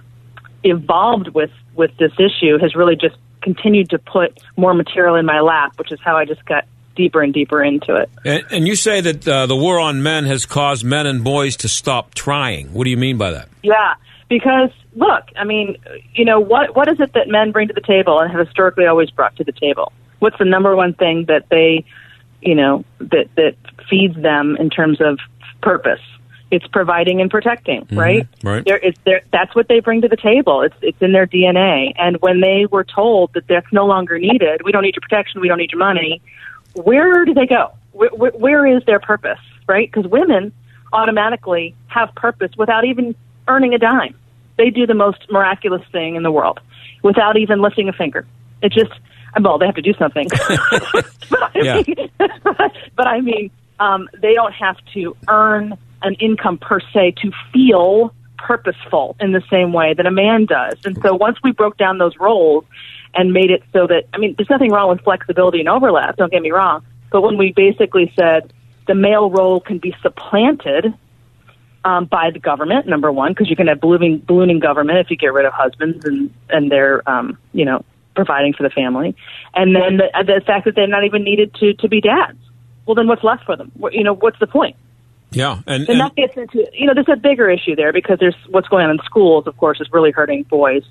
evolved 0.64 1.30
with 1.30 1.52
with 1.76 1.92
this 1.98 2.14
issue 2.20 2.58
has 2.60 2.76
really 2.76 2.96
just 2.96 3.18
continued 3.42 3.90
to 3.92 4.00
put 4.00 4.40
more 4.58 4.74
material 4.74 5.16
in 5.16 5.26
my 5.26 5.40
lap, 5.42 5.78
which 5.78 5.92
is 5.92 6.00
how 6.04 6.18
I 6.18 6.26
just 6.26 6.46
got 6.46 6.66
deeper 6.96 7.22
and 7.22 7.34
deeper 7.34 7.64
into 7.64 7.96
it. 7.96 8.10
And, 8.26 8.44
and 8.52 8.68
you 8.68 8.76
say 8.76 9.02
that 9.02 9.28
uh, 9.28 9.46
the 9.46 9.56
war 9.56 9.80
on 9.80 10.04
men 10.04 10.26
has 10.26 10.46
caused 10.46 10.84
men 10.84 11.08
and 11.08 11.24
boys 11.24 11.56
to 11.58 11.70
stop 11.70 12.14
trying. 12.14 12.74
What 12.74 12.84
do 12.84 12.90
you 12.90 12.98
mean 12.98 13.18
by 13.18 13.32
that? 13.32 13.50
Yeah, 13.64 13.96
because 14.30 14.72
look, 14.96 15.24
I 15.36 15.44
mean, 15.44 15.78
you 16.14 16.26
know, 16.26 16.40
what 16.40 16.76
what 16.76 16.88
is 16.88 17.00
it 17.00 17.14
that 17.14 17.28
men 17.28 17.52
bring 17.52 17.68
to 17.68 17.74
the 17.74 17.82
table 17.82 18.20
and 18.20 18.32
have 18.32 18.46
historically 18.46 18.86
always 18.86 19.10
brought 19.10 19.36
to 19.38 19.44
the 19.44 19.54
table? 19.54 19.92
What's 20.20 20.38
the 20.38 20.46
number 20.46 20.76
one 20.76 20.94
thing 20.94 21.26
that 21.28 21.50
they, 21.50 21.86
you 22.42 22.56
know, 22.56 22.86
that 23.00 23.30
that 23.36 23.56
feeds 23.90 24.16
them 24.16 24.58
in 24.60 24.70
terms 24.70 25.02
of 25.02 25.20
purpose? 25.62 26.02
It's 26.52 26.68
providing 26.68 27.22
and 27.22 27.32
protecting, 27.32 27.88
right? 27.94 28.28
Right. 28.44 28.66
There 28.66 28.78
is 28.78 28.94
there 29.06 29.22
that's 29.32 29.56
what 29.56 29.70
they 29.70 29.80
bring 29.80 30.02
to 30.02 30.10
the 30.10 30.18
table. 30.18 30.62
It's 30.62 30.76
it's 30.82 31.02
in 31.02 31.14
their 31.14 31.26
DNA. 31.26 31.94
And 31.98 32.18
when 32.18 32.42
they 32.42 32.66
were 32.70 32.84
told 32.84 33.32
that 33.34 33.48
that's 33.48 33.72
no 33.72 33.86
longer 33.86 34.20
needed, 34.20 34.62
we 34.66 34.74
don't 34.74 34.84
need 34.84 34.96
your 34.96 35.02
protection, 35.02 35.40
we 35.40 35.48
don't 35.48 35.60
need 35.60 35.72
your 35.72 35.80
money. 35.80 36.22
Where 36.74 37.24
do 37.26 37.34
they 37.34 37.46
go? 37.48 37.72
Where, 37.94 38.10
where, 38.10 38.32
where 38.32 38.66
is 38.68 38.84
their 38.86 39.00
purpose, 39.00 39.40
right? 39.68 39.90
Because 39.90 40.10
women 40.12 40.52
automatically 40.92 41.74
have 41.88 42.14
purpose 42.16 42.52
without 42.58 42.84
even 42.84 43.16
earning 43.48 43.74
a 43.74 43.78
dime. 43.78 44.14
They 44.58 44.70
do 44.70 44.86
the 44.86 44.94
most 44.94 45.32
miraculous 45.32 45.84
thing 45.92 46.16
in 46.16 46.24
the 46.24 46.32
world 46.32 46.60
without 47.02 47.38
even 47.38 47.62
lifting 47.62 47.88
a 47.88 47.94
finger. 47.94 48.28
It 48.62 48.74
just 48.74 48.92
well, 49.42 49.58
they 49.58 49.66
have 49.68 49.76
to 49.76 49.82
do 49.82 49.94
something. 49.94 50.28
but 51.30 51.44
I 51.44 51.52
Yeah. 51.56 51.82
mean, 51.88 52.10
but 52.98 53.08
I 53.08 53.22
mean, 53.22 53.52
um, 53.80 54.10
they 54.22 54.34
don't 54.34 54.54
have 54.54 54.76
to 54.94 55.16
earn 55.30 55.78
an 56.04 56.16
income 56.16 56.58
per 56.58 56.80
se 56.94 57.16
to 57.22 57.32
feel 57.54 58.14
purposeful 58.38 59.16
in 59.20 59.32
the 59.32 59.44
same 59.50 59.72
way 59.72 59.94
that 59.94 60.06
a 60.06 60.12
man 60.12 60.46
does. 60.46 60.76
And 60.84 60.98
so 61.02 61.16
once 61.16 61.38
we 61.44 61.52
broke 61.52 61.78
down 61.78 62.00
those 62.00 62.18
roles 62.18 62.66
and 63.14 63.34
made 63.34 63.52
it 63.52 63.64
so 63.74 63.88
that 63.88 64.06
I 64.14 64.18
mean, 64.18 64.36
there's 64.38 64.50
nothing 64.50 64.72
wrong 64.72 64.90
with 64.90 65.02
flexibility 65.02 65.60
and 65.60 65.70
overlap. 65.70 66.18
Don't 66.18 66.32
get 66.32 66.42
me 66.42 66.52
wrong. 66.52 66.84
But 67.12 67.22
when 67.22 67.38
we 67.38 67.54
basically 67.54 68.12
said 68.16 68.52
the 68.88 68.96
male 68.96 69.30
role 69.30 69.60
can 69.60 69.78
be 69.78 69.96
supplanted 70.02 70.94
um, 71.84 72.06
by 72.06 72.32
the 72.32 72.40
government, 72.40 72.88
number 72.88 73.12
one, 73.12 73.32
because 73.32 73.50
you 73.50 73.56
can 73.56 73.68
have 73.68 73.82
ballooning, 73.82 74.20
ballooning 74.20 74.60
government 74.60 75.00
if 75.00 75.10
you 75.10 75.18
get 75.18 75.34
rid 75.34 75.46
of 75.46 75.54
husbands 75.54 76.06
and 76.06 76.34
and 76.50 76.72
they're 76.72 77.08
um, 77.10 77.38
you 77.54 77.66
know 77.66 77.84
providing 78.16 78.54
for 78.54 78.64
the 78.64 78.70
family, 78.70 79.16
and 79.54 79.76
then 79.76 79.98
the, 79.98 80.24
the 80.26 80.42
fact 80.46 80.66
that 80.66 80.76
they're 80.76 80.88
not 80.88 81.04
even 81.04 81.24
needed 81.24 81.54
to 81.56 81.74
to 81.76 81.88
be 81.88 82.02
dads. 82.02 82.38
Well, 82.86 82.96
then 82.96 83.08
what's 83.08 83.24
left 83.24 83.46
for 83.46 83.56
them? 83.56 83.72
You 83.92 84.04
know, 84.04 84.16
what's 84.16 84.40
the 84.40 84.48
point? 84.48 84.76
Yeah, 85.32 85.60
and, 85.66 85.88
And 85.88 85.90
and 85.90 86.00
that 86.02 86.16
gets 86.16 86.36
into 86.38 86.68
you 86.74 86.88
know 86.88 86.94
there's 86.94 87.10
a 87.10 87.16
bigger 87.16 87.50
issue 87.50 87.76
there 87.76 87.94
because 87.94 88.20
there's 88.20 88.36
what's 88.50 88.68
going 88.68 88.86
on 88.86 88.92
in 88.92 89.00
schools. 89.06 89.48
Of 89.48 89.58
course, 89.58 89.80
is 89.80 89.88
really 89.92 90.12
hurting 90.12 90.44
boys 90.44 90.84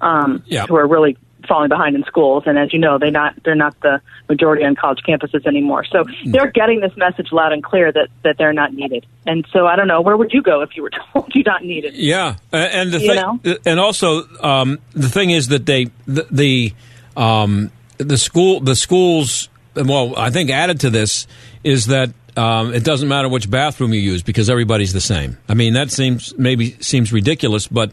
um, 0.00 0.42
Yeah. 0.46 0.66
who 0.66 0.76
are 0.76 0.86
really 0.86 1.16
falling 1.48 1.68
behind 1.68 1.94
in 1.94 2.02
schools. 2.04 2.44
And 2.46 2.58
as 2.58 2.72
you 2.72 2.78
know, 2.78 2.98
they 2.98 3.10
not 3.10 3.34
they're 3.44 3.54
not 3.54 3.78
the 3.80 4.00
majority 4.28 4.64
on 4.64 4.74
college 4.76 5.00
campuses 5.06 5.46
anymore. 5.46 5.84
So 5.84 6.04
Mm. 6.04 6.32
they're 6.32 6.50
getting 6.50 6.80
this 6.80 6.92
message 6.96 7.32
loud 7.32 7.52
and 7.52 7.62
clear 7.62 7.92
that 7.92 8.08
that 8.22 8.36
they're 8.38 8.52
not 8.54 8.72
needed. 8.72 9.04
And 9.26 9.46
so 9.52 9.66
I 9.66 9.76
don't 9.76 9.88
know 9.88 10.00
where 10.00 10.16
would 10.16 10.32
you 10.32 10.42
go 10.42 10.62
if 10.62 10.76
you 10.76 10.82
were 10.82 10.90
told 11.12 11.30
you're 11.34 11.44
not 11.46 11.62
needed. 11.64 11.94
Yeah, 11.94 12.36
and 12.52 12.92
the 12.92 13.00
You 13.00 13.08
thing, 13.08 13.16
know? 13.16 13.56
and 13.66 13.78
also 13.80 14.26
um, 14.42 14.78
the 14.92 15.08
thing 15.08 15.30
is 15.30 15.48
that 15.48 15.66
they 15.66 15.86
the 16.06 16.26
the, 16.30 16.72
um, 17.16 17.70
the 17.98 18.16
school 18.18 18.60
the 18.60 18.74
schools 18.76 19.48
well 19.74 20.14
I 20.16 20.30
think 20.30 20.50
added 20.50 20.80
to 20.80 20.90
this 20.90 21.26
is 21.62 21.86
that 21.86 22.10
um, 22.36 22.74
it 22.74 22.84
doesn't 22.84 23.08
matter 23.08 23.28
which 23.28 23.50
bathroom 23.50 23.92
you 23.92 24.00
use 24.00 24.22
because 24.22 24.50
everybody's 24.50 24.92
the 24.92 25.00
same. 25.00 25.38
I 25.48 25.54
mean 25.54 25.74
that 25.74 25.90
seems 25.90 26.36
maybe 26.38 26.72
seems 26.80 27.12
ridiculous, 27.12 27.66
but. 27.68 27.92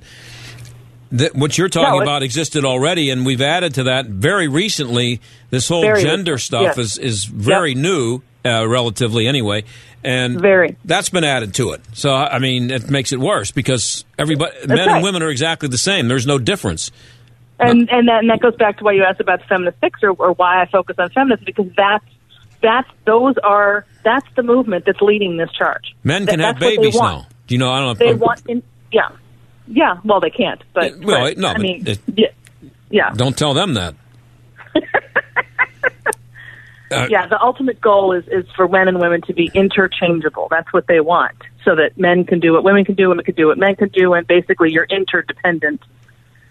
That 1.13 1.35
what 1.35 1.57
you're 1.57 1.67
talking 1.67 1.99
No, 1.99 2.03
about 2.03 2.23
existed 2.23 2.63
already, 2.63 3.09
and 3.09 3.25
we've 3.25 3.41
added 3.41 3.73
to 3.73 3.83
that 3.83 4.05
very 4.05 4.47
recently. 4.47 5.19
This 5.49 5.67
whole 5.67 5.81
Very 5.81 6.01
gender 6.01 6.37
stuff 6.37 6.77
yes. 6.77 6.77
is 6.77 6.97
is 6.97 7.25
very 7.25 7.75
new, 7.75 8.21
uh, 8.45 8.65
relatively 8.65 9.27
anyway, 9.27 9.65
and 10.05 10.39
Very. 10.39 10.77
that's 10.85 11.09
been 11.09 11.25
added 11.25 11.53
to 11.55 11.71
it. 11.71 11.81
So 11.93 12.13
I 12.13 12.39
mean, 12.39 12.71
it 12.71 12.89
makes 12.89 13.11
it 13.11 13.19
worse 13.19 13.51
because 13.51 14.05
everybody, 14.17 14.53
men 14.67 14.77
right. 14.77 14.87
and 14.87 15.03
women, 15.03 15.21
are 15.21 15.29
exactly 15.29 15.67
the 15.67 15.77
same. 15.77 16.07
There's 16.07 16.25
no 16.25 16.39
difference. 16.39 16.91
And 17.59 17.89
and 17.91 18.07
that, 18.07 18.19
and 18.19 18.29
that 18.29 18.39
goes 18.39 18.55
back 18.55 18.77
to 18.79 18.83
why 18.83 18.93
you 18.93 19.03
asked 19.03 19.19
about 19.19 19.41
the 19.41 19.45
feminist 19.47 19.77
fix 19.79 20.01
or, 20.01 20.11
or 20.11 20.33
why 20.33 20.61
I 20.63 20.65
focus 20.67 20.95
on 20.97 21.09
feminists 21.11 21.45
because 21.45 21.67
that's 21.75 22.05
that's 22.61 22.89
those 23.05 23.35
are 23.43 23.85
that's 24.03 24.27
the 24.35 24.43
movement 24.43 24.85
that's 24.85 25.01
leading 25.01 25.37
this 25.37 25.51
charge. 25.51 25.95
Men 26.03 26.25
can 26.25 26.39
have 26.39 26.55
what 26.55 26.59
they 26.61 26.77
babies 26.77 26.95
now. 26.99 27.27
Do 27.47 27.55
you 27.55 27.59
know? 27.59 27.71
I 27.71 27.77
don't 27.79 27.85
know. 27.85 27.91
If 27.91 27.97
They 27.99 28.07
I'm- 28.09 28.19
want, 28.19 28.41
in, 28.47 28.63
yeah, 28.91 29.09
yeah. 29.67 29.97
Well, 30.03 30.19
they 30.19 30.29
can't, 30.29 30.61
but 30.73 30.97
well, 30.99 31.31
no, 31.37 31.49
I 31.49 31.53
but 31.53 31.61
mean, 31.61 31.87
it- 31.87 31.99
yeah, 32.15 32.27
yeah, 32.89 33.11
Don't 33.15 33.37
tell 33.37 33.53
them 33.53 33.73
that. 33.75 33.95
Uh, 36.91 37.07
yeah. 37.09 37.25
The 37.25 37.41
ultimate 37.41 37.79
goal 37.79 38.11
is 38.11 38.25
is 38.27 38.43
for 38.53 38.67
men 38.67 38.89
and 38.89 38.99
women 38.99 39.21
to 39.21 39.33
be 39.33 39.49
interchangeable. 39.53 40.47
That's 40.51 40.73
what 40.73 40.87
they 40.87 40.99
want, 40.99 41.37
so 41.63 41.73
that 41.77 41.97
men 41.97 42.25
can 42.25 42.41
do 42.41 42.51
what 42.51 42.65
women 42.65 42.83
can 42.83 42.95
do, 42.95 43.07
women 43.07 43.23
can 43.23 43.33
do 43.35 43.47
what 43.47 43.57
men 43.57 43.77
can 43.77 43.87
do, 43.89 44.13
and 44.13 44.27
basically 44.27 44.73
you're 44.73 44.87
interdependent. 44.89 45.81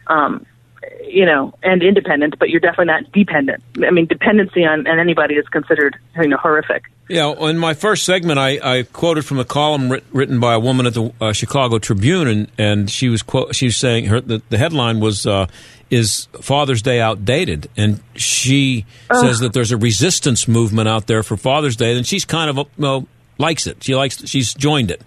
Um, 0.07 0.47
you 1.03 1.27
know, 1.27 1.53
and 1.63 1.83
independent, 1.83 2.39
but 2.39 2.51
you're 2.51 2.61
definitely 2.61 2.87
not 2.87 3.13
dependent. 3.13 3.63
I 3.85 3.91
mean, 3.91 4.07
dependency 4.07 4.65
on, 4.65 4.87
on 4.87 4.99
anybody 4.99 5.35
is 5.35 5.47
considered, 5.49 5.97
you 6.17 6.29
know, 6.29 6.37
horrific. 6.37 6.85
Yeah, 7.09 7.33
in 7.49 7.59
my 7.59 7.75
first 7.75 8.05
segment, 8.05 8.39
I, 8.39 8.61
I 8.63 8.83
quoted 8.85 9.25
from 9.25 9.41
a 9.41 9.45
column 9.45 9.91
writ, 9.91 10.05
written 10.13 10.39
by 10.39 10.55
a 10.55 10.61
woman 10.61 10.87
at 10.87 10.95
the 10.95 11.13
uh, 11.21 11.33
Chicago 11.33 11.79
Tribune, 11.79 12.29
and, 12.29 12.53
and 12.57 12.91
she 12.91 13.09
was 13.09 13.23
quote, 13.23 13.55
she 13.55 13.67
was 13.67 13.77
saying 13.77 14.07
her 14.07 14.21
the, 14.21 14.41
the 14.49 14.59
headline 14.59 15.01
was 15.01 15.27
uh, 15.27 15.49
"Is 15.91 16.29
Father's 16.41 16.83
Day 16.83 17.01
outdated?" 17.01 17.69
and 17.77 18.01
she 18.15 18.87
says 19.13 19.41
that 19.41 19.53
there's 19.53 19.73
a 19.73 19.77
resistance 19.77 20.47
movement 20.47 20.89
out 20.89 21.09
there 21.09 21.25
for 21.25 21.37
Father's 21.37 21.75
Day, 21.75 21.97
and 21.97 22.07
she's 22.07 22.25
kind 22.25 22.49
of 22.49 22.59
uh, 22.61 22.65
well 22.79 23.09
likes 23.39 23.67
it. 23.67 23.83
She 23.83 23.97
likes 23.97 24.25
she's 24.29 24.55
joined 24.55 24.93
it. 24.93 25.03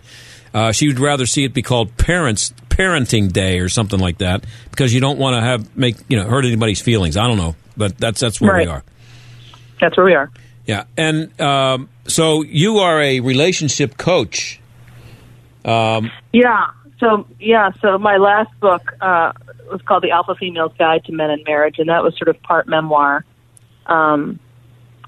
Uh, 0.53 0.71
she 0.71 0.87
would 0.87 0.99
rather 0.99 1.25
see 1.25 1.45
it 1.45 1.53
be 1.53 1.61
called 1.61 1.95
Parents 1.97 2.53
Parenting 2.77 3.31
Day 3.31 3.59
or 3.59 3.69
something 3.69 3.99
like 3.99 4.17
that 4.17 4.43
because 4.71 4.93
you 4.93 4.99
don't 4.99 5.19
want 5.19 5.35
to 5.35 5.41
have 5.41 5.77
make 5.77 5.95
you 6.09 6.17
know 6.17 6.25
hurt 6.25 6.45
anybody's 6.45 6.81
feelings. 6.81 7.17
I 7.17 7.27
don't 7.27 7.37
know, 7.37 7.55
but 7.77 7.97
that's 7.97 8.19
that's 8.19 8.41
where 8.41 8.53
Right. 8.53 8.67
we 8.67 8.71
are. 8.71 8.83
That's 9.79 9.95
where 9.97 10.05
we 10.05 10.13
are. 10.15 10.31
Yeah, 10.65 10.85
and 10.97 11.39
um, 11.41 11.89
so 12.07 12.41
you 12.43 12.77
are 12.79 13.01
a 13.01 13.19
relationship 13.19 13.97
coach. 13.97 14.59
Um, 15.65 16.11
Yeah. 16.31 16.67
So 16.99 17.27
yeah. 17.39 17.71
So 17.81 17.97
my 17.97 18.17
last 18.17 18.57
book 18.59 18.93
uh, 19.01 19.33
was 19.71 19.81
called 19.85 20.03
The 20.03 20.11
Alpha 20.11 20.35
Female's 20.35 20.73
Guide 20.77 21.03
to 21.05 21.11
Men 21.11 21.29
and 21.29 21.43
Marriage, 21.45 21.75
and 21.79 21.89
that 21.89 22.03
was 22.03 22.15
sort 22.17 22.29
of 22.29 22.41
part 22.43 22.67
memoir. 22.67 23.25
Um, 23.85 24.39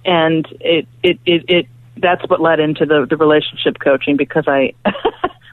and 0.03 0.45
it, 0.59 0.87
it 1.03 1.19
it 1.25 1.45
it 1.47 1.65
that's 1.97 2.21
what 2.29 2.41
led 2.41 2.59
into 2.59 2.85
the 2.85 3.05
the 3.09 3.15
relationship 3.17 3.77
coaching 3.79 4.17
because 4.17 4.43
I 4.47 4.73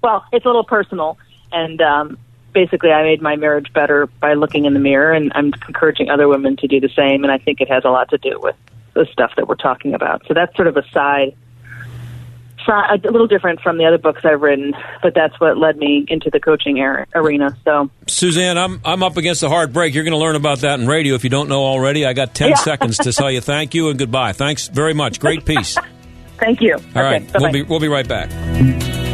well 0.02 0.24
it's 0.32 0.44
a 0.44 0.48
little 0.48 0.64
personal 0.64 1.16
and 1.52 1.80
um, 1.80 2.18
basically 2.52 2.90
I 2.90 3.02
made 3.02 3.22
my 3.22 3.36
marriage 3.36 3.72
better 3.72 4.06
by 4.06 4.34
looking 4.34 4.64
in 4.64 4.74
the 4.74 4.80
mirror 4.80 5.12
and 5.12 5.32
I'm 5.34 5.52
encouraging 5.68 6.10
other 6.10 6.28
women 6.28 6.56
to 6.58 6.66
do 6.66 6.80
the 6.80 6.88
same 6.90 7.22
and 7.24 7.32
I 7.32 7.38
think 7.38 7.60
it 7.60 7.68
has 7.70 7.84
a 7.84 7.90
lot 7.90 8.10
to 8.10 8.18
do 8.18 8.38
with 8.40 8.56
the 8.94 9.06
stuff 9.12 9.32
that 9.36 9.48
we're 9.48 9.54
talking 9.54 9.94
about. 9.94 10.22
So 10.26 10.34
that's 10.34 10.54
sort 10.56 10.68
of 10.68 10.76
a 10.76 10.82
side 10.90 11.34
so 12.64 12.72
a 12.72 12.94
little 13.10 13.26
different 13.26 13.60
from 13.60 13.76
the 13.76 13.86
other 13.86 13.98
books 13.98 14.20
I've 14.24 14.40
written, 14.40 14.72
but 15.02 15.14
that's 15.14 15.38
what 15.40 15.58
led 15.58 15.76
me 15.78 16.04
into 16.06 16.30
the 16.30 16.38
coaching 16.38 16.78
ar- 16.78 17.08
arena. 17.12 17.56
So 17.64 17.90
Suzanne, 18.06 18.56
I'm 18.56 18.80
I'm 18.84 19.02
up 19.02 19.16
against 19.16 19.42
a 19.42 19.48
hard 19.48 19.72
break. 19.72 19.94
You're 19.94 20.04
going 20.04 20.12
to 20.12 20.18
learn 20.18 20.36
about 20.36 20.60
that 20.60 20.78
in 20.78 20.86
radio 20.86 21.16
if 21.16 21.24
you 21.24 21.30
don't 21.30 21.48
know 21.48 21.64
already. 21.64 22.06
I 22.06 22.12
got 22.12 22.34
ten 22.36 22.50
Yeah. 22.50 22.54
seconds 22.62 22.98
to 22.98 23.12
tell 23.12 23.32
you 23.32 23.40
thank 23.40 23.74
you 23.74 23.88
and 23.88 23.98
goodbye. 23.98 24.30
Thanks 24.32 24.68
very 24.68 24.94
much. 24.94 25.18
Great 25.18 25.44
piece. 25.44 25.76
Thank 26.38 26.60
you. 26.60 26.74
right, 26.94 27.22
Okay, 27.22 27.32
bye-bye. 27.32 27.38
we'll 27.40 27.52
be 27.52 27.62
we'll 27.62 27.80
be 27.80 27.88
right 27.88 28.06
back. 28.06 29.11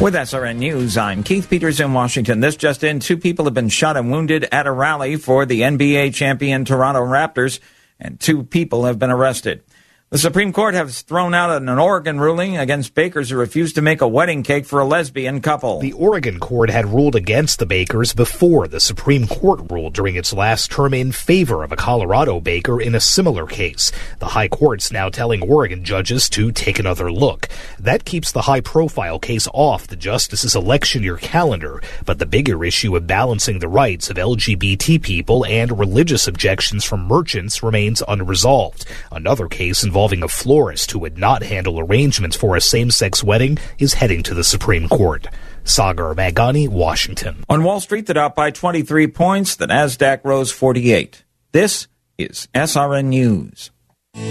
With 0.00 0.14
SRN 0.14 0.56
News, 0.56 0.96
I'm 0.96 1.22
Keith 1.22 1.50
Peters 1.50 1.78
in 1.78 1.92
Washington. 1.92 2.40
This 2.40 2.56
just 2.56 2.82
in, 2.82 3.00
two 3.00 3.18
people 3.18 3.44
have 3.44 3.52
been 3.52 3.68
shot 3.68 3.98
and 3.98 4.10
wounded 4.10 4.48
at 4.50 4.66
a 4.66 4.72
rally 4.72 5.16
for 5.16 5.44
the 5.44 5.60
NBA 5.60 6.14
champion 6.14 6.64
Toronto 6.64 7.02
Raptors, 7.02 7.60
and 8.00 8.18
two 8.18 8.42
people 8.44 8.86
have 8.86 8.98
been 8.98 9.10
arrested. 9.10 9.62
The 10.12 10.18
Supreme 10.18 10.52
Court 10.52 10.74
has 10.74 11.02
thrown 11.02 11.34
out 11.34 11.62
an 11.62 11.68
Oregon 11.68 12.18
ruling 12.18 12.56
against 12.56 12.96
bakers 12.96 13.30
who 13.30 13.36
refused 13.36 13.76
to 13.76 13.80
make 13.80 14.00
a 14.00 14.08
wedding 14.08 14.42
cake 14.42 14.66
for 14.66 14.80
a 14.80 14.84
lesbian 14.84 15.40
couple. 15.40 15.78
The 15.78 15.92
Oregon 15.92 16.40
court 16.40 16.68
had 16.68 16.92
ruled 16.92 17.14
against 17.14 17.60
the 17.60 17.64
bakers 17.64 18.12
before 18.12 18.66
the 18.66 18.80
Supreme 18.80 19.28
Court 19.28 19.70
ruled 19.70 19.94
during 19.94 20.16
its 20.16 20.32
last 20.32 20.72
term 20.72 20.94
in 20.94 21.12
favor 21.12 21.62
of 21.62 21.70
a 21.70 21.76
Colorado 21.76 22.40
baker 22.40 22.80
in 22.80 22.96
a 22.96 23.00
similar 23.00 23.46
case. 23.46 23.92
The 24.18 24.26
High 24.26 24.48
Court's 24.48 24.90
now 24.90 25.10
telling 25.10 25.48
Oregon 25.48 25.84
judges 25.84 26.28
to 26.30 26.50
take 26.50 26.80
another 26.80 27.12
look. 27.12 27.48
That 27.78 28.04
keeps 28.04 28.32
the 28.32 28.42
high 28.42 28.62
profile 28.62 29.20
case 29.20 29.46
off 29.54 29.86
the 29.86 29.94
justice's 29.94 30.56
election 30.56 31.04
year 31.04 31.18
calendar, 31.18 31.80
but 32.04 32.18
the 32.18 32.26
bigger 32.26 32.64
issue 32.64 32.96
of 32.96 33.06
balancing 33.06 33.60
the 33.60 33.68
rights 33.68 34.10
of 34.10 34.16
LGBT 34.16 35.00
people 35.00 35.46
and 35.46 35.78
religious 35.78 36.26
objections 36.26 36.84
from 36.84 37.06
merchants 37.06 37.62
remains 37.62 38.02
unresolved. 38.08 38.84
Another 39.12 39.46
case 39.46 39.84
involving 39.84 39.99
involving 40.00 40.22
a 40.22 40.28
florist 40.28 40.90
who 40.90 40.98
would 40.98 41.18
not 41.18 41.42
handle 41.42 41.78
arrangements 41.78 42.34
for 42.34 42.56
a 42.56 42.60
same-sex 42.62 43.22
wedding 43.22 43.58
is 43.78 43.92
heading 43.92 44.22
to 44.22 44.32
the 44.32 44.42
Supreme 44.42 44.88
Court. 44.88 45.26
Sagar 45.64 46.14
Meghani, 46.14 46.70
Washington. 46.70 47.44
On 47.50 47.62
Wall 47.62 47.80
Street, 47.80 48.06
the 48.06 48.14
Dow 48.14 48.30
by 48.30 48.50
23 48.50 49.08
points, 49.08 49.56
the 49.56 49.66
Nasdaq 49.66 50.20
rose 50.24 50.50
48. 50.50 51.22
This 51.52 51.86
is 52.16 52.48
SRN 52.54 53.08
News. 53.08 53.72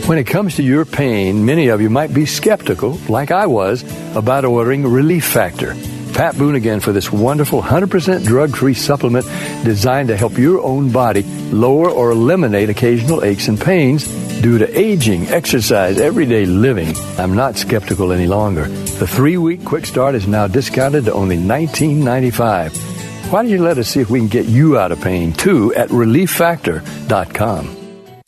When 0.08 0.18
it 0.18 0.24
comes 0.24 0.56
to 0.56 0.64
your 0.64 0.86
pain, 0.86 1.46
many 1.46 1.68
of 1.68 1.82
you 1.82 1.92
might 1.92 2.16
be 2.16 2.26
skeptical, 2.26 2.98
like 3.08 3.30
I 3.30 3.46
was, 3.46 3.84
about 4.16 4.46
ordering 4.46 4.88
Relief 4.88 5.24
Factor. 5.24 5.76
Pat 6.16 6.36
Boone 6.36 6.56
again 6.56 6.80
for 6.80 6.94
this 6.94 7.12
wonderful 7.12 7.62
100% 7.62 8.26
drug 8.26 8.56
free 8.56 8.74
supplement 8.74 9.24
designed 9.64 10.08
to 10.08 10.18
help 10.18 10.36
your 10.36 10.62
own 10.62 10.92
body 10.92 11.22
lower 11.52 11.92
or 11.92 12.10
eliminate 12.10 12.72
occasional 12.72 13.24
aches 13.24 13.48
and 13.48 13.62
pains 13.62 14.29
due 14.42 14.58
to 14.58 14.78
aging, 14.78 15.28
exercise, 15.28 16.00
everyday 16.00 16.46
living. 16.46 16.96
I'm 17.18 17.36
not 17.36 17.58
skeptical 17.58 18.12
any 18.12 18.28
longer. 18.28 18.66
The 18.68 19.08
three 19.08 19.38
week 19.38 19.66
quick 19.66 19.86
start 19.86 20.16
is 20.16 20.28
now 20.28 20.48
discounted 20.48 21.06
to 21.06 21.14
only 21.14 21.38
$19.95. 21.38 23.32
Why 23.32 23.42
don't 23.44 23.52
you 23.52 23.62
let 23.62 23.78
us 23.78 23.90
see 23.90 24.00
if 24.00 24.10
we 24.10 24.20
can 24.20 24.28
get 24.28 24.46
you 24.46 24.78
out 24.78 24.92
of 24.92 25.02
pain 25.02 25.34
too 25.34 25.74
at 25.76 25.90
relieffactor.com. 25.90 27.79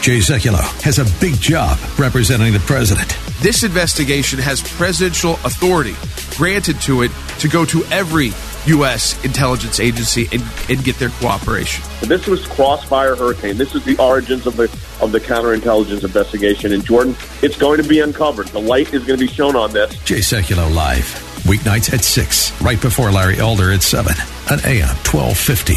Jay 0.00 0.16
Sekulow 0.16 0.80
has 0.80 0.98
a 0.98 1.04
big 1.20 1.38
job 1.38 1.78
representing 1.98 2.54
the 2.54 2.58
president. 2.60 3.10
This 3.42 3.64
investigation 3.64 4.38
has 4.38 4.62
presidential 4.62 5.34
authority 5.44 5.94
granted 6.38 6.80
to 6.82 7.02
it 7.02 7.10
to 7.40 7.48
go 7.48 7.66
to 7.66 7.84
every 7.90 8.30
U.S. 8.66 9.22
intelligence 9.26 9.78
agency 9.78 10.26
and, 10.32 10.42
and 10.70 10.82
get 10.82 10.96
their 10.96 11.10
cooperation. 11.10 11.84
This 12.00 12.26
was 12.26 12.46
Crossfire 12.46 13.14
Hurricane. 13.14 13.58
This 13.58 13.74
is 13.74 13.84
the 13.84 13.98
origins 13.98 14.46
of 14.46 14.56
the 14.56 14.64
of 15.02 15.12
the 15.12 15.20
counterintelligence 15.20 16.02
investigation 16.02 16.72
in 16.72 16.82
Jordan. 16.82 17.14
It's 17.42 17.58
going 17.58 17.82
to 17.82 17.86
be 17.86 18.00
uncovered. 18.00 18.48
The 18.48 18.60
light 18.60 18.94
is 18.94 19.04
going 19.04 19.18
to 19.18 19.26
be 19.26 19.30
shown 19.30 19.54
on 19.54 19.70
this. 19.72 19.94
Jay 20.04 20.20
Sekulow 20.20 20.74
live 20.74 21.04
weeknights 21.44 21.92
at 21.92 22.04
six, 22.04 22.58
right 22.62 22.80
before 22.80 23.10
Larry 23.10 23.38
Elder 23.38 23.70
at 23.70 23.82
seven, 23.82 24.14
on 24.50 24.60
AM 24.64 24.96
twelve 25.04 25.36
fifty. 25.36 25.76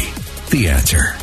The 0.50 0.68
answer. 0.68 1.14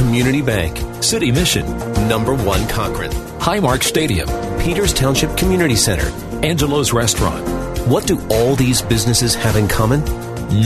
Community 0.00 0.40
Bank, 0.40 1.04
City 1.04 1.30
Mission, 1.30 1.66
Number 2.08 2.32
One 2.32 2.66
Cochran, 2.68 3.10
Highmark 3.38 3.82
Stadium, 3.82 4.26
Peters 4.58 4.94
Township 4.94 5.36
Community 5.36 5.76
Center, 5.76 6.08
Angelo's 6.42 6.94
Restaurant. 6.94 7.46
What 7.86 8.06
do 8.06 8.18
all 8.30 8.56
these 8.56 8.80
businesses 8.80 9.34
have 9.34 9.56
in 9.56 9.68
common? 9.68 10.02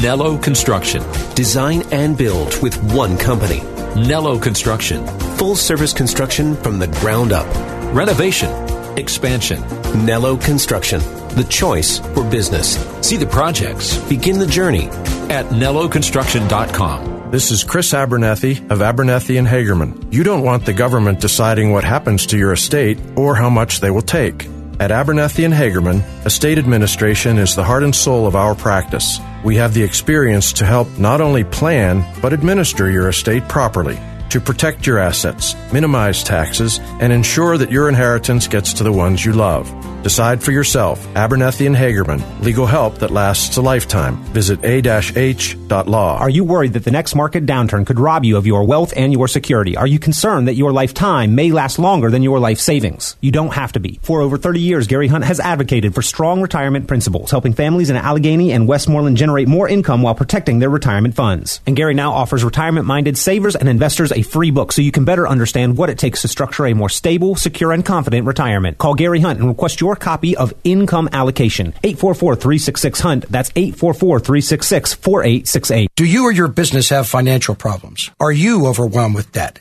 Nello 0.00 0.38
Construction. 0.38 1.02
Design 1.34 1.82
and 1.90 2.16
build 2.16 2.62
with 2.62 2.80
one 2.94 3.18
company. 3.18 3.60
Nello 3.96 4.38
Construction. 4.38 5.04
Full 5.36 5.56
service 5.56 5.92
construction 5.92 6.54
from 6.54 6.78
the 6.78 6.86
ground 6.86 7.32
up. 7.32 7.48
Renovation. 7.92 8.50
Expansion. 8.96 9.60
Nello 10.06 10.36
Construction. 10.36 11.00
The 11.30 11.46
choice 11.50 11.98
for 11.98 12.22
business. 12.22 12.76
See 13.04 13.16
the 13.16 13.26
projects. 13.26 13.98
Begin 14.08 14.38
the 14.38 14.46
journey 14.46 14.86
at 15.28 15.46
nelloconstruction.com. 15.46 17.13
This 17.34 17.50
is 17.50 17.64
Chris 17.64 17.92
Abernethy 17.92 18.64
of 18.70 18.80
Abernethy 18.80 19.38
and 19.38 19.48
Hagerman. 19.48 20.12
You 20.12 20.22
don't 20.22 20.44
want 20.44 20.64
the 20.64 20.72
government 20.72 21.18
deciding 21.18 21.72
what 21.72 21.82
happens 21.82 22.26
to 22.26 22.38
your 22.38 22.52
estate 22.52 22.96
or 23.16 23.34
how 23.34 23.50
much 23.50 23.80
they 23.80 23.90
will 23.90 24.02
take. 24.02 24.48
At 24.78 24.92
Abernethy 24.92 25.42
and 25.42 25.52
Hagerman, 25.52 26.04
estate 26.24 26.58
administration 26.58 27.38
is 27.38 27.56
the 27.56 27.64
heart 27.64 27.82
and 27.82 27.92
soul 27.92 28.28
of 28.28 28.36
our 28.36 28.54
practice. 28.54 29.18
We 29.44 29.56
have 29.56 29.74
the 29.74 29.82
experience 29.82 30.52
to 30.52 30.64
help 30.64 30.86
not 30.96 31.20
only 31.20 31.42
plan, 31.42 32.04
but 32.22 32.32
administer 32.32 32.88
your 32.88 33.08
estate 33.08 33.48
properly 33.48 33.98
to 34.30 34.40
protect 34.40 34.86
your 34.86 34.98
assets, 34.98 35.56
minimize 35.72 36.22
taxes, 36.22 36.78
and 37.00 37.12
ensure 37.12 37.58
that 37.58 37.72
your 37.72 37.88
inheritance 37.88 38.46
gets 38.46 38.72
to 38.74 38.84
the 38.84 38.92
ones 38.92 39.24
you 39.24 39.32
love. 39.32 39.68
Decide 40.04 40.42
for 40.42 40.52
yourself. 40.52 41.04
Abernethy 41.16 41.66
and 41.66 41.74
Hagerman. 41.74 42.22
Legal 42.42 42.66
help 42.66 42.98
that 42.98 43.10
lasts 43.10 43.56
a 43.56 43.62
lifetime. 43.62 44.16
Visit 44.34 44.62
a-h.law. 44.62 46.18
Are 46.18 46.28
you 46.28 46.44
worried 46.44 46.74
that 46.74 46.84
the 46.84 46.90
next 46.90 47.14
market 47.14 47.46
downturn 47.46 47.86
could 47.86 47.98
rob 47.98 48.22
you 48.22 48.36
of 48.36 48.46
your 48.46 48.64
wealth 48.64 48.92
and 48.94 49.14
your 49.14 49.28
security? 49.28 49.78
Are 49.78 49.86
you 49.86 49.98
concerned 49.98 50.46
that 50.46 50.56
your 50.56 50.74
lifetime 50.74 51.34
may 51.34 51.50
last 51.52 51.78
longer 51.78 52.10
than 52.10 52.22
your 52.22 52.38
life 52.38 52.58
savings? 52.58 53.16
You 53.22 53.32
don't 53.32 53.54
have 53.54 53.72
to 53.72 53.80
be. 53.80 53.98
For 54.02 54.20
over 54.20 54.36
30 54.36 54.60
years, 54.60 54.86
Gary 54.88 55.08
Hunt 55.08 55.24
has 55.24 55.40
advocated 55.40 55.94
for 55.94 56.02
strong 56.02 56.42
retirement 56.42 56.86
principles, 56.86 57.30
helping 57.30 57.54
families 57.54 57.88
in 57.88 57.96
Allegheny 57.96 58.52
and 58.52 58.68
Westmoreland 58.68 59.16
generate 59.16 59.48
more 59.48 59.70
income 59.70 60.02
while 60.02 60.14
protecting 60.14 60.58
their 60.58 60.68
retirement 60.68 61.14
funds. 61.14 61.62
And 61.66 61.76
Gary 61.76 61.94
now 61.94 62.12
offers 62.12 62.44
retirement-minded 62.44 63.16
savers 63.16 63.56
and 63.56 63.70
investors 63.70 64.12
a 64.12 64.20
free 64.20 64.50
book 64.50 64.70
so 64.70 64.82
you 64.82 64.92
can 64.92 65.06
better 65.06 65.26
understand 65.26 65.78
what 65.78 65.88
it 65.88 65.96
takes 65.96 66.20
to 66.20 66.28
structure 66.28 66.66
a 66.66 66.74
more 66.74 66.90
stable, 66.90 67.36
secure, 67.36 67.72
and 67.72 67.86
confident 67.86 68.26
retirement. 68.26 68.76
Call 68.76 68.92
Gary 68.92 69.20
Hunt 69.20 69.38
and 69.38 69.48
request 69.48 69.80
your 69.80 69.93
copy 69.96 70.36
of 70.36 70.52
Income 70.64 71.08
Allocation. 71.12 71.72
844-366-HUNT. 71.82 73.24
That's 73.30 73.48
844-366-4868. 73.50 75.86
Do 75.96 76.04
you 76.04 76.24
or 76.24 76.32
your 76.32 76.48
business 76.48 76.90
have 76.90 77.08
financial 77.08 77.54
problems? 77.54 78.10
Are 78.20 78.32
you 78.32 78.66
overwhelmed 78.66 79.14
with 79.14 79.32
debt? 79.32 79.60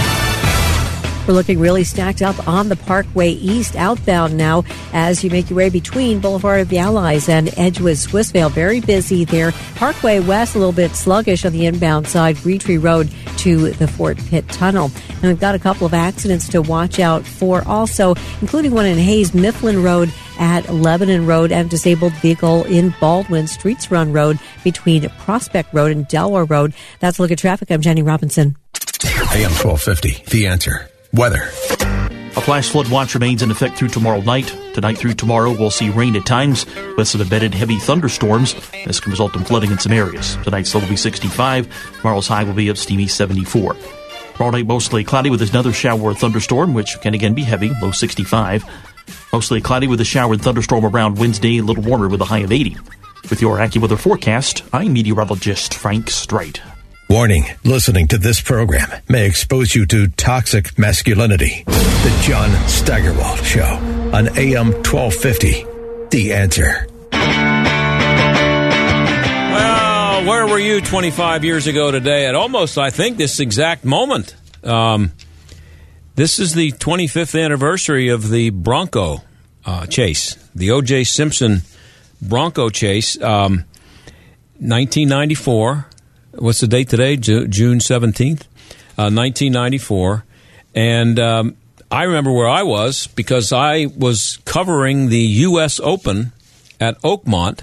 We're 1.27 1.35
looking 1.35 1.59
really 1.59 1.83
stacked 1.83 2.21
up 2.21 2.47
on 2.47 2.69
the 2.69 2.75
Parkway 2.75 3.29
East 3.29 3.75
outbound 3.75 4.35
now 4.35 4.63
as 4.91 5.23
you 5.23 5.29
make 5.29 5.49
your 5.49 5.57
way 5.57 5.69
between 5.69 6.19
Boulevard 6.19 6.61
of 6.61 6.69
the 6.69 6.79
Allies 6.79 7.29
and 7.29 7.49
Edgewood 7.57 7.95
Swissvale. 7.95 8.51
Very 8.51 8.79
busy 8.79 9.23
there. 9.23 9.51
Parkway 9.75 10.19
West 10.19 10.55
a 10.55 10.57
little 10.57 10.73
bit 10.73 10.91
sluggish 10.91 11.45
on 11.45 11.53
the 11.53 11.65
inbound 11.65 12.07
side. 12.07 12.37
Greentree 12.37 12.83
Road 12.83 13.11
to 13.37 13.71
the 13.71 13.87
Fort 13.87 14.17
Pitt 14.17 14.47
Tunnel. 14.49 14.91
And 15.09 15.23
we've 15.23 15.39
got 15.39 15.55
a 15.55 15.59
couple 15.59 15.85
of 15.85 15.93
accidents 15.93 16.49
to 16.49 16.61
watch 16.61 16.99
out 16.99 17.25
for 17.25 17.63
also, 17.67 18.15
including 18.41 18.71
one 18.71 18.85
in 18.85 18.97
Hays 18.97 19.33
Mifflin 19.33 19.83
Road 19.83 20.11
at 20.39 20.73
Lebanon 20.73 21.27
Road 21.27 21.51
and 21.51 21.69
disabled 21.69 22.13
vehicle 22.13 22.63
in 22.65 22.93
Baldwin 22.99 23.47
Streets 23.47 23.91
Run 23.91 24.11
Road 24.11 24.39
between 24.63 25.07
Prospect 25.09 25.73
Road 25.73 25.91
and 25.91 26.07
Delaware 26.07 26.45
Road. 26.45 26.73
That's 26.99 27.19
a 27.19 27.21
look 27.21 27.31
at 27.31 27.37
traffic. 27.37 27.71
I'm 27.71 27.81
Jenny 27.81 28.01
Robinson. 28.01 28.57
AM 29.03 29.51
1250, 29.51 30.25
The 30.29 30.47
Answer. 30.47 30.90
Weather. 31.13 31.43
A 31.43 32.41
flash 32.41 32.69
flood 32.69 32.89
watch 32.89 33.13
remains 33.13 33.41
in 33.43 33.51
effect 33.51 33.77
through 33.77 33.89
tomorrow 33.89 34.21
night. 34.21 34.47
Tonight 34.73 34.97
through 34.97 35.15
tomorrow, 35.15 35.51
we'll 35.51 35.69
see 35.69 35.89
rain 35.89 36.15
at 36.15 36.25
times 36.25 36.65
with 36.95 37.07
some 37.07 37.19
embedded 37.19 37.53
heavy 37.53 37.77
thunderstorms. 37.77 38.55
This 38.85 39.01
can 39.01 39.11
result 39.11 39.35
in 39.35 39.43
flooding 39.43 39.71
in 39.71 39.77
some 39.77 39.91
areas. 39.91 40.37
Tonight's 40.37 40.73
low 40.73 40.79
will 40.79 40.87
be 40.87 40.95
65. 40.95 41.67
Tomorrow's 41.97 42.27
high 42.27 42.45
will 42.45 42.53
be 42.53 42.69
a 42.69 42.75
steamy 42.75 43.07
74. 43.07 43.75
Tomorrow 44.33 44.51
night, 44.51 44.65
mostly 44.65 45.03
cloudy 45.03 45.29
with 45.29 45.41
another 45.41 45.73
shower 45.73 46.01
or 46.01 46.15
thunderstorm, 46.15 46.73
which 46.73 46.99
can 47.01 47.13
again 47.13 47.33
be 47.33 47.43
heavy, 47.43 47.71
low 47.81 47.91
65. 47.91 48.63
Mostly 49.33 49.59
cloudy 49.59 49.87
with 49.87 49.99
a 49.99 50.05
shower 50.05 50.31
and 50.33 50.41
thunderstorm 50.41 50.85
around 50.85 51.17
Wednesday, 51.17 51.57
a 51.57 51.63
little 51.63 51.83
warmer 51.83 52.07
with 52.07 52.21
a 52.21 52.25
high 52.25 52.39
of 52.39 52.53
80. 52.53 52.77
With 53.29 53.41
your 53.41 53.57
AccuWeather 53.57 53.99
forecast, 53.99 54.63
I'm 54.71 54.93
meteorologist 54.93 55.73
Frank 55.73 56.09
Strait. 56.09 56.61
Warning 57.11 57.43
listening 57.65 58.07
to 58.07 58.17
this 58.17 58.39
program 58.39 58.89
may 59.09 59.25
expose 59.25 59.75
you 59.75 59.85
to 59.87 60.07
toxic 60.07 60.79
masculinity. 60.79 61.65
The 61.65 62.23
John 62.23 62.49
Steigerwald 62.69 63.39
Show 63.39 63.65
on 64.13 64.29
AM 64.37 64.71
1250. 64.71 65.65
The 66.09 66.31
answer. 66.31 66.87
Well, 69.51 70.25
where 70.25 70.47
were 70.47 70.57
you 70.57 70.79
25 70.79 71.43
years 71.43 71.67
ago 71.67 71.91
today 71.91 72.27
at 72.27 72.35
almost, 72.35 72.77
I 72.77 72.91
think, 72.91 73.17
this 73.17 73.41
exact 73.41 73.83
moment? 73.83 74.33
Um, 74.63 75.11
this 76.15 76.39
is 76.39 76.53
the 76.53 76.71
25th 76.71 77.37
anniversary 77.37 78.07
of 78.07 78.29
the 78.29 78.51
Bronco 78.51 79.17
uh, 79.65 79.85
chase, 79.85 80.35
the 80.55 80.71
O.J. 80.71 81.03
Simpson 81.03 81.63
Bronco 82.21 82.69
chase, 82.69 83.21
um, 83.21 83.65
1994. 84.59 85.87
What's 86.33 86.61
the 86.61 86.67
date 86.67 86.87
today? 86.87 87.17
Ju- 87.17 87.47
June 87.47 87.79
17th, 87.79 88.43
uh, 88.97 89.11
1994. 89.11 90.23
And 90.73 91.19
um, 91.19 91.57
I 91.91 92.03
remember 92.03 92.31
where 92.31 92.47
I 92.47 92.63
was 92.63 93.07
because 93.07 93.51
I 93.51 93.87
was 93.97 94.39
covering 94.45 95.09
the 95.09 95.19
U.S. 95.19 95.79
Open 95.81 96.31
at 96.79 97.01
Oakmont 97.01 97.61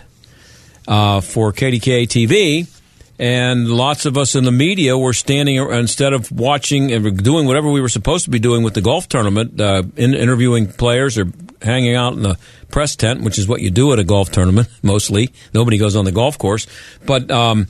uh, 0.87 1.23
for 1.23 1.53
KDKA 1.53 2.07
TV. 2.07 2.69
And 3.19 3.69
lots 3.69 4.07
of 4.07 4.17
us 4.17 4.37
in 4.37 4.45
the 4.45 4.53
media 4.53 4.97
were 4.97 5.15
standing 5.15 5.57
instead 5.57 6.13
of 6.13 6.31
watching 6.31 6.93
and 6.93 7.25
doing 7.25 7.47
whatever 7.47 7.71
we 7.71 7.81
were 7.81 7.89
supposed 7.89 8.27
to 8.27 8.31
be 8.31 8.39
doing 8.39 8.63
with 8.63 8.75
the 8.75 8.81
golf 8.81 9.09
tournament, 9.09 9.61
uh, 9.61 9.83
in, 9.97 10.15
interviewing 10.15 10.69
players 10.69 11.19
or 11.19 11.33
hanging 11.61 11.97
out 11.97 12.13
in 12.13 12.23
the 12.23 12.39
press 12.71 12.95
tent, 12.95 13.23
which 13.23 13.39
is 13.39 13.49
what 13.49 13.61
you 13.61 13.71
do 13.71 13.93
at 13.93 13.99
a 13.99 14.05
golf 14.05 14.31
tournament 14.31 14.69
mostly. 14.83 15.31
Nobody 15.53 15.79
goes 15.79 15.97
on 15.97 16.05
the 16.05 16.13
golf 16.13 16.39
course, 16.39 16.69
but 17.07 17.29
um, 17.31 17.67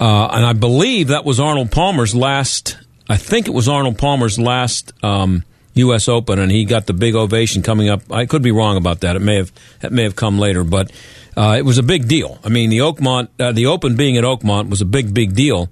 uh, 0.00 0.28
and 0.32 0.44
I 0.44 0.52
believe 0.52 1.08
that 1.08 1.24
was 1.24 1.40
Arnold 1.40 1.70
Palmer's 1.70 2.14
last. 2.14 2.78
I 3.08 3.16
think 3.16 3.46
it 3.46 3.52
was 3.52 3.68
Arnold 3.68 3.98
Palmer's 3.98 4.38
last 4.38 4.92
um, 5.04 5.44
U.S. 5.74 6.08
Open, 6.08 6.38
and 6.38 6.50
he 6.50 6.64
got 6.64 6.86
the 6.86 6.92
big 6.92 7.14
ovation 7.14 7.62
coming 7.62 7.88
up. 7.88 8.10
I 8.10 8.26
could 8.26 8.42
be 8.42 8.52
wrong 8.52 8.76
about 8.76 9.00
that. 9.00 9.16
It 9.16 9.20
may 9.20 9.36
have 9.36 9.52
it 9.82 9.92
may 9.92 10.04
have 10.04 10.16
come 10.16 10.38
later, 10.38 10.64
but 10.64 10.90
uh, 11.36 11.56
it 11.58 11.62
was 11.62 11.78
a 11.78 11.82
big 11.82 12.08
deal. 12.08 12.38
I 12.44 12.48
mean, 12.48 12.70
the 12.70 12.78
Oakmont, 12.78 13.28
uh, 13.38 13.52
the 13.52 13.66
Open 13.66 13.96
being 13.96 14.16
at 14.16 14.24
Oakmont 14.24 14.70
was 14.70 14.80
a 14.80 14.84
big, 14.86 15.12
big 15.12 15.34
deal, 15.34 15.68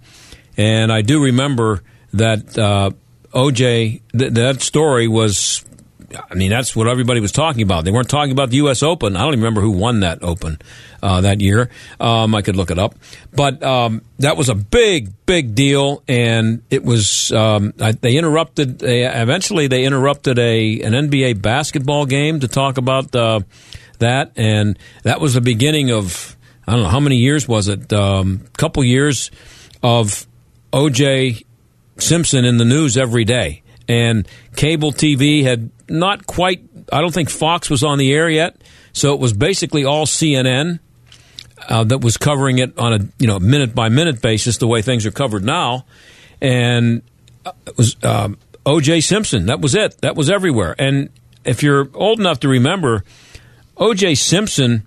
and 0.57 0.93
I 0.93 1.03
do 1.03 1.23
remember 1.23 1.83
that 2.13 2.59
uh, 2.59 2.91
OJ. 3.33 4.03
Th- 4.17 4.33
that 4.33 4.63
story 4.63 5.09
was. 5.09 5.65
I 6.31 6.35
mean, 6.35 6.51
that's 6.51 6.75
what 6.75 6.89
everybody 6.89 7.21
was 7.21 7.33
talking 7.33 7.63
about. 7.63 7.85
They 7.85 7.91
weren't 7.91 8.09
talking 8.09 8.33
about 8.33 8.51
the 8.51 8.57
U.S. 8.57 8.83
Open. 8.83 9.17
I 9.17 9.21
don't 9.21 9.35
even 9.35 9.41
remember 9.41 9.61
who 9.61 9.71
won 9.71 10.01
that 10.01 10.23
Open 10.23 10.59
uh, 11.03 11.21
that 11.23 11.41
year. 11.41 11.71
Um, 12.01 12.35
I 12.35 12.43
could 12.43 12.57
look 12.57 12.71
it 12.71 12.79
up, 12.79 12.95
but 13.33 13.63
um, 13.63 14.03
that 14.19 14.37
was 14.37 14.49
a 14.49 14.55
big, 14.55 15.13
big 15.27 15.55
deal, 15.55 16.03
and 16.09 16.63
it 16.71 16.85
was. 16.85 17.33
Um, 17.33 17.75
I, 17.81 17.93
they 17.93 18.17
interrupted. 18.17 18.81
They, 18.81 19.05
eventually, 19.05 19.67
they 19.67 19.85
interrupted 19.85 20.39
a 20.39 20.81
an 20.83 20.93
NBA 20.93 21.43
basketball 21.43 22.07
game 22.07 22.41
to 22.41 22.49
talk 22.49 22.79
about 22.79 23.15
uh, 23.15 23.41
that, 23.99 24.33
and 24.37 24.79
that 25.03 25.21
was 25.21 25.35
the 25.35 25.41
beginning 25.41 25.91
of 25.91 26.37
I 26.67 26.73
don't 26.73 26.83
know 26.83 26.89
how 26.89 27.01
many 27.01 27.17
years 27.17 27.49
was 27.49 27.69
it? 27.69 27.93
A 27.93 28.01
um, 28.01 28.45
couple 28.57 28.85
years 28.85 29.31
of 29.83 30.27
O.J. 30.73 31.45
Simpson 31.99 32.45
in 32.45 32.57
the 32.57 32.65
news 32.65 32.97
every 32.97 33.25
day, 33.25 33.62
and 33.93 34.29
cable 34.57 34.93
TV 34.93 35.43
had 35.43 35.71
not 35.89 36.27
quite. 36.27 36.63
I 36.91 37.01
don't 37.01 37.13
think 37.13 37.29
Fox 37.29 37.69
was 37.69 37.85
on 37.85 37.99
the 37.99 38.13
air 38.13 38.29
yet, 38.31 38.57
so 38.93 39.13
it 39.15 39.21
was 39.21 39.33
basically 39.33 39.85
all 39.85 40.07
CNN. 40.07 40.81
Uh, 41.69 41.85
that 41.85 41.99
was 42.01 42.17
covering 42.17 42.59
it 42.59 42.77
on 42.77 42.93
a 42.93 42.99
you 43.21 43.29
know 43.29 43.39
minute 43.39 43.73
by 43.73 43.89
minute 43.89 44.21
basis, 44.21 44.57
the 44.57 44.67
way 44.67 44.83
things 44.83 45.07
are 45.07 45.13
covered 45.13 45.45
now, 45.45 45.85
and 46.41 47.03
it 47.67 47.77
was 47.77 47.97
um, 48.03 48.37
O.J. 48.67 49.01
Simpson. 49.03 49.47
That 49.47 49.61
was 49.61 49.77
it. 49.77 50.01
That 50.01 50.17
was 50.17 50.29
everywhere. 50.29 50.75
And 50.77 51.11
if 51.45 51.63
you're 51.63 51.89
old 51.95 52.19
enough 52.19 52.41
to 52.41 52.49
remember, 52.49 53.05
O.J. 53.77 54.17
Simpson 54.17 54.85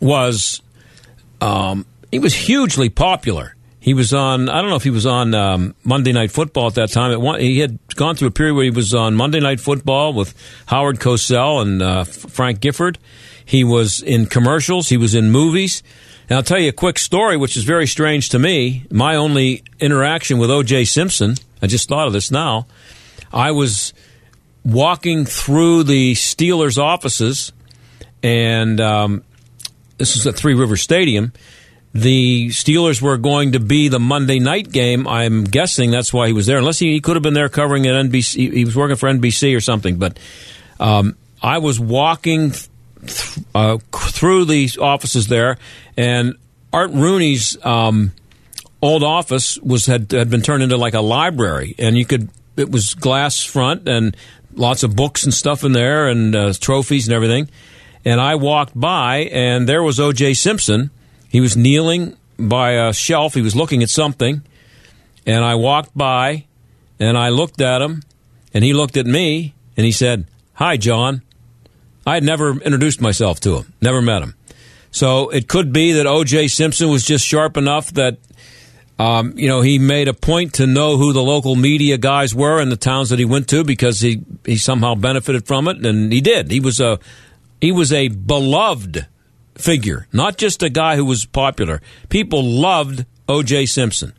was 0.00 0.62
um, 1.40 1.84
he 2.12 2.20
was 2.20 2.34
hugely 2.34 2.88
popular. 2.88 3.55
He 3.86 3.94
was 3.94 4.12
on. 4.12 4.48
I 4.48 4.60
don't 4.60 4.68
know 4.68 4.74
if 4.74 4.82
he 4.82 4.90
was 4.90 5.06
on 5.06 5.32
um, 5.32 5.76
Monday 5.84 6.10
Night 6.10 6.32
Football 6.32 6.66
at 6.66 6.74
that 6.74 6.90
time. 6.90 7.20
One, 7.20 7.38
he 7.38 7.60
had 7.60 7.78
gone 7.94 8.16
through 8.16 8.26
a 8.26 8.32
period 8.32 8.54
where 8.54 8.64
he 8.64 8.70
was 8.70 8.92
on 8.92 9.14
Monday 9.14 9.38
Night 9.38 9.60
Football 9.60 10.12
with 10.12 10.34
Howard 10.66 10.98
Cosell 10.98 11.62
and 11.62 11.80
uh, 11.80 12.02
Frank 12.02 12.58
Gifford. 12.58 12.98
He 13.44 13.62
was 13.62 14.02
in 14.02 14.26
commercials. 14.26 14.88
He 14.88 14.96
was 14.96 15.14
in 15.14 15.30
movies. 15.30 15.84
And 16.28 16.36
I'll 16.36 16.42
tell 16.42 16.58
you 16.58 16.70
a 16.70 16.72
quick 16.72 16.98
story, 16.98 17.36
which 17.36 17.56
is 17.56 17.62
very 17.62 17.86
strange 17.86 18.30
to 18.30 18.40
me. 18.40 18.86
My 18.90 19.14
only 19.14 19.62
interaction 19.78 20.38
with 20.38 20.50
O.J. 20.50 20.86
Simpson. 20.86 21.36
I 21.62 21.68
just 21.68 21.88
thought 21.88 22.08
of 22.08 22.12
this 22.12 22.32
now. 22.32 22.66
I 23.32 23.52
was 23.52 23.94
walking 24.64 25.24
through 25.24 25.84
the 25.84 26.14
Steelers' 26.14 26.76
offices 26.76 27.52
and 28.20 28.80
um, 28.80 29.22
this 29.98 30.16
is 30.16 30.26
at 30.26 30.34
Three 30.34 30.54
River 30.54 30.76
Stadium. 30.76 31.32
The 32.00 32.48
Steelers 32.48 33.00
were 33.00 33.16
going 33.16 33.52
to 33.52 33.60
be 33.60 33.88
the 33.88 33.98
Monday 33.98 34.38
night 34.38 34.70
game. 34.70 35.06
I'm 35.06 35.44
guessing 35.44 35.90
that's 35.90 36.12
why 36.12 36.26
he 36.26 36.32
was 36.32 36.46
there, 36.46 36.58
unless 36.58 36.78
he, 36.78 36.92
he 36.92 37.00
could 37.00 37.16
have 37.16 37.22
been 37.22 37.34
there 37.34 37.48
covering 37.48 37.86
at 37.86 37.94
NBC. 38.06 38.52
He 38.52 38.64
was 38.64 38.76
working 38.76 38.96
for 38.96 39.08
NBC 39.08 39.56
or 39.56 39.60
something. 39.60 39.98
But 39.98 40.18
um, 40.78 41.16
I 41.42 41.58
was 41.58 41.80
walking 41.80 42.52
th- 42.52 43.38
uh, 43.54 43.78
through 43.92 44.46
the 44.46 44.70
offices 44.80 45.28
there, 45.28 45.58
and 45.96 46.34
Art 46.72 46.90
Rooney's 46.90 47.56
um, 47.64 48.12
old 48.82 49.02
office 49.02 49.58
was 49.58 49.86
had 49.86 50.12
had 50.12 50.30
been 50.30 50.42
turned 50.42 50.62
into 50.62 50.76
like 50.76 50.94
a 50.94 51.00
library, 51.00 51.74
and 51.78 51.96
you 51.96 52.04
could 52.04 52.28
it 52.56 52.70
was 52.70 52.94
glass 52.94 53.42
front 53.42 53.88
and 53.88 54.16
lots 54.54 54.82
of 54.82 54.96
books 54.96 55.24
and 55.24 55.32
stuff 55.32 55.64
in 55.64 55.72
there, 55.72 56.08
and 56.08 56.34
uh, 56.36 56.52
trophies 56.52 57.08
and 57.08 57.14
everything 57.14 57.48
and 58.06 58.20
I 58.20 58.36
walked 58.36 58.78
by, 58.78 59.28
and 59.32 59.68
there 59.68 59.82
was 59.82 59.98
O.J. 59.98 60.34
Simpson. 60.34 60.90
He 61.28 61.40
was 61.40 61.56
kneeling 61.56 62.16
by 62.38 62.72
a 62.72 62.92
shelf. 62.92 63.34
He 63.34 63.42
was 63.42 63.56
looking 63.56 63.82
at 63.82 63.90
something, 63.90 64.42
and 65.26 65.44
I 65.44 65.54
walked 65.54 65.96
by, 65.96 66.44
and 66.98 67.16
I 67.16 67.30
looked 67.30 67.60
at 67.60 67.82
him, 67.82 68.02
and 68.54 68.64
he 68.64 68.72
looked 68.72 68.96
at 68.96 69.06
me, 69.06 69.54
and 69.76 69.84
he 69.84 69.92
said, 69.92 70.26
"Hi, 70.54 70.76
John." 70.76 71.22
I 72.08 72.14
had 72.14 72.22
never 72.22 72.52
introduced 72.60 73.00
myself 73.00 73.40
to 73.40 73.56
him, 73.56 73.72
never 73.82 74.00
met 74.00 74.22
him. 74.22 74.36
So 74.92 75.28
it 75.30 75.48
could 75.48 75.72
be 75.72 75.92
that 75.92 76.06
O.J. 76.06 76.46
Simpson 76.46 76.88
was 76.88 77.04
just 77.04 77.26
sharp 77.26 77.56
enough 77.56 77.92
that 77.94 78.18
um, 78.98 79.34
you 79.36 79.48
know, 79.48 79.60
he 79.60 79.78
made 79.78 80.08
a 80.08 80.14
point 80.14 80.54
to 80.54 80.66
know 80.66 80.96
who 80.96 81.12
the 81.12 81.22
local 81.22 81.54
media 81.54 81.98
guys 81.98 82.34
were 82.34 82.60
in 82.60 82.70
the 82.70 82.76
towns 82.76 83.10
that 83.10 83.18
he 83.18 83.26
went 83.26 83.48
to 83.48 83.62
because 83.62 84.00
he, 84.00 84.22
he 84.44 84.56
somehow 84.56 84.94
benefited 84.94 85.46
from 85.46 85.68
it, 85.68 85.84
and 85.84 86.10
he 86.10 86.22
did. 86.22 86.50
He 86.50 86.60
was 86.60 86.80
a 86.80 86.98
he 87.60 87.72
was 87.72 87.92
a 87.92 88.08
beloved 88.08 89.06
figure, 89.56 90.06
not 90.12 90.36
just 90.36 90.62
a 90.62 90.68
guy 90.68 90.96
who 90.96 91.04
was 91.04 91.24
popular. 91.26 91.80
People 92.08 92.42
loved 92.42 93.04
O.J. 93.28 93.66
Simpson. 93.66 94.12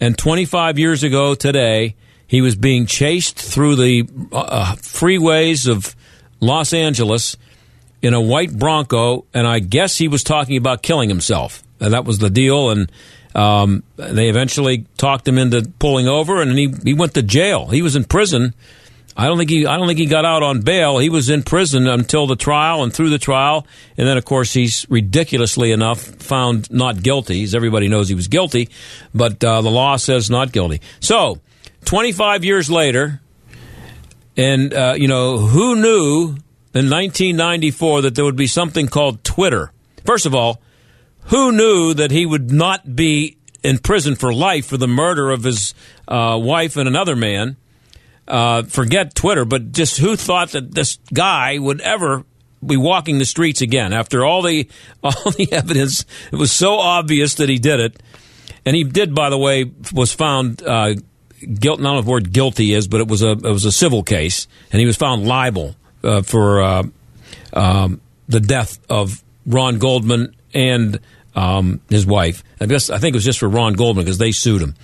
And 0.00 0.18
25 0.18 0.78
years 0.78 1.02
ago 1.02 1.34
today, 1.34 1.94
he 2.26 2.40
was 2.40 2.56
being 2.56 2.86
chased 2.86 3.38
through 3.38 3.76
the 3.76 4.08
uh, 4.32 4.74
freeways 4.76 5.68
of 5.68 5.94
Los 6.40 6.72
Angeles 6.72 7.36
in 8.00 8.14
a 8.14 8.20
white 8.20 8.52
Bronco, 8.52 9.26
and 9.32 9.46
I 9.46 9.60
guess 9.60 9.98
he 9.98 10.08
was 10.08 10.24
talking 10.24 10.56
about 10.56 10.82
killing 10.82 11.08
himself. 11.08 11.62
And 11.78 11.94
that 11.94 12.04
was 12.04 12.18
the 12.18 12.30
deal, 12.30 12.70
and 12.70 12.90
um, 13.34 13.82
they 13.96 14.28
eventually 14.28 14.86
talked 14.96 15.26
him 15.26 15.38
into 15.38 15.70
pulling 15.78 16.08
over, 16.08 16.42
and 16.42 16.58
he, 16.58 16.74
he 16.82 16.94
went 16.94 17.14
to 17.14 17.22
jail. 17.22 17.66
He 17.66 17.82
was 17.82 17.94
in 17.94 18.04
prison 18.04 18.54
I 19.16 19.26
don't 19.26 19.36
think 19.36 19.50
he. 19.50 19.66
I 19.66 19.76
don't 19.76 19.86
think 19.86 19.98
he 19.98 20.06
got 20.06 20.24
out 20.24 20.42
on 20.42 20.60
bail. 20.60 20.98
He 20.98 21.10
was 21.10 21.28
in 21.28 21.42
prison 21.42 21.86
until 21.86 22.26
the 22.26 22.36
trial 22.36 22.82
and 22.82 22.92
through 22.92 23.10
the 23.10 23.18
trial, 23.18 23.66
and 23.98 24.08
then 24.08 24.16
of 24.16 24.24
course 24.24 24.52
he's 24.54 24.86
ridiculously 24.88 25.70
enough 25.70 26.00
found 26.00 26.70
not 26.70 27.02
guilty. 27.02 27.42
As 27.42 27.54
everybody 27.54 27.88
knows, 27.88 28.08
he 28.08 28.14
was 28.14 28.28
guilty, 28.28 28.70
but 29.14 29.42
uh, 29.44 29.60
the 29.60 29.70
law 29.70 29.96
says 29.96 30.30
not 30.30 30.52
guilty. 30.52 30.80
So, 31.00 31.40
25 31.84 32.44
years 32.44 32.70
later, 32.70 33.20
and 34.36 34.72
uh, 34.72 34.94
you 34.96 35.08
know 35.08 35.38
who 35.38 35.76
knew 35.76 36.36
in 36.74 36.88
1994 36.88 38.02
that 38.02 38.14
there 38.14 38.24
would 38.24 38.36
be 38.36 38.46
something 38.46 38.88
called 38.88 39.22
Twitter? 39.24 39.72
First 40.06 40.24
of 40.24 40.34
all, 40.34 40.60
who 41.26 41.52
knew 41.52 41.94
that 41.94 42.10
he 42.10 42.24
would 42.24 42.50
not 42.50 42.96
be 42.96 43.36
in 43.62 43.78
prison 43.78 44.16
for 44.16 44.32
life 44.32 44.66
for 44.66 44.76
the 44.76 44.88
murder 44.88 45.30
of 45.30 45.44
his 45.44 45.74
uh, 46.08 46.38
wife 46.40 46.76
and 46.76 46.88
another 46.88 47.14
man? 47.14 47.56
Uh, 48.32 48.62
forget 48.62 49.14
Twitter, 49.14 49.44
but 49.44 49.72
just 49.72 49.98
who 49.98 50.16
thought 50.16 50.52
that 50.52 50.74
this 50.74 50.98
guy 51.12 51.58
would 51.58 51.82
ever 51.82 52.24
be 52.64 52.78
walking 52.78 53.18
the 53.18 53.26
streets 53.26 53.60
again 53.60 53.92
after 53.92 54.24
all 54.24 54.40
the 54.40 54.68
all 55.04 55.30
the 55.32 55.48
evidence? 55.52 56.06
It 56.32 56.36
was 56.36 56.50
so 56.50 56.76
obvious 56.76 57.34
that 57.34 57.50
he 57.50 57.58
did 57.58 57.78
it, 57.78 58.02
and 58.64 58.74
he 58.74 58.84
did, 58.84 59.14
by 59.14 59.28
the 59.30 59.38
way, 59.38 59.70
was 59.92 60.12
found. 60.12 60.62
Uh, 60.62 60.94
guilt, 61.58 61.80
not 61.80 62.00
the 62.00 62.08
word 62.08 62.32
guilty 62.32 62.72
is, 62.72 62.88
but 62.88 63.00
it 63.00 63.08
was 63.08 63.22
a 63.22 63.32
it 63.32 63.42
was 63.42 63.66
a 63.66 63.72
civil 63.72 64.02
case, 64.02 64.48
and 64.70 64.80
he 64.80 64.86
was 64.86 64.96
found 64.96 65.26
liable 65.26 65.76
uh, 66.02 66.22
for 66.22 66.62
uh, 66.62 66.82
um, 67.52 68.00
the 68.28 68.40
death 68.40 68.78
of 68.88 69.22
Ron 69.44 69.78
Goldman 69.78 70.34
and 70.54 71.00
um, 71.34 71.80
his 71.90 72.06
wife. 72.06 72.42
I 72.60 72.66
guess 72.66 72.88
I 72.88 72.96
think 72.96 73.14
it 73.14 73.16
was 73.16 73.24
just 73.24 73.40
for 73.40 73.48
Ron 73.48 73.74
Goldman 73.74 74.06
because 74.06 74.18
they 74.18 74.32
sued 74.32 74.62
him. 74.62 74.74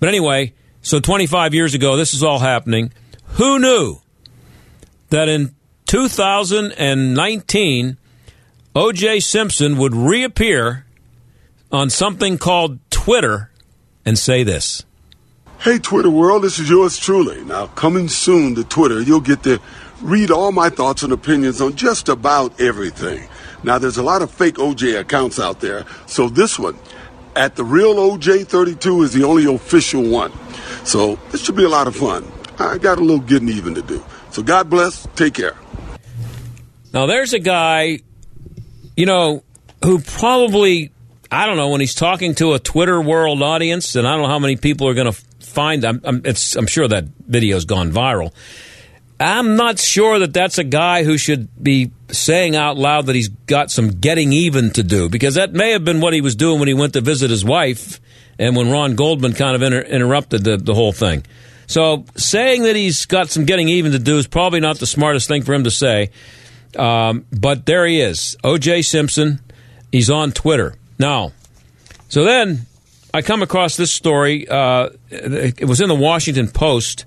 But 0.00 0.08
anyway, 0.08 0.52
so 0.82 1.00
25 1.00 1.54
years 1.54 1.74
ago, 1.74 1.96
this 1.96 2.14
is 2.14 2.22
all 2.22 2.38
happening. 2.38 2.92
Who 3.34 3.58
knew 3.58 3.96
that 5.10 5.28
in 5.28 5.54
2019, 5.86 7.96
O.J. 8.74 9.20
Simpson 9.20 9.76
would 9.76 9.94
reappear 9.94 10.86
on 11.72 11.90
something 11.90 12.38
called 12.38 12.78
Twitter 12.90 13.50
and 14.04 14.18
say 14.18 14.42
this. 14.42 14.84
Hey, 15.58 15.78
Twitter 15.78 16.10
world, 16.10 16.44
this 16.44 16.58
is 16.58 16.70
yours 16.70 16.96
truly. 16.96 17.44
Now, 17.44 17.66
coming 17.66 18.08
soon 18.08 18.54
to 18.54 18.64
Twitter, 18.64 19.00
you'll 19.00 19.20
get 19.20 19.42
to 19.42 19.60
read 20.00 20.30
all 20.30 20.52
my 20.52 20.70
thoughts 20.70 21.02
and 21.02 21.12
opinions 21.12 21.60
on 21.60 21.76
just 21.76 22.08
about 22.08 22.58
everything. 22.60 23.28
Now, 23.62 23.78
there's 23.78 23.98
a 23.98 24.02
lot 24.02 24.22
of 24.22 24.30
fake 24.30 24.54
OJ 24.54 24.98
accounts 24.98 25.38
out 25.38 25.60
there, 25.60 25.84
so 26.06 26.30
this 26.30 26.58
one, 26.58 26.78
at 27.36 27.56
the 27.56 27.64
real 27.64 27.94
OJ32, 27.94 29.04
is 29.04 29.12
the 29.12 29.24
only 29.24 29.52
official 29.52 30.02
one. 30.02 30.32
So, 30.84 31.16
this 31.30 31.44
should 31.44 31.56
be 31.56 31.64
a 31.64 31.68
lot 31.68 31.86
of 31.86 31.96
fun. 31.96 32.30
I 32.58 32.78
got 32.78 32.98
a 32.98 33.00
little 33.00 33.20
getting 33.20 33.48
even 33.48 33.74
to 33.74 33.82
do. 33.82 34.04
So, 34.30 34.42
God 34.42 34.70
bless. 34.70 35.06
Take 35.16 35.34
care. 35.34 35.56
Now, 36.92 37.06
there's 37.06 37.32
a 37.32 37.38
guy, 37.38 38.00
you 38.96 39.06
know, 39.06 39.42
who 39.84 40.00
probably, 40.00 40.92
I 41.30 41.46
don't 41.46 41.56
know, 41.56 41.68
when 41.68 41.80
he's 41.80 41.94
talking 41.94 42.34
to 42.36 42.54
a 42.54 42.58
Twitter 42.58 43.00
world 43.00 43.42
audience, 43.42 43.94
and 43.94 44.06
I 44.06 44.12
don't 44.12 44.22
know 44.22 44.28
how 44.28 44.38
many 44.38 44.56
people 44.56 44.88
are 44.88 44.94
going 44.94 45.12
to 45.12 45.18
find, 45.50 45.84
I'm, 45.84 46.00
I'm, 46.04 46.22
I'm 46.24 46.66
sure 46.66 46.88
that 46.88 47.04
video's 47.26 47.64
gone 47.64 47.92
viral. 47.92 48.32
I'm 49.18 49.56
not 49.56 49.78
sure 49.78 50.18
that 50.20 50.32
that's 50.32 50.58
a 50.58 50.64
guy 50.64 51.04
who 51.04 51.18
should 51.18 51.48
be 51.62 51.90
saying 52.12 52.56
out 52.56 52.76
loud 52.76 53.06
that 53.06 53.14
he's 53.14 53.28
got 53.28 53.70
some 53.70 54.00
getting 54.00 54.32
even 54.32 54.70
to 54.72 54.82
do, 54.82 55.08
because 55.08 55.34
that 55.34 55.52
may 55.52 55.72
have 55.72 55.84
been 55.84 56.00
what 56.00 56.12
he 56.12 56.20
was 56.20 56.36
doing 56.36 56.58
when 56.58 56.68
he 56.68 56.74
went 56.74 56.92
to 56.94 57.00
visit 57.00 57.30
his 57.30 57.44
wife 57.44 58.00
and 58.38 58.56
when 58.56 58.70
Ron 58.70 58.94
Goldman 58.94 59.34
kind 59.34 59.54
of 59.54 59.62
inter- 59.62 59.80
interrupted 59.80 60.44
the, 60.44 60.56
the 60.56 60.74
whole 60.74 60.92
thing. 60.92 61.24
So 61.66 62.04
saying 62.16 62.62
that 62.64 62.74
he's 62.74 63.06
got 63.06 63.30
some 63.30 63.44
getting 63.44 63.68
even 63.68 63.92
to 63.92 63.98
do 63.98 64.18
is 64.18 64.26
probably 64.26 64.60
not 64.60 64.78
the 64.78 64.86
smartest 64.86 65.28
thing 65.28 65.42
for 65.42 65.54
him 65.54 65.64
to 65.64 65.70
say. 65.70 66.10
Um, 66.76 67.26
but 67.32 67.66
there 67.66 67.86
he 67.86 68.00
is, 68.00 68.36
O.J. 68.42 68.82
Simpson. 68.82 69.40
He's 69.92 70.10
on 70.10 70.32
Twitter. 70.32 70.74
Now, 70.98 71.32
so 72.08 72.24
then 72.24 72.66
I 73.12 73.22
come 73.22 73.42
across 73.42 73.76
this 73.76 73.92
story. 73.92 74.48
Uh, 74.48 74.90
it 75.10 75.66
was 75.66 75.80
in 75.80 75.88
the 75.88 75.94
Washington 75.94 76.48
Post, 76.48 77.06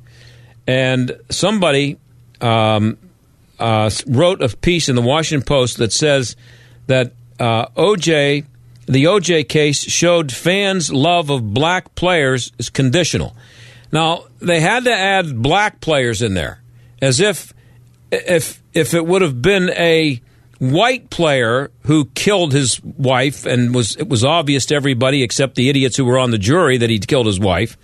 and 0.68 1.18
somebody 1.30 1.98
um, 2.42 2.98
uh, 3.60 3.90
wrote 4.08 4.42
a 4.42 4.50
piece 4.50 4.90
in 4.90 4.96
the 4.96 5.02
Washington 5.02 5.46
Post 5.46 5.78
that 5.78 5.94
says 5.94 6.36
that 6.88 7.14
uh, 7.40 7.68
OJ, 7.70 8.46
the 8.86 9.04
OJ 9.06 9.48
case 9.48 9.82
showed 9.82 10.32
fans' 10.32 10.92
love 10.92 11.30
of 11.30 11.54
black 11.54 11.96
players 11.96 12.52
is 12.58 12.70
conditional. 12.70 13.36
Now 13.92 14.26
they 14.40 14.60
had 14.60 14.86
to 14.86 14.94
add 14.94 15.42
black 15.42 15.80
players 15.82 16.22
in 16.22 16.34
there, 16.34 16.62
as 17.02 17.20
if 17.20 17.54
if 18.12 18.62
if 18.74 18.94
it 18.94 19.06
would 19.06 19.22
have 19.22 19.42
been 19.42 19.70
a 19.72 20.22
white 20.60 21.10
player 21.10 21.72
who 21.82 22.06
killed 22.06 22.54
his 22.54 22.82
wife 22.84 23.46
and 23.46 23.76
was 23.76 23.96
it 23.98 24.08
was 24.08 24.24
obvious 24.24 24.66
to 24.68 24.76
everybody 24.76 25.22
except 25.22 25.56
the 25.56 25.70
idiots 25.70 25.98
who 25.98 26.06
were 26.06 26.18
on 26.18 26.32
the 26.32 26.38
jury 26.38 26.78
that 26.78 26.90
he'd 26.90 27.08
killed 27.08 27.26
his 27.26 27.40
wife 27.40 27.78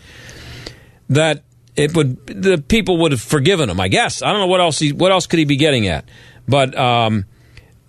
that 1.09 1.43
it 1.79 1.95
would 1.95 2.27
the 2.27 2.57
people 2.57 2.97
would 2.97 3.13
have 3.13 3.21
forgiven 3.21 3.69
him. 3.69 3.79
I 3.79 3.87
guess 3.87 4.21
I 4.21 4.31
don't 4.31 4.41
know 4.41 4.47
what 4.47 4.59
else 4.59 4.79
he, 4.79 4.91
what 4.91 5.11
else 5.11 5.27
could 5.27 5.39
he 5.39 5.45
be 5.45 5.55
getting 5.55 5.87
at, 5.87 6.03
but 6.47 6.77
um, 6.77 7.25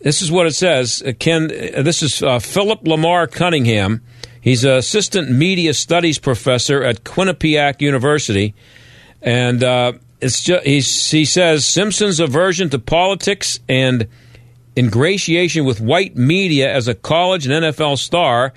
this 0.01 0.23
is 0.23 0.31
what 0.31 0.47
it 0.47 0.55
says. 0.55 1.03
Uh, 1.05 1.13
Ken, 1.19 1.45
uh, 1.45 1.83
this 1.83 2.03
is 2.03 2.23
uh, 2.23 2.39
Philip 2.39 2.87
Lamar 2.87 3.27
Cunningham. 3.27 4.03
He's 4.41 4.65
an 4.65 4.77
assistant 4.77 5.31
media 5.31 5.75
studies 5.75 6.19
professor 6.19 6.85
at 6.85 7.03
Quinnipiac 7.03 7.81
University, 7.81 8.55
and 9.21 9.63
uh, 9.65 9.93
it's 10.21 10.41
just, 10.45 10.65
he 10.65 11.25
says 11.25 11.67
Simpson's 11.67 12.21
aversion 12.21 12.71
to 12.71 12.79
politics 12.79 13.59
and 13.69 14.07
ingratiation 14.77 15.65
with 15.65 15.81
white 15.81 16.17
media 16.17 16.73
as 16.73 16.87
a 16.87 16.95
college 16.95 17.45
and 17.47 17.65
NFL 17.65 17.99
star 17.99 18.53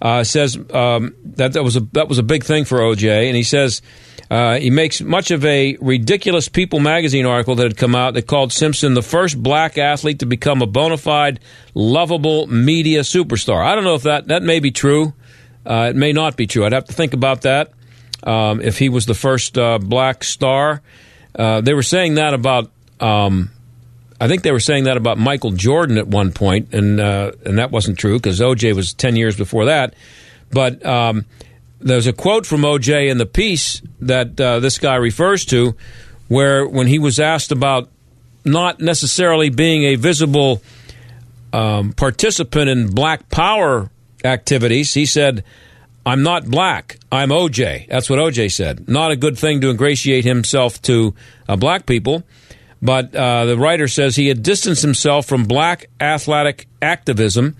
uh, 0.00 0.24
says 0.24 0.56
um, 0.72 1.14
that 1.24 1.52
that 1.52 1.62
was 1.62 1.76
a 1.76 1.80
that 1.92 2.08
was 2.08 2.18
a 2.18 2.22
big 2.22 2.44
thing 2.44 2.64
for 2.64 2.78
OJ, 2.78 3.26
and 3.26 3.36
he 3.36 3.42
says 3.42 3.82
uh, 4.30 4.58
he 4.58 4.70
makes 4.70 5.00
much 5.00 5.30
of 5.30 5.44
a 5.44 5.76
ridiculous 5.80 6.48
People 6.48 6.80
magazine 6.80 7.26
article 7.26 7.56
that 7.56 7.64
had 7.64 7.76
come 7.76 7.94
out 7.94 8.14
that 8.14 8.26
called 8.26 8.52
Simpson 8.52 8.94
the 8.94 9.02
first 9.02 9.42
black 9.42 9.76
athlete 9.76 10.20
to 10.20 10.26
become 10.26 10.62
a 10.62 10.66
bona 10.66 10.96
fide, 10.96 11.40
lovable 11.74 12.46
media 12.46 13.00
superstar. 13.00 13.64
I 13.64 13.74
don't 13.74 13.84
know 13.84 13.96
if 13.96 14.04
that 14.04 14.28
that 14.28 14.42
may 14.42 14.60
be 14.60 14.70
true. 14.70 15.12
Uh, 15.66 15.88
it 15.90 15.96
may 15.96 16.12
not 16.12 16.36
be 16.36 16.46
true. 16.46 16.64
I'd 16.64 16.72
have 16.72 16.86
to 16.86 16.92
think 16.94 17.12
about 17.12 17.42
that. 17.42 17.72
Um, 18.22 18.60
if 18.60 18.78
he 18.78 18.88
was 18.88 19.06
the 19.06 19.14
first 19.14 19.58
uh, 19.58 19.78
black 19.78 20.24
star, 20.24 20.80
uh, 21.34 21.60
they 21.60 21.74
were 21.74 21.82
saying 21.82 22.14
that 22.14 22.32
about. 22.34 22.70
Um, 23.00 23.50
I 24.20 24.28
think 24.28 24.42
they 24.42 24.52
were 24.52 24.60
saying 24.60 24.84
that 24.84 24.98
about 24.98 25.16
Michael 25.16 25.52
Jordan 25.52 25.96
at 25.96 26.06
one 26.06 26.30
point, 26.30 26.74
and 26.74 27.00
uh, 27.00 27.32
and 27.46 27.58
that 27.58 27.70
wasn't 27.70 27.98
true 27.98 28.18
because 28.18 28.38
OJ 28.38 28.74
was 28.74 28.92
ten 28.92 29.16
years 29.16 29.34
before 29.34 29.64
that. 29.64 29.94
But 30.52 30.84
um, 30.84 31.24
there's 31.80 32.06
a 32.06 32.12
quote 32.12 32.44
from 32.44 32.60
OJ 32.60 33.08
in 33.08 33.16
the 33.16 33.26
piece 33.26 33.80
that 34.00 34.38
uh, 34.38 34.60
this 34.60 34.78
guy 34.78 34.96
refers 34.96 35.46
to, 35.46 35.74
where 36.28 36.66
when 36.66 36.86
he 36.86 36.98
was 36.98 37.18
asked 37.18 37.50
about 37.50 37.88
not 38.44 38.78
necessarily 38.78 39.48
being 39.48 39.84
a 39.84 39.94
visible 39.94 40.60
um, 41.54 41.92
participant 41.94 42.68
in 42.68 42.90
Black 42.92 43.30
Power 43.30 43.90
activities, 44.22 44.92
he 44.94 45.06
said. 45.06 45.44
I'm 46.06 46.22
not 46.22 46.46
black. 46.46 46.98
I'm 47.12 47.28
OJ. 47.28 47.86
That's 47.88 48.08
what 48.08 48.18
OJ 48.18 48.50
said. 48.52 48.88
Not 48.88 49.10
a 49.10 49.16
good 49.16 49.36
thing 49.36 49.60
to 49.60 49.68
ingratiate 49.68 50.24
himself 50.24 50.80
to 50.82 51.14
uh, 51.46 51.56
black 51.56 51.84
people. 51.84 52.24
But 52.82 53.14
uh, 53.14 53.44
the 53.44 53.58
writer 53.58 53.88
says 53.88 54.16
he 54.16 54.28
had 54.28 54.42
distanced 54.42 54.82
himself 54.82 55.26
from 55.26 55.44
black 55.44 55.90
athletic 56.00 56.66
activism. 56.80 57.56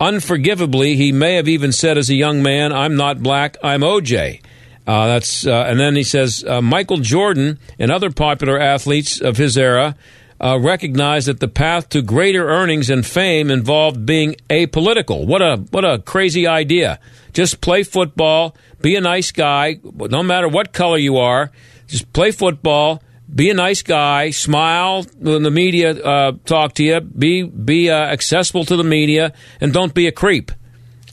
Unforgivably, 0.00 0.96
he 0.96 1.10
may 1.10 1.34
have 1.34 1.48
even 1.48 1.72
said 1.72 1.98
as 1.98 2.10
a 2.10 2.14
young 2.14 2.42
man, 2.42 2.72
I'm 2.72 2.96
not 2.96 3.22
black, 3.22 3.56
I'm 3.62 3.80
OJ. 3.80 4.40
Uh, 4.86 5.06
that's 5.06 5.46
uh, 5.46 5.64
and 5.66 5.80
then 5.80 5.96
he 5.96 6.04
says 6.04 6.44
uh, 6.46 6.62
Michael 6.62 6.98
Jordan 6.98 7.58
and 7.78 7.90
other 7.90 8.10
popular 8.10 8.58
athletes 8.58 9.20
of 9.20 9.36
his 9.36 9.58
era 9.58 9.96
uh, 10.40 10.58
recognized 10.60 11.26
that 11.26 11.40
the 11.40 11.48
path 11.48 11.88
to 11.88 12.02
greater 12.02 12.48
earnings 12.48 12.88
and 12.88 13.04
fame 13.04 13.50
involved 13.50 14.06
being 14.06 14.36
apolitical. 14.48 15.26
What 15.26 15.42
a 15.42 15.56
what 15.70 15.84
a 15.84 15.98
crazy 15.98 16.46
idea! 16.46 17.00
Just 17.32 17.60
play 17.60 17.82
football, 17.82 18.54
be 18.80 18.94
a 18.94 19.00
nice 19.00 19.32
guy, 19.32 19.80
no 19.82 20.22
matter 20.22 20.48
what 20.48 20.72
color 20.72 20.98
you 20.98 21.16
are. 21.16 21.50
Just 21.88 22.12
play 22.12 22.30
football, 22.30 23.02
be 23.32 23.50
a 23.50 23.54
nice 23.54 23.82
guy, 23.82 24.30
smile 24.30 25.04
when 25.18 25.42
the 25.42 25.50
media 25.50 25.90
uh, 25.90 26.32
talk 26.44 26.74
to 26.74 26.84
you, 26.84 27.00
be 27.00 27.42
be 27.42 27.90
uh, 27.90 27.94
accessible 27.94 28.64
to 28.66 28.76
the 28.76 28.84
media, 28.84 29.32
and 29.60 29.72
don't 29.72 29.94
be 29.94 30.06
a 30.06 30.12
creep. 30.12 30.52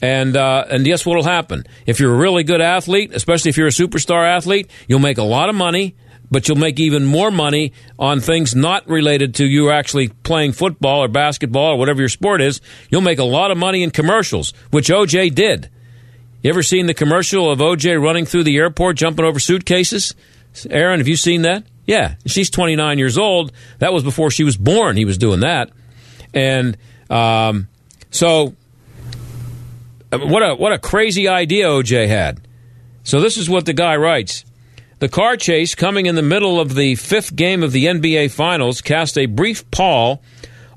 And 0.00 0.36
uh, 0.36 0.64
and 0.70 0.84
guess 0.84 1.04
what'll 1.04 1.24
happen? 1.24 1.64
If 1.86 1.98
you're 1.98 2.14
a 2.14 2.18
really 2.18 2.44
good 2.44 2.60
athlete, 2.60 3.12
especially 3.14 3.48
if 3.48 3.56
you're 3.56 3.68
a 3.68 3.70
superstar 3.70 4.24
athlete, 4.26 4.70
you'll 4.86 5.00
make 5.00 5.18
a 5.18 5.22
lot 5.22 5.48
of 5.48 5.54
money, 5.54 5.96
but 6.30 6.46
you'll 6.46 6.58
make 6.58 6.78
even 6.78 7.04
more 7.04 7.30
money 7.30 7.72
on 7.98 8.20
things 8.20 8.54
not 8.54 8.86
related 8.88 9.36
to 9.36 9.46
you 9.46 9.70
actually 9.70 10.08
playing 10.08 10.52
football 10.52 11.02
or 11.02 11.08
basketball 11.08 11.72
or 11.72 11.78
whatever 11.78 12.00
your 12.00 12.08
sport 12.08 12.40
is. 12.40 12.60
You'll 12.90 13.00
make 13.00 13.18
a 13.18 13.24
lot 13.24 13.50
of 13.50 13.58
money 13.58 13.82
in 13.82 13.90
commercials, 13.90 14.52
which 14.70 14.88
OJ 14.88 15.34
did. 15.34 15.70
You 16.42 16.50
ever 16.50 16.62
seen 16.62 16.86
the 16.86 16.94
commercial 16.94 17.50
of 17.50 17.60
OJ 17.60 18.00
running 18.00 18.26
through 18.26 18.44
the 18.44 18.58
airport, 18.58 18.96
jumping 18.96 19.24
over 19.24 19.40
suitcases? 19.40 20.14
Aaron, 20.70 21.00
have 21.00 21.08
you 21.08 21.16
seen 21.16 21.42
that? 21.42 21.64
Yeah, 21.86 22.14
she's 22.26 22.50
29 22.50 22.98
years 22.98 23.18
old. 23.18 23.52
That 23.78 23.92
was 23.92 24.02
before 24.02 24.30
she 24.30 24.44
was 24.44 24.56
born. 24.56 24.96
He 24.96 25.04
was 25.04 25.18
doing 25.18 25.40
that, 25.40 25.70
and 26.32 26.76
um, 27.10 27.68
so 28.10 28.54
what 30.10 30.42
a 30.42 30.54
what 30.54 30.72
a 30.72 30.78
crazy 30.78 31.28
idea 31.28 31.66
OJ 31.66 32.08
had. 32.08 32.46
So 33.02 33.20
this 33.20 33.36
is 33.36 33.50
what 33.50 33.66
the 33.66 33.74
guy 33.74 33.96
writes. 33.96 34.44
The 35.00 35.08
car 35.08 35.36
chase 35.36 35.74
coming 35.74 36.06
in 36.06 36.14
the 36.14 36.22
middle 36.22 36.58
of 36.58 36.74
the 36.74 36.94
fifth 36.94 37.36
game 37.36 37.62
of 37.62 37.72
the 37.72 37.86
NBA 37.86 38.30
Finals 38.30 38.80
cast 38.80 39.18
a 39.18 39.26
brief 39.26 39.70
pall 39.70 40.22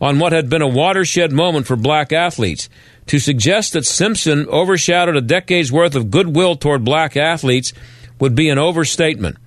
on 0.02 0.20
what 0.20 0.34
had 0.34 0.50
been 0.50 0.62
a 0.62 0.68
watershed 0.68 1.32
moment 1.32 1.68
for 1.68 1.76
black 1.76 2.12
athletes. 2.12 2.70
To 3.08 3.20
suggest 3.20 3.72
that 3.74 3.86
Simpson 3.86 4.46
overshadowed 4.50 5.16
a 5.16 5.22
decade's 5.22 5.72
worth 5.72 5.96
of 5.96 6.12
goodwill 6.12 6.56
toward 6.58 6.84
black 6.84 7.16
athletes 7.16 7.72
would 8.20 8.36
be 8.36 8.50
an 8.50 8.58
overstatement. 8.58 9.38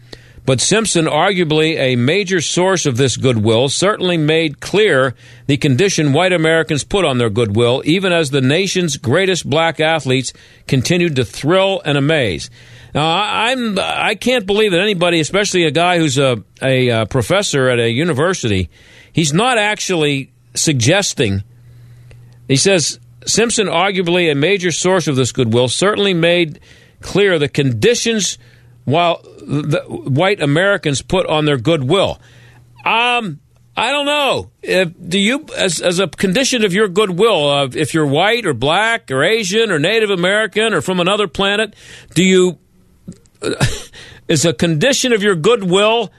But 0.50 0.60
Simpson, 0.60 1.04
arguably 1.04 1.78
a 1.78 1.94
major 1.94 2.40
source 2.40 2.84
of 2.84 2.96
this 2.96 3.16
goodwill, 3.16 3.68
certainly 3.68 4.16
made 4.16 4.58
clear 4.58 5.14
the 5.46 5.56
condition 5.56 6.12
white 6.12 6.32
Americans 6.32 6.82
put 6.82 7.04
on 7.04 7.18
their 7.18 7.30
goodwill, 7.30 7.82
even 7.84 8.12
as 8.12 8.30
the 8.30 8.40
nation's 8.40 8.96
greatest 8.96 9.48
black 9.48 9.78
athletes 9.78 10.32
continued 10.66 11.14
to 11.14 11.24
thrill 11.24 11.80
and 11.84 11.96
amaze. 11.96 12.50
Now, 12.92 13.06
I'm 13.06 13.78
I 13.78 14.16
can't 14.16 14.44
believe 14.44 14.72
that 14.72 14.80
anybody, 14.80 15.20
especially 15.20 15.66
a 15.66 15.70
guy 15.70 15.98
who's 15.98 16.18
a 16.18 16.42
a, 16.60 17.06
professor 17.06 17.68
at 17.68 17.78
a 17.78 17.88
university, 17.88 18.70
he's 19.12 19.32
not 19.32 19.56
actually 19.56 20.32
suggesting. 20.54 21.44
He 22.48 22.56
says 22.56 22.98
Simpson, 23.24 23.68
arguably 23.68 24.32
a 24.32 24.34
major 24.34 24.72
source 24.72 25.06
of 25.06 25.14
this 25.14 25.30
goodwill, 25.30 25.68
certainly 25.68 26.12
made 26.12 26.58
clear 27.02 27.38
the 27.38 27.48
conditions 27.48 28.36
while 28.84 29.16
white 29.88 30.40
Americans 30.40 31.02
put 31.02 31.26
on 31.26 31.44
their 31.44 31.58
goodwill. 31.58 32.20
Um, 32.84 33.40
I 33.76 33.92
don't 33.92 34.06
know. 34.06 34.50
If, 34.62 34.92
do 35.08 35.18
you, 35.18 35.46
as, 35.56 35.80
as 35.80 36.00
a 36.00 36.08
condition 36.08 36.64
of 36.64 36.72
your 36.72 36.88
goodwill, 36.88 37.48
uh, 37.48 37.68
if 37.72 37.94
you're 37.94 38.06
white 38.06 38.44
or 38.44 38.52
black 38.52 39.10
or 39.10 39.22
Asian 39.22 39.70
or 39.70 39.78
Native 39.78 40.10
American 40.10 40.74
or 40.74 40.80
from 40.80 41.00
another 41.00 41.28
planet, 41.28 41.74
do 42.14 42.22
you, 42.22 42.58
is 44.28 44.44
a 44.44 44.52
condition 44.52 45.12
of 45.12 45.22
your 45.22 45.34
goodwill 45.34 46.12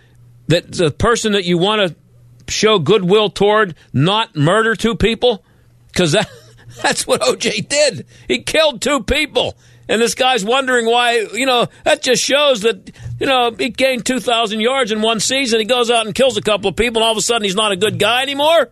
that 0.47 0.71
the 0.71 0.91
person 0.91 1.33
that 1.33 1.45
you 1.45 1.57
want 1.57 1.87
to 1.87 2.51
show 2.51 2.79
goodwill 2.79 3.29
toward 3.29 3.75
not 3.93 4.35
murder 4.35 4.75
two 4.75 4.95
people? 4.95 5.43
Because 5.87 6.13
that, 6.13 6.29
that's 6.81 7.05
what 7.05 7.21
OJ 7.21 7.67
did. 7.67 8.05
He 8.27 8.39
killed 8.39 8.81
two 8.81 9.03
people. 9.03 9.55
And 9.89 10.01
this 10.01 10.15
guy's 10.15 10.45
wondering 10.45 10.85
why, 10.85 11.27
you 11.33 11.45
know, 11.45 11.67
that 11.83 12.01
just 12.01 12.23
shows 12.23 12.61
that, 12.61 12.91
you 13.19 13.25
know, 13.25 13.51
he 13.51 13.69
gained 13.69 14.05
2,000 14.05 14.59
yards 14.59 14.91
in 14.91 15.01
one 15.01 15.19
season. 15.19 15.59
He 15.59 15.65
goes 15.65 15.91
out 15.91 16.05
and 16.05 16.15
kills 16.15 16.37
a 16.37 16.41
couple 16.41 16.69
of 16.69 16.75
people, 16.75 17.01
and 17.01 17.05
all 17.05 17.11
of 17.11 17.17
a 17.17 17.21
sudden 17.21 17.43
he's 17.43 17.55
not 17.55 17.71
a 17.71 17.75
good 17.75 17.99
guy 17.99 18.21
anymore. 18.21 18.69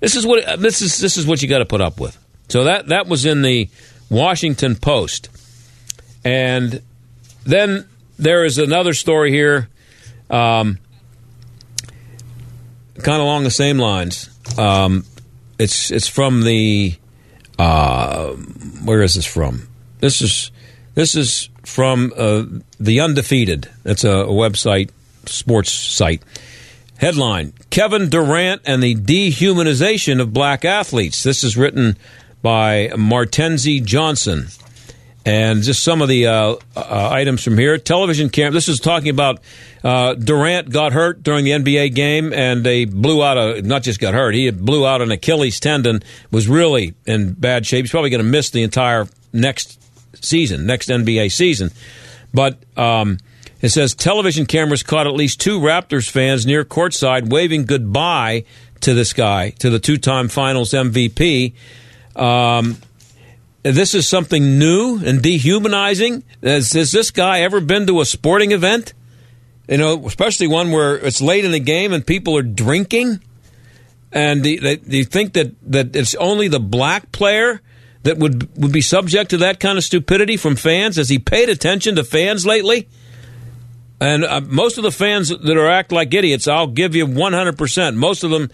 This 0.00 0.16
is 0.16 0.26
what 0.26 0.60
this 0.60 0.80
is. 0.80 0.98
This 0.98 1.18
is 1.18 1.26
what 1.26 1.42
you 1.42 1.48
got 1.48 1.58
to 1.58 1.66
put 1.66 1.82
up 1.82 2.00
with. 2.00 2.16
So 2.48 2.64
that 2.64 2.88
that 2.88 3.06
was 3.06 3.26
in 3.26 3.42
the 3.42 3.68
Washington 4.08 4.74
Post, 4.74 5.28
and 6.24 6.82
then 7.44 7.86
there 8.18 8.44
is 8.44 8.56
another 8.58 8.94
story 8.94 9.30
here, 9.30 9.68
um, 10.30 10.78
kind 12.94 13.20
of 13.20 13.20
along 13.20 13.44
the 13.44 13.50
same 13.50 13.78
lines. 13.78 14.30
Um, 14.58 15.04
it's 15.58 15.90
it's 15.90 16.08
from 16.08 16.42
the 16.44 16.94
uh, 17.58 18.30
where 18.84 19.02
is 19.02 19.14
this 19.14 19.26
from? 19.26 19.68
This 20.00 20.22
is 20.22 20.50
this 20.94 21.14
is 21.14 21.48
from 21.64 22.12
uh, 22.16 22.44
the 22.78 23.00
Undefeated. 23.00 23.68
It's 23.84 24.04
a, 24.04 24.10
a 24.10 24.32
website, 24.32 24.90
sports 25.26 25.70
site. 25.70 26.22
Headline: 26.96 27.52
Kevin 27.70 28.08
Durant 28.08 28.62
and 28.64 28.82
the 28.82 28.94
dehumanization 28.94 30.20
of 30.20 30.32
black 30.32 30.64
athletes. 30.64 31.22
This 31.22 31.44
is 31.44 31.56
written 31.56 31.96
by 32.42 32.88
Martenzie 32.94 33.84
Johnson. 33.84 34.48
And 35.26 35.62
just 35.62 35.84
some 35.84 36.00
of 36.00 36.08
the 36.08 36.26
uh, 36.26 36.56
uh, 36.74 37.08
items 37.12 37.44
from 37.44 37.58
here. 37.58 37.76
Television 37.76 38.30
camera. 38.30 38.52
This 38.52 38.68
is 38.68 38.80
talking 38.80 39.10
about 39.10 39.40
uh, 39.84 40.14
Durant 40.14 40.70
got 40.70 40.92
hurt 40.94 41.22
during 41.22 41.44
the 41.44 41.50
NBA 41.50 41.94
game, 41.94 42.32
and 42.32 42.64
they 42.64 42.86
blew 42.86 43.22
out 43.22 43.36
a. 43.36 43.60
Not 43.60 43.82
just 43.82 44.00
got 44.00 44.14
hurt, 44.14 44.34
he 44.34 44.50
blew 44.50 44.86
out 44.86 45.02
an 45.02 45.10
Achilles 45.10 45.60
tendon. 45.60 46.02
Was 46.30 46.48
really 46.48 46.94
in 47.06 47.34
bad 47.34 47.66
shape. 47.66 47.84
He's 47.84 47.90
probably 47.90 48.08
going 48.08 48.24
to 48.24 48.30
miss 48.30 48.48
the 48.48 48.62
entire 48.62 49.08
next 49.32 49.79
season, 50.20 50.66
next 50.66 50.88
NBA 50.88 51.32
season. 51.32 51.70
But 52.32 52.58
um, 52.76 53.18
it 53.60 53.70
says 53.70 53.94
television 53.94 54.46
cameras 54.46 54.82
caught 54.82 55.06
at 55.06 55.14
least 55.14 55.40
two 55.40 55.60
Raptors 55.60 56.08
fans 56.08 56.46
near 56.46 56.64
courtside 56.64 57.30
waving 57.30 57.66
goodbye 57.66 58.44
to 58.80 58.94
this 58.94 59.12
guy, 59.12 59.50
to 59.50 59.70
the 59.70 59.78
two 59.78 59.98
time 59.98 60.28
finals 60.28 60.70
MVP. 60.70 61.52
Um, 62.16 62.78
this 63.62 63.94
is 63.94 64.08
something 64.08 64.58
new 64.58 65.00
and 65.04 65.20
dehumanizing. 65.20 66.24
Has, 66.42 66.72
has, 66.72 66.92
this 66.92 67.10
guy 67.10 67.40
ever 67.40 67.60
been 67.60 67.86
to 67.86 68.00
a 68.00 68.06
sporting 68.06 68.52
event? 68.52 68.94
You 69.68 69.76
know, 69.76 70.06
especially 70.06 70.46
one 70.46 70.72
where 70.72 70.96
it's 70.96 71.20
late 71.20 71.44
in 71.44 71.52
the 71.52 71.60
game 71.60 71.92
and 71.92 72.06
people 72.06 72.36
are 72.36 72.42
drinking. 72.42 73.20
And 74.12 74.44
you 74.44 75.04
think 75.04 75.34
that, 75.34 75.54
that 75.70 75.94
it's 75.94 76.14
only 76.16 76.48
the 76.48 76.58
black 76.58 77.12
player 77.12 77.60
that 78.02 78.18
would 78.18 78.48
would 78.56 78.72
be 78.72 78.80
subject 78.80 79.30
to 79.30 79.38
that 79.38 79.60
kind 79.60 79.78
of 79.78 79.84
stupidity 79.84 80.36
from 80.36 80.56
fans? 80.56 80.96
Has 80.96 81.08
he 81.08 81.18
paid 81.18 81.48
attention 81.48 81.96
to 81.96 82.04
fans 82.04 82.46
lately? 82.46 82.88
And 84.00 84.24
uh, 84.24 84.40
most 84.40 84.78
of 84.78 84.82
the 84.82 84.90
fans 84.90 85.28
that 85.28 85.56
are 85.56 85.68
act 85.68 85.92
like 85.92 86.14
idiots, 86.14 86.48
I'll 86.48 86.66
give 86.66 86.94
you 86.94 87.06
100%. 87.06 87.96
Most 87.96 88.24
of 88.24 88.30
them, 88.30 88.50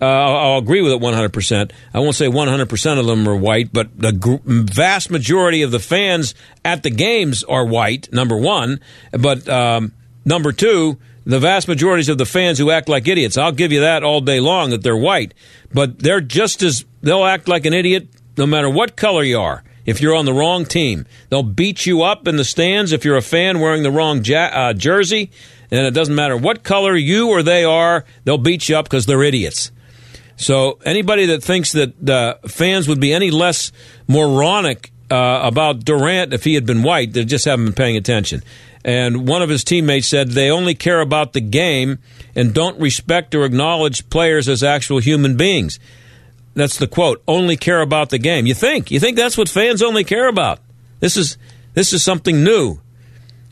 uh, 0.00 0.04
I'll 0.04 0.58
agree 0.58 0.82
with 0.82 0.90
it 0.90 1.00
100%. 1.00 1.70
I 1.94 2.00
won't 2.00 2.16
say 2.16 2.26
100% 2.26 2.98
of 2.98 3.06
them 3.06 3.28
are 3.28 3.36
white, 3.36 3.72
but 3.72 3.96
the 3.96 4.10
gr- 4.10 4.36
vast 4.44 5.10
majority 5.10 5.62
of 5.62 5.70
the 5.70 5.78
fans 5.78 6.34
at 6.64 6.82
the 6.82 6.90
games 6.90 7.44
are 7.44 7.64
white, 7.64 8.12
number 8.12 8.36
one. 8.36 8.80
But 9.12 9.48
um, 9.48 9.92
number 10.24 10.50
two, 10.50 10.98
the 11.24 11.38
vast 11.38 11.68
majorities 11.68 12.08
of 12.08 12.18
the 12.18 12.26
fans 12.26 12.58
who 12.58 12.72
act 12.72 12.88
like 12.88 13.06
idiots, 13.06 13.38
I'll 13.38 13.52
give 13.52 13.70
you 13.70 13.82
that 13.82 14.02
all 14.02 14.20
day 14.20 14.40
long 14.40 14.70
that 14.70 14.82
they're 14.82 14.96
white. 14.96 15.32
But 15.72 16.00
they're 16.00 16.20
just 16.20 16.60
as, 16.62 16.84
they'll 17.02 17.24
act 17.24 17.46
like 17.46 17.66
an 17.66 17.72
idiot 17.72 18.08
no 18.38 18.46
matter 18.46 18.70
what 18.70 18.96
color 18.96 19.22
you 19.22 19.38
are 19.38 19.62
if 19.84 20.00
you're 20.00 20.14
on 20.14 20.26
the 20.26 20.32
wrong 20.32 20.64
team. 20.64 21.06
They'll 21.30 21.42
beat 21.42 21.86
you 21.86 22.02
up 22.02 22.28
in 22.28 22.36
the 22.36 22.44
stands 22.44 22.92
if 22.92 23.04
you're 23.04 23.16
a 23.16 23.22
fan 23.22 23.58
wearing 23.58 23.82
the 23.82 23.90
wrong 23.90 24.22
ja- 24.24 24.50
uh, 24.52 24.72
jersey. 24.74 25.30
And 25.70 25.86
it 25.86 25.92
doesn't 25.92 26.14
matter 26.14 26.36
what 26.36 26.62
color 26.62 26.94
you 26.94 27.28
or 27.28 27.42
they 27.42 27.64
are, 27.64 28.04
they'll 28.24 28.38
beat 28.38 28.68
you 28.68 28.76
up 28.76 28.84
because 28.86 29.06
they're 29.06 29.22
idiots. 29.22 29.70
So 30.36 30.78
anybody 30.84 31.26
that 31.26 31.42
thinks 31.42 31.72
that 31.72 31.94
the 32.04 32.38
fans 32.46 32.86
would 32.86 33.00
be 33.00 33.12
any 33.12 33.30
less 33.30 33.72
moronic 34.06 34.92
uh, 35.10 35.40
about 35.42 35.84
Durant 35.84 36.32
if 36.32 36.44
he 36.44 36.54
had 36.54 36.66
been 36.66 36.82
white, 36.82 37.12
they 37.12 37.24
just 37.24 37.44
haven't 37.44 37.64
been 37.66 37.74
paying 37.74 37.96
attention. 37.96 38.42
And 38.84 39.26
one 39.26 39.42
of 39.42 39.48
his 39.48 39.64
teammates 39.64 40.06
said 40.06 40.30
they 40.30 40.50
only 40.50 40.74
care 40.74 41.00
about 41.00 41.32
the 41.32 41.40
game 41.40 41.98
and 42.36 42.54
don't 42.54 42.78
respect 42.78 43.34
or 43.34 43.44
acknowledge 43.44 44.08
players 44.10 44.48
as 44.48 44.62
actual 44.62 44.98
human 44.98 45.36
beings. 45.36 45.80
That's 46.54 46.78
the 46.78 46.86
quote. 46.86 47.22
Only 47.28 47.56
care 47.56 47.80
about 47.80 48.10
the 48.10 48.18
game. 48.18 48.46
You 48.46 48.54
think? 48.54 48.90
You 48.90 48.98
think 49.00 49.16
that's 49.16 49.38
what 49.38 49.48
fans 49.48 49.82
only 49.82 50.04
care 50.04 50.28
about? 50.28 50.58
This 51.00 51.16
is 51.16 51.38
this 51.74 51.92
is 51.92 52.02
something 52.02 52.42
new. 52.42 52.78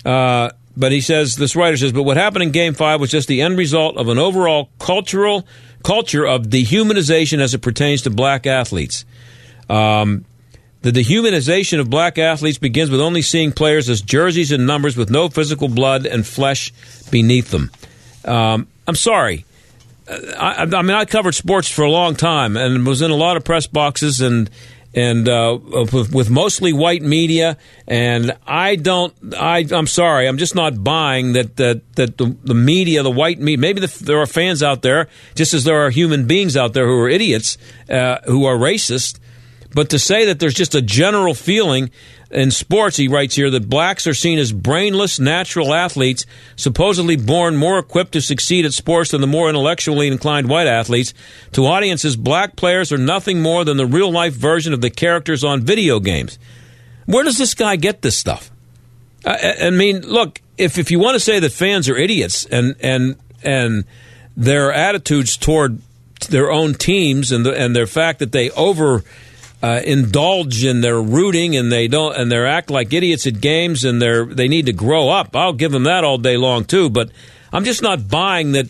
Uh, 0.04 0.50
but 0.76 0.92
he 0.92 1.00
says 1.00 1.36
this 1.36 1.56
writer 1.56 1.76
says, 1.76 1.92
but 1.92 2.02
what 2.02 2.16
happened 2.16 2.42
in 2.42 2.50
Game 2.50 2.74
Five 2.74 3.00
was 3.00 3.10
just 3.10 3.28
the 3.28 3.40
end 3.40 3.56
result 3.56 3.96
of 3.96 4.08
an 4.08 4.18
overall 4.18 4.70
cultural 4.78 5.46
culture 5.82 6.26
of 6.26 6.42
dehumanization 6.42 7.38
as 7.38 7.54
it 7.54 7.60
pertains 7.60 8.02
to 8.02 8.10
black 8.10 8.46
athletes. 8.46 9.04
Um, 9.70 10.24
the 10.82 10.90
dehumanization 10.90 11.80
of 11.80 11.88
black 11.88 12.18
athletes 12.18 12.58
begins 12.58 12.90
with 12.90 13.00
only 13.00 13.22
seeing 13.22 13.52
players 13.52 13.88
as 13.88 14.02
jerseys 14.02 14.52
and 14.52 14.66
numbers 14.66 14.96
with 14.96 15.10
no 15.10 15.28
physical 15.28 15.68
blood 15.68 16.06
and 16.06 16.26
flesh 16.26 16.72
beneath 17.10 17.50
them. 17.50 17.70
Um, 18.24 18.68
I'm 18.86 18.94
sorry. 18.94 19.45
I, 20.08 20.62
I, 20.62 20.82
mean, 20.82 20.92
I 20.92 21.04
covered 21.04 21.34
sports 21.34 21.68
for 21.68 21.82
a 21.82 21.90
long 21.90 22.14
time 22.14 22.56
and 22.56 22.86
was 22.86 23.02
in 23.02 23.10
a 23.10 23.16
lot 23.16 23.36
of 23.36 23.44
press 23.44 23.66
boxes 23.66 24.20
and 24.20 24.50
and 24.94 25.28
uh, 25.28 25.58
with, 25.92 26.14
with, 26.14 26.30
mostly 26.30 26.72
white 26.72 27.02
media. 27.02 27.58
And 27.86 28.36
I 28.46 28.76
don't. 28.76 29.14
I 29.36 29.66
I'm 29.70 29.86
sorry. 29.86 30.26
I'm 30.26 30.38
just 30.38 30.54
not 30.54 30.82
buying 30.82 31.34
that 31.34 31.56
that 31.56 31.82
that 31.96 32.16
the, 32.16 32.34
the 32.44 32.54
media, 32.54 33.02
the 33.02 33.10
white 33.10 33.38
media. 33.38 33.58
Maybe 33.58 33.80
the, 33.80 34.04
there 34.04 34.18
are 34.20 34.26
fans 34.26 34.62
out 34.62 34.82
there, 34.82 35.08
just 35.34 35.52
as 35.52 35.64
there 35.64 35.84
are 35.84 35.90
human 35.90 36.26
beings 36.26 36.56
out 36.56 36.72
there 36.72 36.86
who 36.86 36.98
are 36.98 37.08
idiots, 37.08 37.58
uh, 37.90 38.18
who 38.24 38.46
are 38.46 38.56
racist. 38.56 39.20
But 39.76 39.90
to 39.90 39.98
say 39.98 40.24
that 40.24 40.40
there's 40.40 40.54
just 40.54 40.74
a 40.74 40.80
general 40.80 41.34
feeling 41.34 41.90
in 42.30 42.50
sports, 42.50 42.96
he 42.96 43.08
writes 43.08 43.34
here 43.34 43.50
that 43.50 43.68
blacks 43.68 44.06
are 44.06 44.14
seen 44.14 44.38
as 44.38 44.50
brainless, 44.50 45.20
natural 45.20 45.74
athletes, 45.74 46.24
supposedly 46.56 47.16
born 47.16 47.58
more 47.58 47.78
equipped 47.78 48.12
to 48.12 48.22
succeed 48.22 48.64
at 48.64 48.72
sports 48.72 49.10
than 49.10 49.20
the 49.20 49.26
more 49.26 49.50
intellectually 49.50 50.06
inclined 50.06 50.48
white 50.48 50.66
athletes. 50.66 51.12
To 51.52 51.66
audiences, 51.66 52.16
black 52.16 52.56
players 52.56 52.90
are 52.90 52.96
nothing 52.96 53.42
more 53.42 53.66
than 53.66 53.76
the 53.76 53.84
real 53.84 54.10
life 54.10 54.32
version 54.32 54.72
of 54.72 54.80
the 54.80 54.88
characters 54.88 55.44
on 55.44 55.60
video 55.60 56.00
games. 56.00 56.38
Where 57.04 57.22
does 57.22 57.36
this 57.36 57.52
guy 57.52 57.76
get 57.76 58.00
this 58.00 58.16
stuff? 58.16 58.50
I, 59.26 59.56
I 59.64 59.70
mean, 59.70 60.00
look, 60.00 60.40
if, 60.56 60.78
if 60.78 60.90
you 60.90 60.98
want 60.98 61.16
to 61.16 61.20
say 61.20 61.38
that 61.38 61.52
fans 61.52 61.86
are 61.90 61.98
idiots 61.98 62.46
and, 62.46 62.76
and, 62.80 63.16
and 63.42 63.84
their 64.34 64.72
attitudes 64.72 65.36
toward 65.36 65.82
their 66.30 66.50
own 66.50 66.72
teams 66.72 67.30
and, 67.30 67.44
the, 67.44 67.52
and 67.52 67.76
their 67.76 67.86
fact 67.86 68.20
that 68.20 68.32
they 68.32 68.48
over 68.52 69.04
uh, 69.66 69.80
indulge 69.80 70.64
in 70.64 70.80
their 70.80 71.02
rooting 71.02 71.56
and 71.56 71.72
they 71.72 71.88
don't 71.88 72.14
and 72.14 72.30
they 72.30 72.38
act 72.38 72.70
like 72.70 72.92
idiots 72.92 73.26
at 73.26 73.40
games 73.40 73.84
and 73.84 74.00
they're 74.00 74.24
they 74.24 74.46
need 74.46 74.66
to 74.66 74.72
grow 74.72 75.08
up. 75.08 75.34
I'll 75.34 75.54
give 75.54 75.72
them 75.72 75.84
that 75.84 76.04
all 76.04 76.18
day 76.18 76.36
long 76.36 76.64
too. 76.64 76.88
But 76.88 77.10
I'm 77.52 77.64
just 77.64 77.82
not 77.82 78.08
buying 78.08 78.52
that 78.52 78.68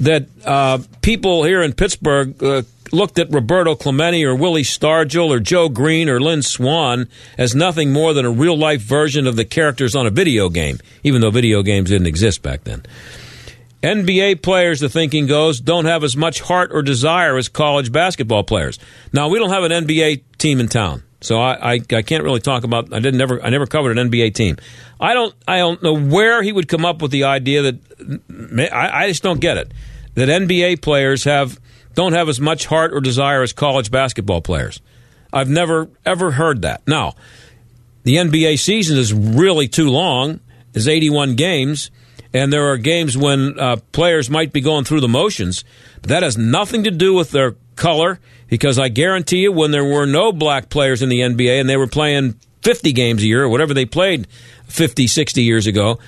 that 0.00 0.26
uh, 0.42 0.78
people 1.02 1.44
here 1.44 1.62
in 1.62 1.74
Pittsburgh 1.74 2.42
uh, 2.42 2.62
looked 2.90 3.18
at 3.18 3.30
Roberto 3.30 3.74
Clemente 3.74 4.24
or 4.24 4.34
Willie 4.34 4.62
Stargell 4.62 5.28
or 5.28 5.40
Joe 5.40 5.68
Greene 5.68 6.08
or 6.08 6.18
Lynn 6.18 6.42
Swann 6.42 7.06
as 7.36 7.54
nothing 7.54 7.92
more 7.92 8.14
than 8.14 8.24
a 8.24 8.30
real 8.30 8.56
life 8.56 8.80
version 8.80 9.26
of 9.26 9.36
the 9.36 9.44
characters 9.44 9.94
on 9.94 10.06
a 10.06 10.10
video 10.10 10.48
game, 10.48 10.78
even 11.02 11.20
though 11.20 11.30
video 11.30 11.62
games 11.62 11.90
didn't 11.90 12.06
exist 12.06 12.40
back 12.40 12.64
then. 12.64 12.82
NBA 13.84 14.42
players, 14.42 14.80
the 14.80 14.88
thinking 14.88 15.26
goes, 15.26 15.60
don't 15.60 15.84
have 15.84 16.04
as 16.04 16.16
much 16.16 16.40
heart 16.40 16.70
or 16.72 16.82
desire 16.82 17.36
as 17.36 17.48
college 17.48 17.92
basketball 17.92 18.42
players. 18.42 18.78
Now, 19.12 19.28
we 19.28 19.38
don't 19.38 19.50
have 19.50 19.64
an 19.64 19.72
NBA 19.72 20.22
team 20.38 20.58
in 20.58 20.68
town, 20.68 21.02
so 21.20 21.40
I, 21.40 21.74
I, 21.74 21.80
I 21.92 22.02
can't 22.02 22.24
really 22.24 22.40
talk 22.40 22.64
about. 22.64 22.92
I 22.92 23.00
didn't 23.00 23.18
never 23.18 23.42
I 23.42 23.50
never 23.50 23.66
covered 23.66 23.96
an 23.98 24.10
NBA 24.10 24.34
team. 24.34 24.56
I 25.00 25.12
don't 25.14 25.34
I 25.46 25.58
don't 25.58 25.82
know 25.82 25.96
where 25.96 26.42
he 26.42 26.52
would 26.52 26.68
come 26.68 26.84
up 26.84 27.02
with 27.02 27.10
the 27.10 27.24
idea 27.24 27.62
that 27.62 28.72
I, 28.72 29.04
I 29.04 29.08
just 29.08 29.22
don't 29.22 29.40
get 29.40 29.58
it. 29.58 29.72
that 30.14 30.28
NBA 30.28 30.80
players 30.80 31.24
have 31.24 31.60
don't 31.94 32.12
have 32.12 32.28
as 32.28 32.40
much 32.40 32.66
heart 32.66 32.92
or 32.92 33.00
desire 33.00 33.42
as 33.42 33.52
college 33.52 33.90
basketball 33.90 34.40
players. 34.40 34.80
I've 35.32 35.48
never 35.48 35.88
ever 36.06 36.30
heard 36.32 36.62
that. 36.62 36.86
Now, 36.86 37.14
the 38.04 38.16
NBA 38.16 38.58
season 38.58 38.98
is 38.98 39.12
really 39.12 39.68
too 39.68 39.90
long. 39.90 40.40
It's 40.74 40.88
81 40.88 41.36
games, 41.36 41.90
and 42.34 42.52
there 42.52 42.66
are 42.70 42.76
games 42.76 43.16
when 43.16 43.58
uh, 43.58 43.76
players 43.92 44.28
might 44.28 44.52
be 44.52 44.60
going 44.60 44.84
through 44.84 45.00
the 45.00 45.08
motions. 45.08 45.64
But 46.02 46.10
that 46.10 46.22
has 46.24 46.36
nothing 46.36 46.82
to 46.84 46.90
do 46.90 47.14
with 47.14 47.30
their 47.30 47.54
color, 47.76 48.18
because 48.48 48.78
I 48.78 48.88
guarantee 48.88 49.42
you, 49.42 49.52
when 49.52 49.70
there 49.70 49.84
were 49.84 50.04
no 50.04 50.32
black 50.32 50.68
players 50.68 51.00
in 51.00 51.08
the 51.08 51.20
NBA 51.20 51.60
and 51.60 51.70
they 51.70 51.76
were 51.76 51.86
playing 51.86 52.34
50 52.62 52.92
games 52.92 53.22
a 53.22 53.26
year 53.26 53.44
or 53.44 53.48
whatever 53.48 53.72
they 53.72 53.86
played 53.86 54.26
50, 54.66 55.06
60 55.06 55.42
years 55.42 55.68
ago, 55.68 56.00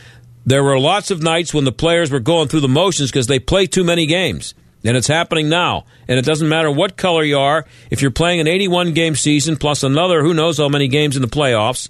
there 0.45 0.65
were 0.65 0.79
lots 0.79 1.13
of 1.13 1.23
nights 1.23 1.55
when 1.55 1.65
the 1.65 1.73
players 1.73 2.11
were 2.11 2.21
going 2.21 2.49
through 2.49 2.61
the 2.61 2.69
motions 2.69 3.11
because 3.11 3.29
they 3.29 3.39
play 3.39 3.67
too 3.67 3.85
many 3.85 4.07
games. 4.07 4.55
And 4.85 4.97
it's 4.97 5.09
happening 5.09 5.49
now. 5.49 5.85
And 6.07 6.19
it 6.19 6.25
doesn't 6.25 6.49
matter 6.49 6.71
what 6.71 6.97
color 6.97 7.23
you 7.25 7.39
are. 7.39 7.67
If 7.91 8.03
you're 8.03 8.11
playing 8.11 8.41
an 8.41 8.47
81 8.47 8.95
game 8.95 9.17
season 9.17 9.57
plus 9.57 9.83
another, 9.83 10.23
who 10.23 10.35
knows 10.35 10.59
how 10.59 10.69
many 10.69 10.87
games 10.87 11.17
in 11.17 11.23
the 11.23 11.29
playoffs, 11.29 11.89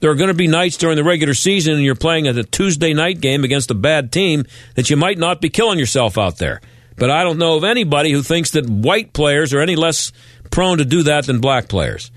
there 0.00 0.10
are 0.10 0.14
going 0.14 0.28
to 0.28 0.34
be 0.34 0.46
nights 0.46 0.76
during 0.76 0.96
the 0.96 1.04
regular 1.04 1.34
season 1.34 1.74
and 1.74 1.82
you're 1.82 1.94
playing 1.94 2.26
at 2.26 2.36
a 2.36 2.44
Tuesday 2.44 2.92
night 2.92 3.20
game 3.20 3.44
against 3.44 3.70
a 3.70 3.74
bad 3.74 4.12
team 4.12 4.44
that 4.74 4.90
you 4.90 4.96
might 4.96 5.18
not 5.18 5.40
be 5.40 5.48
killing 5.48 5.78
yourself 5.78 6.18
out 6.18 6.38
there. 6.38 6.60
But 6.96 7.10
I 7.10 7.22
don't 7.22 7.38
know 7.38 7.56
of 7.56 7.64
anybody 7.64 8.12
who 8.12 8.22
thinks 8.22 8.50
that 8.50 8.68
white 8.68 9.12
players 9.12 9.54
are 9.54 9.60
any 9.60 9.76
less 9.76 10.12
prone 10.50 10.78
to 10.78 10.84
do 10.84 11.02
that 11.04 11.26
than 11.26 11.40
black 11.40 11.68
players. 11.68 12.10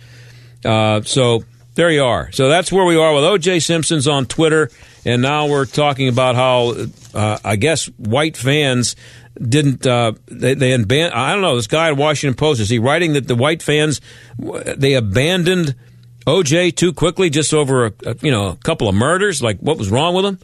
Uh, 0.65 1.01
so 1.03 1.43
there 1.75 1.89
you 1.89 2.03
are. 2.03 2.31
So 2.31 2.49
that's 2.49 2.71
where 2.71 2.86
we 2.86 2.97
are 2.97 3.13
with 3.13 3.23
O.J. 3.23 3.59
Simpson's 3.59 4.07
on 4.07 4.25
Twitter. 4.25 4.69
And 5.05 5.21
now 5.21 5.47
we're 5.47 5.65
talking 5.65 6.07
about 6.07 6.36
how, 6.36 6.75
uh, 7.13 7.38
I 7.43 7.55
guess, 7.55 7.86
white 7.97 8.38
fans 8.38 8.95
didn't 9.41 9.86
uh, 9.88 10.13
they, 10.27 10.53
they 10.53 10.77
aban- 10.77 11.11
I 11.13 11.34
don't 11.34 11.41
know 11.41 11.55
this 11.55 11.67
guy 11.67 11.88
at 11.88 11.97
Washington 11.97 12.36
Post 12.36 12.61
is 12.61 12.69
he 12.69 12.77
writing 12.77 13.13
that 13.13 13.27
the 13.27 13.36
white 13.36 13.63
fans 13.63 13.99
they 14.38 14.93
abandoned 14.93 15.75
OJ 16.26 16.76
too 16.76 16.93
quickly 16.93 17.30
just 17.30 17.53
over 17.53 17.88
a, 17.88 17.93
a, 18.05 18.15
you 18.21 18.32
know 18.32 18.49
a 18.49 18.55
couple 18.57 18.88
of 18.88 18.95
murders. 18.95 19.41
Like 19.41 19.59
what 19.59 19.78
was 19.78 19.89
wrong 19.89 20.15
with 20.15 20.26
him? 20.26 20.39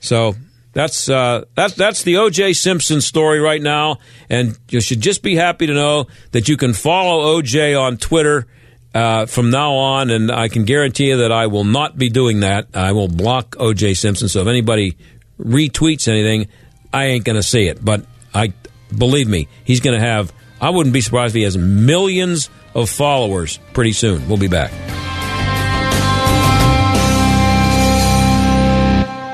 So 0.00 0.34
that's 0.72 1.08
uh, 1.08 1.44
that's 1.54 1.74
that's 1.74 2.02
the 2.02 2.14
OJ 2.14 2.56
Simpson 2.56 3.00
story 3.00 3.40
right 3.40 3.62
now. 3.62 3.98
And 4.28 4.58
you 4.68 4.80
should 4.80 5.00
just 5.00 5.22
be 5.22 5.36
happy 5.36 5.66
to 5.66 5.74
know 5.74 6.06
that 6.32 6.48
you 6.48 6.56
can 6.56 6.74
follow 6.74 7.40
OJ 7.40 7.80
on 7.80 7.96
Twitter 7.96 8.46
uh, 8.94 9.26
from 9.26 9.50
now 9.50 9.74
on. 9.74 10.10
And 10.10 10.30
I 10.30 10.48
can 10.48 10.64
guarantee 10.64 11.08
you 11.08 11.18
that 11.18 11.32
I 11.32 11.46
will 11.46 11.64
not 11.64 11.98
be 11.98 12.08
doing 12.08 12.40
that. 12.40 12.68
I 12.74 12.92
will 12.92 13.08
block 13.08 13.56
OJ 13.56 13.96
Simpson. 13.96 14.28
So 14.28 14.40
if 14.42 14.46
anybody 14.46 14.96
retweets 15.38 16.06
anything 16.06 16.48
I 16.92 17.06
ain't 17.06 17.24
going 17.24 17.36
to 17.36 17.42
see 17.42 17.66
it. 17.66 17.84
But 17.84 18.04
I 18.34 18.52
believe 18.96 19.28
me, 19.28 19.48
he's 19.64 19.80
going 19.80 19.98
to 19.98 20.04
have. 20.04 20.32
I 20.60 20.70
wouldn't 20.70 20.92
be 20.92 21.00
surprised 21.00 21.32
if 21.32 21.38
he 21.38 21.42
has 21.44 21.56
millions 21.56 22.50
of 22.74 22.90
followers 22.90 23.58
pretty 23.72 23.92
soon. 23.92 24.26
We'll 24.28 24.38
be 24.38 24.48
back. 24.48 24.72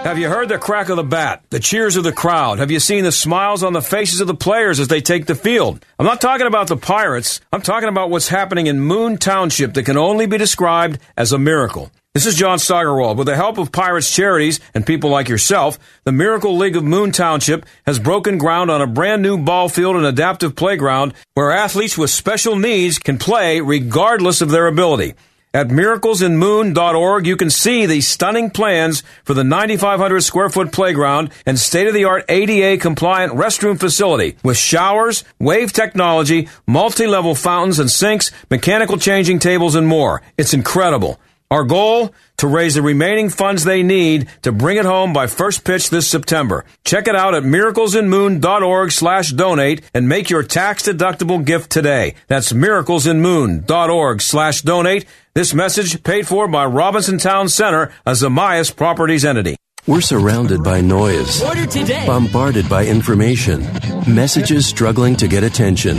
Have 0.07 0.19
you 0.19 0.29
heard 0.29 0.49
the 0.49 0.57
crack 0.57 0.89
of 0.89 0.97
the 0.97 1.03
bat, 1.03 1.43
the 1.51 1.59
cheers 1.59 1.97
of 1.97 2.05
the 2.05 2.13
crowd? 2.13 2.61
Have 2.61 2.71
you 2.71 2.79
seen 2.79 3.03
the 3.03 3.11
smiles 3.11 3.65
on 3.65 3.73
the 3.73 3.83
faces 3.83 4.21
of 4.21 4.29
the 4.29 4.37
players 4.37 4.79
as 4.79 4.87
they 4.87 5.01
take 5.01 5.27
the 5.27 5.35
field? 5.35 5.85
I'm 5.99 6.07
not 6.07 6.21
talking 6.21 6.47
about 6.47 6.69
the 6.69 6.77
Pirates. 6.77 7.41
I'm 7.53 7.61
talking 7.61 7.89
about 7.89 8.09
what's 8.09 8.29
happening 8.29 8.69
in 8.69 8.79
Moon 8.79 9.19
Township 9.19 9.75
that 9.75 9.83
can 9.83 9.97
only 9.97 10.27
be 10.27 10.39
described 10.39 11.01
as 11.17 11.33
a 11.33 11.39
miracle. 11.39 11.91
This 12.17 12.25
is 12.25 12.35
John 12.35 12.59
Steigerwald. 12.59 13.19
With 13.19 13.27
the 13.27 13.37
help 13.37 13.59
of 13.59 13.73
Pirates 13.73 14.11
Charities 14.11 14.59
and 14.73 14.87
people 14.87 15.11
like 15.11 15.29
yourself, 15.29 15.79
the 16.05 16.13
Miracle 16.13 16.57
League 16.57 16.75
of 16.75 16.83
Moon 16.83 17.13
Township 17.13 17.67
has 17.85 17.99
broken 17.99 18.39
ground 18.39 18.71
on 18.71 18.81
a 18.81 18.87
brand 18.87 19.21
new 19.21 19.37
ball 19.37 19.69
field 19.69 19.97
and 19.97 20.07
adaptive 20.07 20.57
playground 20.57 21.13
where 21.35 21.53
athletes 21.53 21.99
with 21.99 22.09
special 22.09 22.57
needs 22.57 22.99
can 22.99 23.19
play 23.19 23.61
regardless 23.61 24.41
of 24.41 24.49
their 24.49 24.67
ability. 24.67 25.13
At 25.53 25.69
miraclesinmoon.org, 25.69 27.27
you 27.27 27.37
can 27.37 27.51
see 27.51 27.85
the 27.85 28.01
stunning 28.01 28.49
plans 28.49 29.03
for 29.23 29.35
the 29.35 29.45
9,500 29.45 30.23
square 30.23 30.49
foot 30.49 30.73
playground 30.73 31.29
and 31.45 31.59
state 31.59 31.87
of 31.87 31.93
the 31.93 32.05
art 32.05 32.25
ADA 32.31 32.81
compliant 32.81 33.35
restroom 33.35 33.79
facility 33.79 34.39
with 34.43 34.57
showers, 34.57 35.23
wave 35.39 35.71
technology, 35.75 36.49
multi 36.67 37.07
level 37.07 37.35
fountains 37.35 37.79
and 37.79 37.91
sinks, 37.91 38.33
mechanical 38.51 38.97
changing 38.97 39.39
tables, 39.39 39.75
and 39.75 39.87
more. 39.87 40.23
It's 40.39 40.55
incredible. 40.55 41.21
Our 41.51 41.65
goal? 41.65 42.13
To 42.39 42.47
raise 42.47 42.75
the 42.75 42.83
remaining 42.83 43.31
funds 43.31 43.65
they 43.65 43.83
need 43.83 44.29
to 44.43 44.53
bring 44.53 44.77
it 44.77 44.85
home 44.85 45.13
by 45.13 45.27
first 45.27 45.65
pitch 45.65 45.91
this 45.91 46.07
September. 46.09 46.65
Check 46.85 47.09
it 47.09 47.15
out 47.15 47.35
at 47.35 47.45
miraclesinmoon.org 47.45 48.93
slash 48.93 49.31
donate 49.31 49.83
and 49.95 50.09
make 50.09 50.29
your 50.29 50.43
tax-deductible 50.43 51.45
gift 51.45 51.71
today. 51.71 52.15
That's 52.27 52.53
miraclesinmoon.org 52.53 54.21
slash 54.21 54.63
donate. 54.63 55.07
This 55.35 55.55
message 55.55 56.03
paid 56.03 56.27
for 56.27 56.49
by 56.49 56.67
Robinson 56.67 57.19
Town 57.19 57.49
Center, 57.49 57.93
a 58.05 58.13
Zamias 58.13 58.75
Properties 58.75 59.25
entity. 59.25 59.57
We're 59.87 60.01
surrounded 60.01 60.65
by 60.65 60.81
noise, 60.81 61.41
bombarded 62.07 62.69
by 62.69 62.87
information, 62.87 63.61
messages 64.13 64.67
struggling 64.67 65.15
to 65.15 65.29
get 65.29 65.45
attention. 65.45 65.97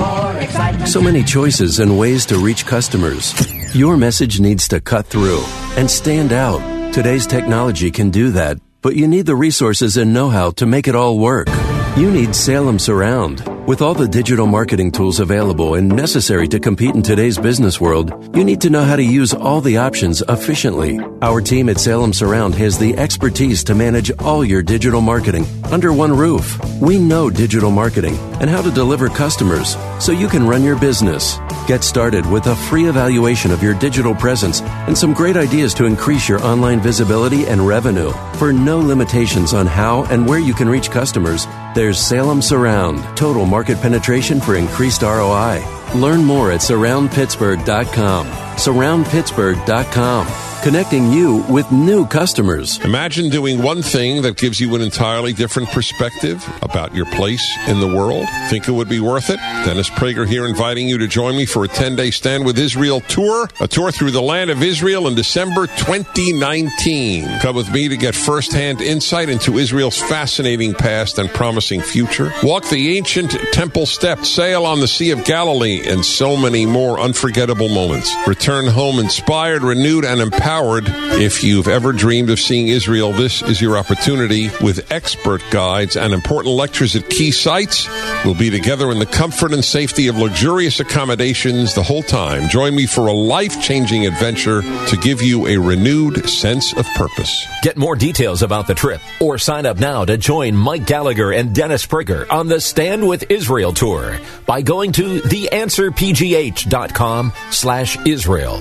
So 0.85 1.01
many 1.01 1.23
choices 1.23 1.79
and 1.79 1.97
ways 1.97 2.25
to 2.25 2.37
reach 2.37 2.65
customers. 2.65 3.33
Your 3.73 3.95
message 3.95 4.41
needs 4.41 4.67
to 4.69 4.81
cut 4.81 5.05
through 5.05 5.41
and 5.77 5.89
stand 5.89 6.33
out. 6.33 6.59
Today's 6.93 7.25
technology 7.25 7.89
can 7.89 8.09
do 8.09 8.31
that, 8.31 8.59
but 8.81 8.97
you 8.97 9.07
need 9.07 9.25
the 9.25 9.37
resources 9.37 9.95
and 9.95 10.13
know 10.13 10.27
how 10.27 10.51
to 10.51 10.65
make 10.65 10.89
it 10.89 10.95
all 10.95 11.17
work. 11.17 11.47
You 11.95 12.11
need 12.11 12.35
Salem 12.35 12.79
Surround. 12.79 13.56
With 13.67 13.81
all 13.81 13.93
the 13.93 14.07
digital 14.07 14.47
marketing 14.47 14.93
tools 14.93 15.19
available 15.19 15.75
and 15.75 15.93
necessary 15.93 16.47
to 16.47 16.57
compete 16.57 16.95
in 16.95 17.01
today's 17.01 17.37
business 17.37 17.81
world, 17.81 18.33
you 18.33 18.45
need 18.45 18.61
to 18.61 18.69
know 18.69 18.85
how 18.85 18.95
to 18.95 19.03
use 19.03 19.33
all 19.33 19.59
the 19.59 19.75
options 19.75 20.21
efficiently. 20.29 21.01
Our 21.21 21.41
team 21.41 21.67
at 21.67 21.77
Salem 21.77 22.13
Surround 22.13 22.55
has 22.55 22.79
the 22.79 22.97
expertise 22.97 23.65
to 23.65 23.75
manage 23.75 24.09
all 24.19 24.45
your 24.45 24.63
digital 24.63 25.01
marketing 25.01 25.45
under 25.65 25.91
one 25.91 26.15
roof. 26.15 26.57
We 26.79 26.97
know 26.97 27.29
digital 27.29 27.69
marketing 27.69 28.15
and 28.39 28.49
how 28.49 28.61
to 28.61 28.71
deliver 28.71 29.09
customers 29.09 29.75
so 29.99 30.13
you 30.13 30.29
can 30.29 30.47
run 30.47 30.63
your 30.63 30.79
business. 30.79 31.37
Get 31.67 31.83
started 31.83 32.25
with 32.25 32.47
a 32.47 32.55
free 32.55 32.87
evaluation 32.87 33.51
of 33.51 33.61
your 33.61 33.73
digital 33.73 34.15
presence 34.15 34.61
and 34.61 34.97
some 34.97 35.13
great 35.13 35.35
ideas 35.35 35.73
to 35.73 35.83
increase 35.83 36.29
your 36.29 36.41
online 36.41 36.79
visibility 36.79 37.45
and 37.47 37.67
revenue. 37.67 38.13
For 38.35 38.53
no 38.53 38.79
limitations 38.79 39.53
on 39.53 39.67
how 39.67 40.05
and 40.05 40.25
where 40.25 40.39
you 40.39 40.53
can 40.53 40.69
reach 40.69 40.89
customers, 40.89 41.45
there's 41.77 41.99
Salem 41.99 42.41
Surround, 42.41 43.03
total 43.15 43.45
market 43.45 43.79
penetration 43.79 44.41
for 44.41 44.55
increased 44.55 45.03
ROI. 45.03 45.61
Learn 45.95 46.23
more 46.23 46.51
at 46.51 46.61
surroundpittsburgh.com. 46.61 48.27
Surroundpittsburgh.com 48.27 50.47
connecting 50.61 51.11
you 51.11 51.43
with 51.49 51.71
new 51.71 52.05
customers. 52.05 52.79
Imagine 52.79 53.29
doing 53.29 53.61
one 53.61 53.81
thing 53.81 54.21
that 54.23 54.37
gives 54.37 54.59
you 54.59 54.73
an 54.75 54.81
entirely 54.81 55.33
different 55.33 55.69
perspective 55.69 56.43
about 56.61 56.93
your 56.93 57.05
place 57.05 57.43
in 57.67 57.79
the 57.79 57.87
world. 57.87 58.25
Think 58.49 58.67
it 58.67 58.71
would 58.71 58.89
be 58.89 58.99
worth 58.99 59.29
it? 59.29 59.37
Dennis 59.37 59.89
Prager 59.89 60.27
here 60.27 60.45
inviting 60.45 60.89
you 60.89 60.97
to 60.97 61.07
join 61.07 61.37
me 61.37 61.45
for 61.45 61.63
a 61.63 61.67
10 61.67 61.95
day 61.95 62.11
Stand 62.11 62.45
with 62.45 62.57
Israel 62.57 63.01
tour, 63.01 63.49
a 63.59 63.67
tour 63.67 63.91
through 63.91 64.11
the 64.11 64.21
land 64.21 64.49
of 64.49 64.63
Israel 64.63 65.07
in 65.07 65.15
December 65.15 65.67
2019. 65.67 67.39
Come 67.39 67.55
with 67.55 67.71
me 67.71 67.87
to 67.87 67.97
get 67.97 68.15
firsthand 68.15 68.81
insight 68.81 69.29
into 69.29 69.57
Israel's 69.57 69.97
fascinating 69.97 70.73
past 70.73 71.17
and 71.17 71.29
promising 71.29 71.81
future. 71.81 72.31
Walk 72.43 72.67
the 72.69 72.97
ancient 72.97 73.31
temple 73.53 73.85
steps, 73.85 74.29
sail 74.29 74.65
on 74.65 74.79
the 74.79 74.87
Sea 74.87 75.11
of 75.11 75.23
Galilee, 75.23 75.81
and 75.87 76.05
so 76.05 76.37
many 76.37 76.65
more 76.65 76.99
unforgettable 76.99 77.69
moments. 77.69 78.13
Return 78.27 78.67
home 78.67 78.99
inspired, 78.99 79.63
renewed, 79.63 80.05
and 80.05 80.21
empowered. 80.21 80.85
If 80.87 81.43
you've 81.43 81.67
ever 81.67 81.93
dreamed 81.93 82.29
of 82.29 82.39
seeing 82.39 82.67
Israel, 82.67 83.11
this 83.11 83.41
is 83.41 83.61
your 83.61 83.77
opportunity 83.77 84.49
with 84.61 84.91
expert 84.91 85.43
guides 85.51 85.95
and 85.97 86.13
important 86.13 86.55
lectures 86.55 86.95
at 86.95 87.09
key 87.09 87.31
sites. 87.31 87.87
We'll 88.25 88.35
be 88.35 88.49
together 88.49 88.91
in 88.91 88.99
the 88.99 89.05
comfort 89.05 89.53
and 89.53 89.63
safety 89.63 90.07
of 90.07 90.17
luxurious 90.17 90.79
accommodations 90.79 91.73
the 91.73 91.83
whole 91.83 92.03
time. 92.03 92.49
Join 92.49 92.75
me 92.75 92.85
for 92.85 93.07
a 93.07 93.13
life 93.13 93.61
changing 93.61 94.05
adventure 94.05 94.61
to 94.61 94.97
give 94.97 95.21
you 95.21 95.47
a 95.47 95.57
renewed 95.57 96.29
sense 96.29 96.73
of 96.73 96.85
purpose. 96.95 97.45
Get 97.63 97.77
more 97.77 97.95
details 97.95 98.41
about 98.41 98.67
the 98.67 98.75
trip 98.75 99.01
or 99.19 99.37
sign 99.37 99.65
up 99.65 99.79
now 99.79 100.05
to 100.05 100.17
join 100.17 100.55
Mike 100.55 100.85
Gallagher 100.85 101.31
and 101.31 101.53
Dennis 101.53 101.85
Prager 101.85 102.29
on 102.31 102.47
the 102.47 102.61
Stand 102.61 103.07
with 103.07 103.29
Israel 103.29 103.73
tour 103.73 104.19
by 104.45 104.61
going 104.61 104.91
to 104.93 105.21
theanswerpgh.com 105.67 107.33
slash 107.51 107.97
Israel. 108.05 108.59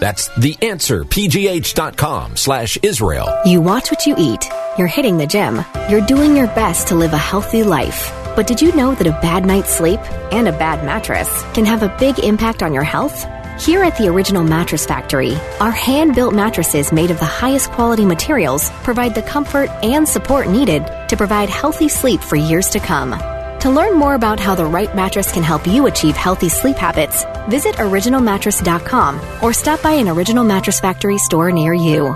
That's 0.00 0.28
theanswerpgh.com 0.30 2.36
slash 2.36 2.78
Israel. 2.82 3.28
You 3.44 3.60
watch 3.60 3.90
what 3.90 4.06
you 4.06 4.14
eat. 4.18 4.48
You're 4.76 4.86
hitting 4.86 5.18
the 5.18 5.26
gym. 5.26 5.64
You're 5.88 6.06
doing 6.06 6.36
your 6.36 6.46
best 6.48 6.88
to 6.88 6.94
live 6.94 7.12
a 7.12 7.18
healthy 7.18 7.64
life. 7.64 8.12
But 8.36 8.46
did 8.46 8.62
you 8.62 8.74
know 8.76 8.94
that 8.94 9.06
a 9.06 9.18
bad 9.22 9.44
night's 9.44 9.74
sleep 9.74 10.00
and 10.32 10.46
a 10.46 10.52
bad 10.52 10.84
mattress 10.84 11.28
can 11.54 11.64
have 11.64 11.82
a 11.82 11.96
big 11.98 12.20
impact 12.20 12.62
on 12.62 12.72
your 12.72 12.84
health? 12.84 13.26
Here 13.60 13.82
at 13.82 13.98
the 13.98 14.06
Original 14.06 14.44
Mattress 14.44 14.86
Factory, 14.86 15.34
our 15.58 15.72
hand 15.72 16.14
built 16.14 16.32
mattresses 16.32 16.92
made 16.92 17.10
of 17.10 17.18
the 17.18 17.24
highest 17.24 17.72
quality 17.72 18.04
materials 18.04 18.70
provide 18.84 19.16
the 19.16 19.22
comfort 19.22 19.68
and 19.82 20.08
support 20.08 20.48
needed 20.48 20.86
to 21.08 21.16
provide 21.16 21.48
healthy 21.48 21.88
sleep 21.88 22.20
for 22.20 22.36
years 22.36 22.68
to 22.70 22.78
come. 22.78 23.14
To 23.62 23.70
learn 23.70 23.98
more 23.98 24.14
about 24.14 24.38
how 24.38 24.54
the 24.54 24.64
right 24.64 24.94
mattress 24.94 25.32
can 25.32 25.42
help 25.42 25.66
you 25.66 25.86
achieve 25.86 26.14
healthy 26.14 26.48
sleep 26.48 26.76
habits, 26.76 27.24
visit 27.48 27.74
originalmattress.com 27.74 29.20
or 29.42 29.52
stop 29.52 29.82
by 29.82 29.92
an 29.94 30.08
Original 30.08 30.44
Mattress 30.44 30.78
Factory 30.78 31.18
store 31.18 31.50
near 31.50 31.74
you. 31.74 32.14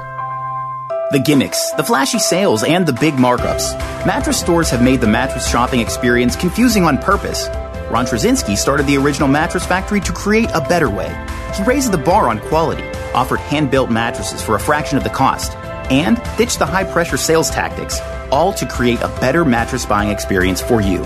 The 1.11 1.19
gimmicks, 1.19 1.73
the 1.73 1.83
flashy 1.83 2.21
sales, 2.21 2.63
and 2.63 2.87
the 2.87 2.93
big 2.93 3.15
markups. 3.15 3.77
Mattress 4.07 4.39
stores 4.39 4.71
have 4.71 4.85
made 4.85 5.01
the 5.01 5.09
mattress 5.09 5.51
shopping 5.51 5.81
experience 5.81 6.37
confusing 6.37 6.85
on 6.85 6.97
purpose. 6.97 7.49
Ron 7.91 8.07
Trzcinski 8.07 8.57
started 8.57 8.87
the 8.87 8.97
Original 8.97 9.29
Mattress 9.29 9.67
Factory 9.67 10.01
to 10.01 10.13
create 10.13 10.49
a 10.55 10.61
better 10.61 10.89
way. 10.89 11.13
He 11.57 11.65
raised 11.65 11.91
the 11.91 11.99
bar 11.99 12.29
on 12.29 12.39
quality, 12.39 12.85
offered 13.15 13.41
hand 13.41 13.69
built 13.69 13.91
mattresses 13.91 14.41
for 14.41 14.55
a 14.55 14.61
fraction 14.61 14.97
of 14.97 15.03
the 15.03 15.11
cost, 15.11 15.57
and 15.91 16.23
ditched 16.39 16.61
the 16.61 16.67
high 16.67 16.85
pressure 16.85 17.17
sales 17.17 17.51
tactics, 17.51 17.99
all 18.31 18.53
to 18.53 18.65
create 18.65 19.01
a 19.01 19.09
better 19.21 19.45
mattress 19.45 19.85
buying 19.85 20.09
experience 20.09 20.63
for 20.63 20.81
you. 20.81 21.05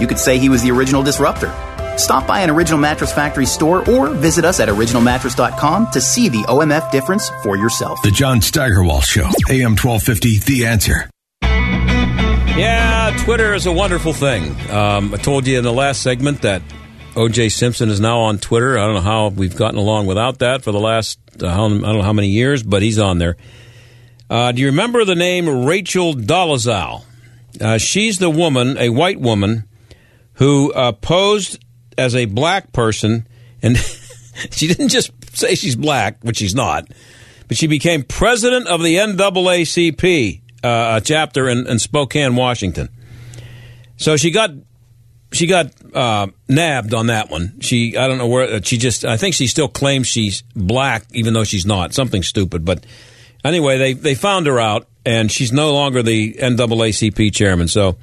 You 0.00 0.06
could 0.06 0.18
say 0.18 0.38
he 0.38 0.48
was 0.48 0.62
the 0.62 0.70
original 0.70 1.02
disruptor. 1.02 1.52
Stop 1.96 2.26
by 2.26 2.40
an 2.40 2.50
Original 2.50 2.78
Mattress 2.78 3.12
Factory 3.12 3.46
store 3.46 3.88
or 3.90 4.10
visit 4.10 4.44
us 4.44 4.60
at 4.60 4.68
originalmattress.com 4.68 5.90
to 5.90 6.00
see 6.00 6.28
the 6.28 6.42
OMF 6.44 6.90
difference 6.92 7.28
for 7.42 7.56
yourself. 7.56 8.00
The 8.02 8.10
John 8.10 8.40
Steigerwald 8.40 9.04
Show, 9.04 9.26
AM 9.50 9.76
1250, 9.76 10.38
The 10.38 10.66
Answer. 10.66 11.10
Yeah, 11.42 13.16
Twitter 13.24 13.54
is 13.54 13.66
a 13.66 13.72
wonderful 13.72 14.12
thing. 14.12 14.50
Um, 14.70 15.14
I 15.14 15.16
told 15.16 15.46
you 15.46 15.58
in 15.58 15.64
the 15.64 15.72
last 15.72 16.02
segment 16.02 16.42
that 16.42 16.62
O.J. 17.14 17.50
Simpson 17.50 17.88
is 17.88 18.00
now 18.00 18.20
on 18.20 18.38
Twitter. 18.38 18.78
I 18.78 18.84
don't 18.84 18.94
know 18.94 19.00
how 19.00 19.28
we've 19.28 19.54
gotten 19.54 19.78
along 19.78 20.06
without 20.06 20.38
that 20.40 20.62
for 20.62 20.72
the 20.72 20.80
last 20.80 21.18
uh, 21.42 21.46
I 21.46 21.56
don't 21.56 21.82
know 21.82 22.02
how 22.02 22.12
many 22.12 22.28
years, 22.28 22.62
but 22.62 22.82
he's 22.82 22.98
on 22.98 23.18
there. 23.18 23.36
Uh, 24.28 24.50
do 24.52 24.60
you 24.60 24.68
remember 24.68 25.04
the 25.04 25.14
name 25.14 25.64
Rachel 25.64 26.14
Dolezal? 26.14 27.04
Uh, 27.60 27.78
she's 27.78 28.18
the 28.18 28.30
woman, 28.30 28.76
a 28.76 28.88
white 28.88 29.20
woman, 29.20 29.67
who 30.38 30.72
uh, 30.72 30.92
posed 30.92 31.62
as 31.96 32.14
a 32.14 32.24
black 32.26 32.72
person, 32.72 33.26
and 33.60 33.76
she 34.50 34.68
didn't 34.68 34.88
just 34.88 35.10
say 35.36 35.54
she's 35.54 35.76
black, 35.76 36.22
which 36.22 36.38
she's 36.38 36.54
not, 36.54 36.88
but 37.48 37.56
she 37.56 37.66
became 37.66 38.02
president 38.02 38.68
of 38.68 38.82
the 38.82 38.96
NAACP 38.96 40.40
uh, 40.62 41.00
chapter 41.00 41.48
in, 41.48 41.66
in, 41.66 41.78
Spokane, 41.78 42.36
Washington. 42.36 42.88
So 43.96 44.16
she 44.16 44.30
got 44.30 44.50
she 45.32 45.46
got 45.46 45.72
uh, 45.94 46.28
nabbed 46.48 46.94
on 46.94 47.08
that 47.08 47.30
one. 47.30 47.60
She 47.60 47.96
I 47.96 48.06
don't 48.06 48.18
know 48.18 48.28
where 48.28 48.62
she 48.62 48.78
just 48.78 49.04
I 49.04 49.16
think 49.16 49.34
she 49.34 49.48
still 49.48 49.68
claims 49.68 50.06
she's 50.06 50.42
black 50.54 51.04
even 51.12 51.34
though 51.34 51.44
she's 51.44 51.66
not. 51.66 51.94
Something 51.94 52.22
stupid, 52.22 52.64
but 52.64 52.84
anyway, 53.44 53.78
they 53.78 53.92
they 53.94 54.14
found 54.14 54.46
her 54.46 54.60
out 54.60 54.86
and 55.04 55.32
she's 55.32 55.52
no 55.52 55.72
longer 55.72 56.02
the 56.02 56.34
NAACP 56.34 57.34
chairman. 57.34 57.66
So 57.66 57.98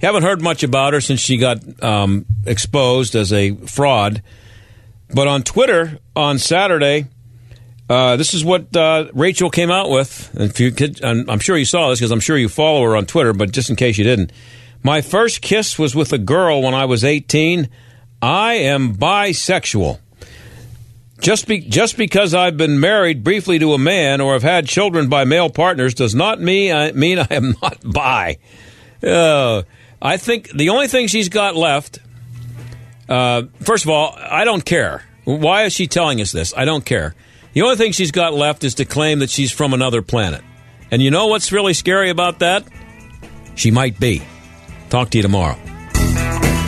haven't 0.00 0.22
heard 0.22 0.42
much 0.42 0.62
about 0.62 0.92
her 0.92 1.00
since 1.00 1.20
she 1.20 1.36
got 1.36 1.82
um, 1.82 2.26
exposed 2.44 3.14
as 3.14 3.32
a 3.32 3.54
fraud. 3.54 4.22
But 5.12 5.28
on 5.28 5.42
Twitter 5.42 5.98
on 6.14 6.38
Saturday, 6.38 7.06
uh, 7.88 8.16
this 8.16 8.34
is 8.34 8.44
what 8.44 8.76
uh, 8.76 9.08
Rachel 9.14 9.50
came 9.50 9.70
out 9.70 9.90
with. 9.90 10.30
If 10.34 10.58
you 10.58 10.72
could, 10.72 11.02
I'm 11.04 11.38
sure 11.38 11.56
you 11.56 11.64
saw 11.64 11.90
this 11.90 12.00
because 12.00 12.10
I'm 12.10 12.20
sure 12.20 12.36
you 12.36 12.48
follow 12.48 12.82
her 12.82 12.96
on 12.96 13.06
Twitter, 13.06 13.32
but 13.32 13.52
just 13.52 13.70
in 13.70 13.76
case 13.76 13.96
you 13.96 14.04
didn't. 14.04 14.32
My 14.82 15.00
first 15.00 15.40
kiss 15.40 15.78
was 15.78 15.94
with 15.94 16.12
a 16.12 16.18
girl 16.18 16.62
when 16.62 16.74
I 16.74 16.84
was 16.84 17.04
18. 17.04 17.68
I 18.20 18.54
am 18.54 18.94
bisexual. 18.94 20.00
Just, 21.20 21.46
be, 21.46 21.60
just 21.60 21.96
because 21.96 22.34
I've 22.34 22.56
been 22.56 22.78
married 22.78 23.24
briefly 23.24 23.58
to 23.58 23.72
a 23.72 23.78
man 23.78 24.20
or 24.20 24.34
have 24.34 24.42
had 24.42 24.66
children 24.66 25.08
by 25.08 25.24
male 25.24 25.48
partners 25.48 25.94
does 25.94 26.14
not 26.14 26.40
mean 26.40 26.74
I, 26.74 26.92
mean 26.92 27.18
I 27.18 27.26
am 27.30 27.54
not 27.62 27.78
bi. 27.82 28.36
Uh, 29.02 29.62
I 30.00 30.16
think 30.16 30.50
the 30.50 30.70
only 30.70 30.88
thing 30.88 31.06
she's 31.06 31.28
got 31.28 31.56
left, 31.56 31.98
uh, 33.08 33.44
first 33.60 33.84
of 33.84 33.90
all, 33.90 34.14
I 34.16 34.44
don't 34.44 34.64
care. 34.64 35.04
Why 35.24 35.64
is 35.64 35.72
she 35.72 35.86
telling 35.86 36.20
us 36.20 36.32
this? 36.32 36.54
I 36.56 36.64
don't 36.64 36.84
care. 36.84 37.14
The 37.54 37.62
only 37.62 37.76
thing 37.76 37.92
she's 37.92 38.12
got 38.12 38.34
left 38.34 38.64
is 38.64 38.74
to 38.74 38.84
claim 38.84 39.20
that 39.20 39.30
she's 39.30 39.50
from 39.50 39.72
another 39.72 40.02
planet. 40.02 40.42
And 40.90 41.02
you 41.02 41.10
know 41.10 41.26
what's 41.28 41.52
really 41.52 41.74
scary 41.74 42.10
about 42.10 42.40
that? 42.40 42.64
She 43.54 43.70
might 43.70 43.98
be. 43.98 44.22
Talk 44.90 45.10
to 45.10 45.18
you 45.18 45.22
tomorrow. 45.22 45.58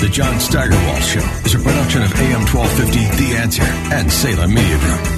The 0.00 0.08
John 0.10 0.40
Steigerwald 0.40 1.02
Show 1.02 1.20
is 1.44 1.54
a 1.54 1.58
production 1.58 2.02
of 2.02 2.12
AM 2.14 2.46
1250 2.46 3.24
The 3.24 3.36
Answer 3.36 3.62
and 3.62 4.10
Salem 4.10 4.54
Media 4.54 4.78
Group. 4.78 5.17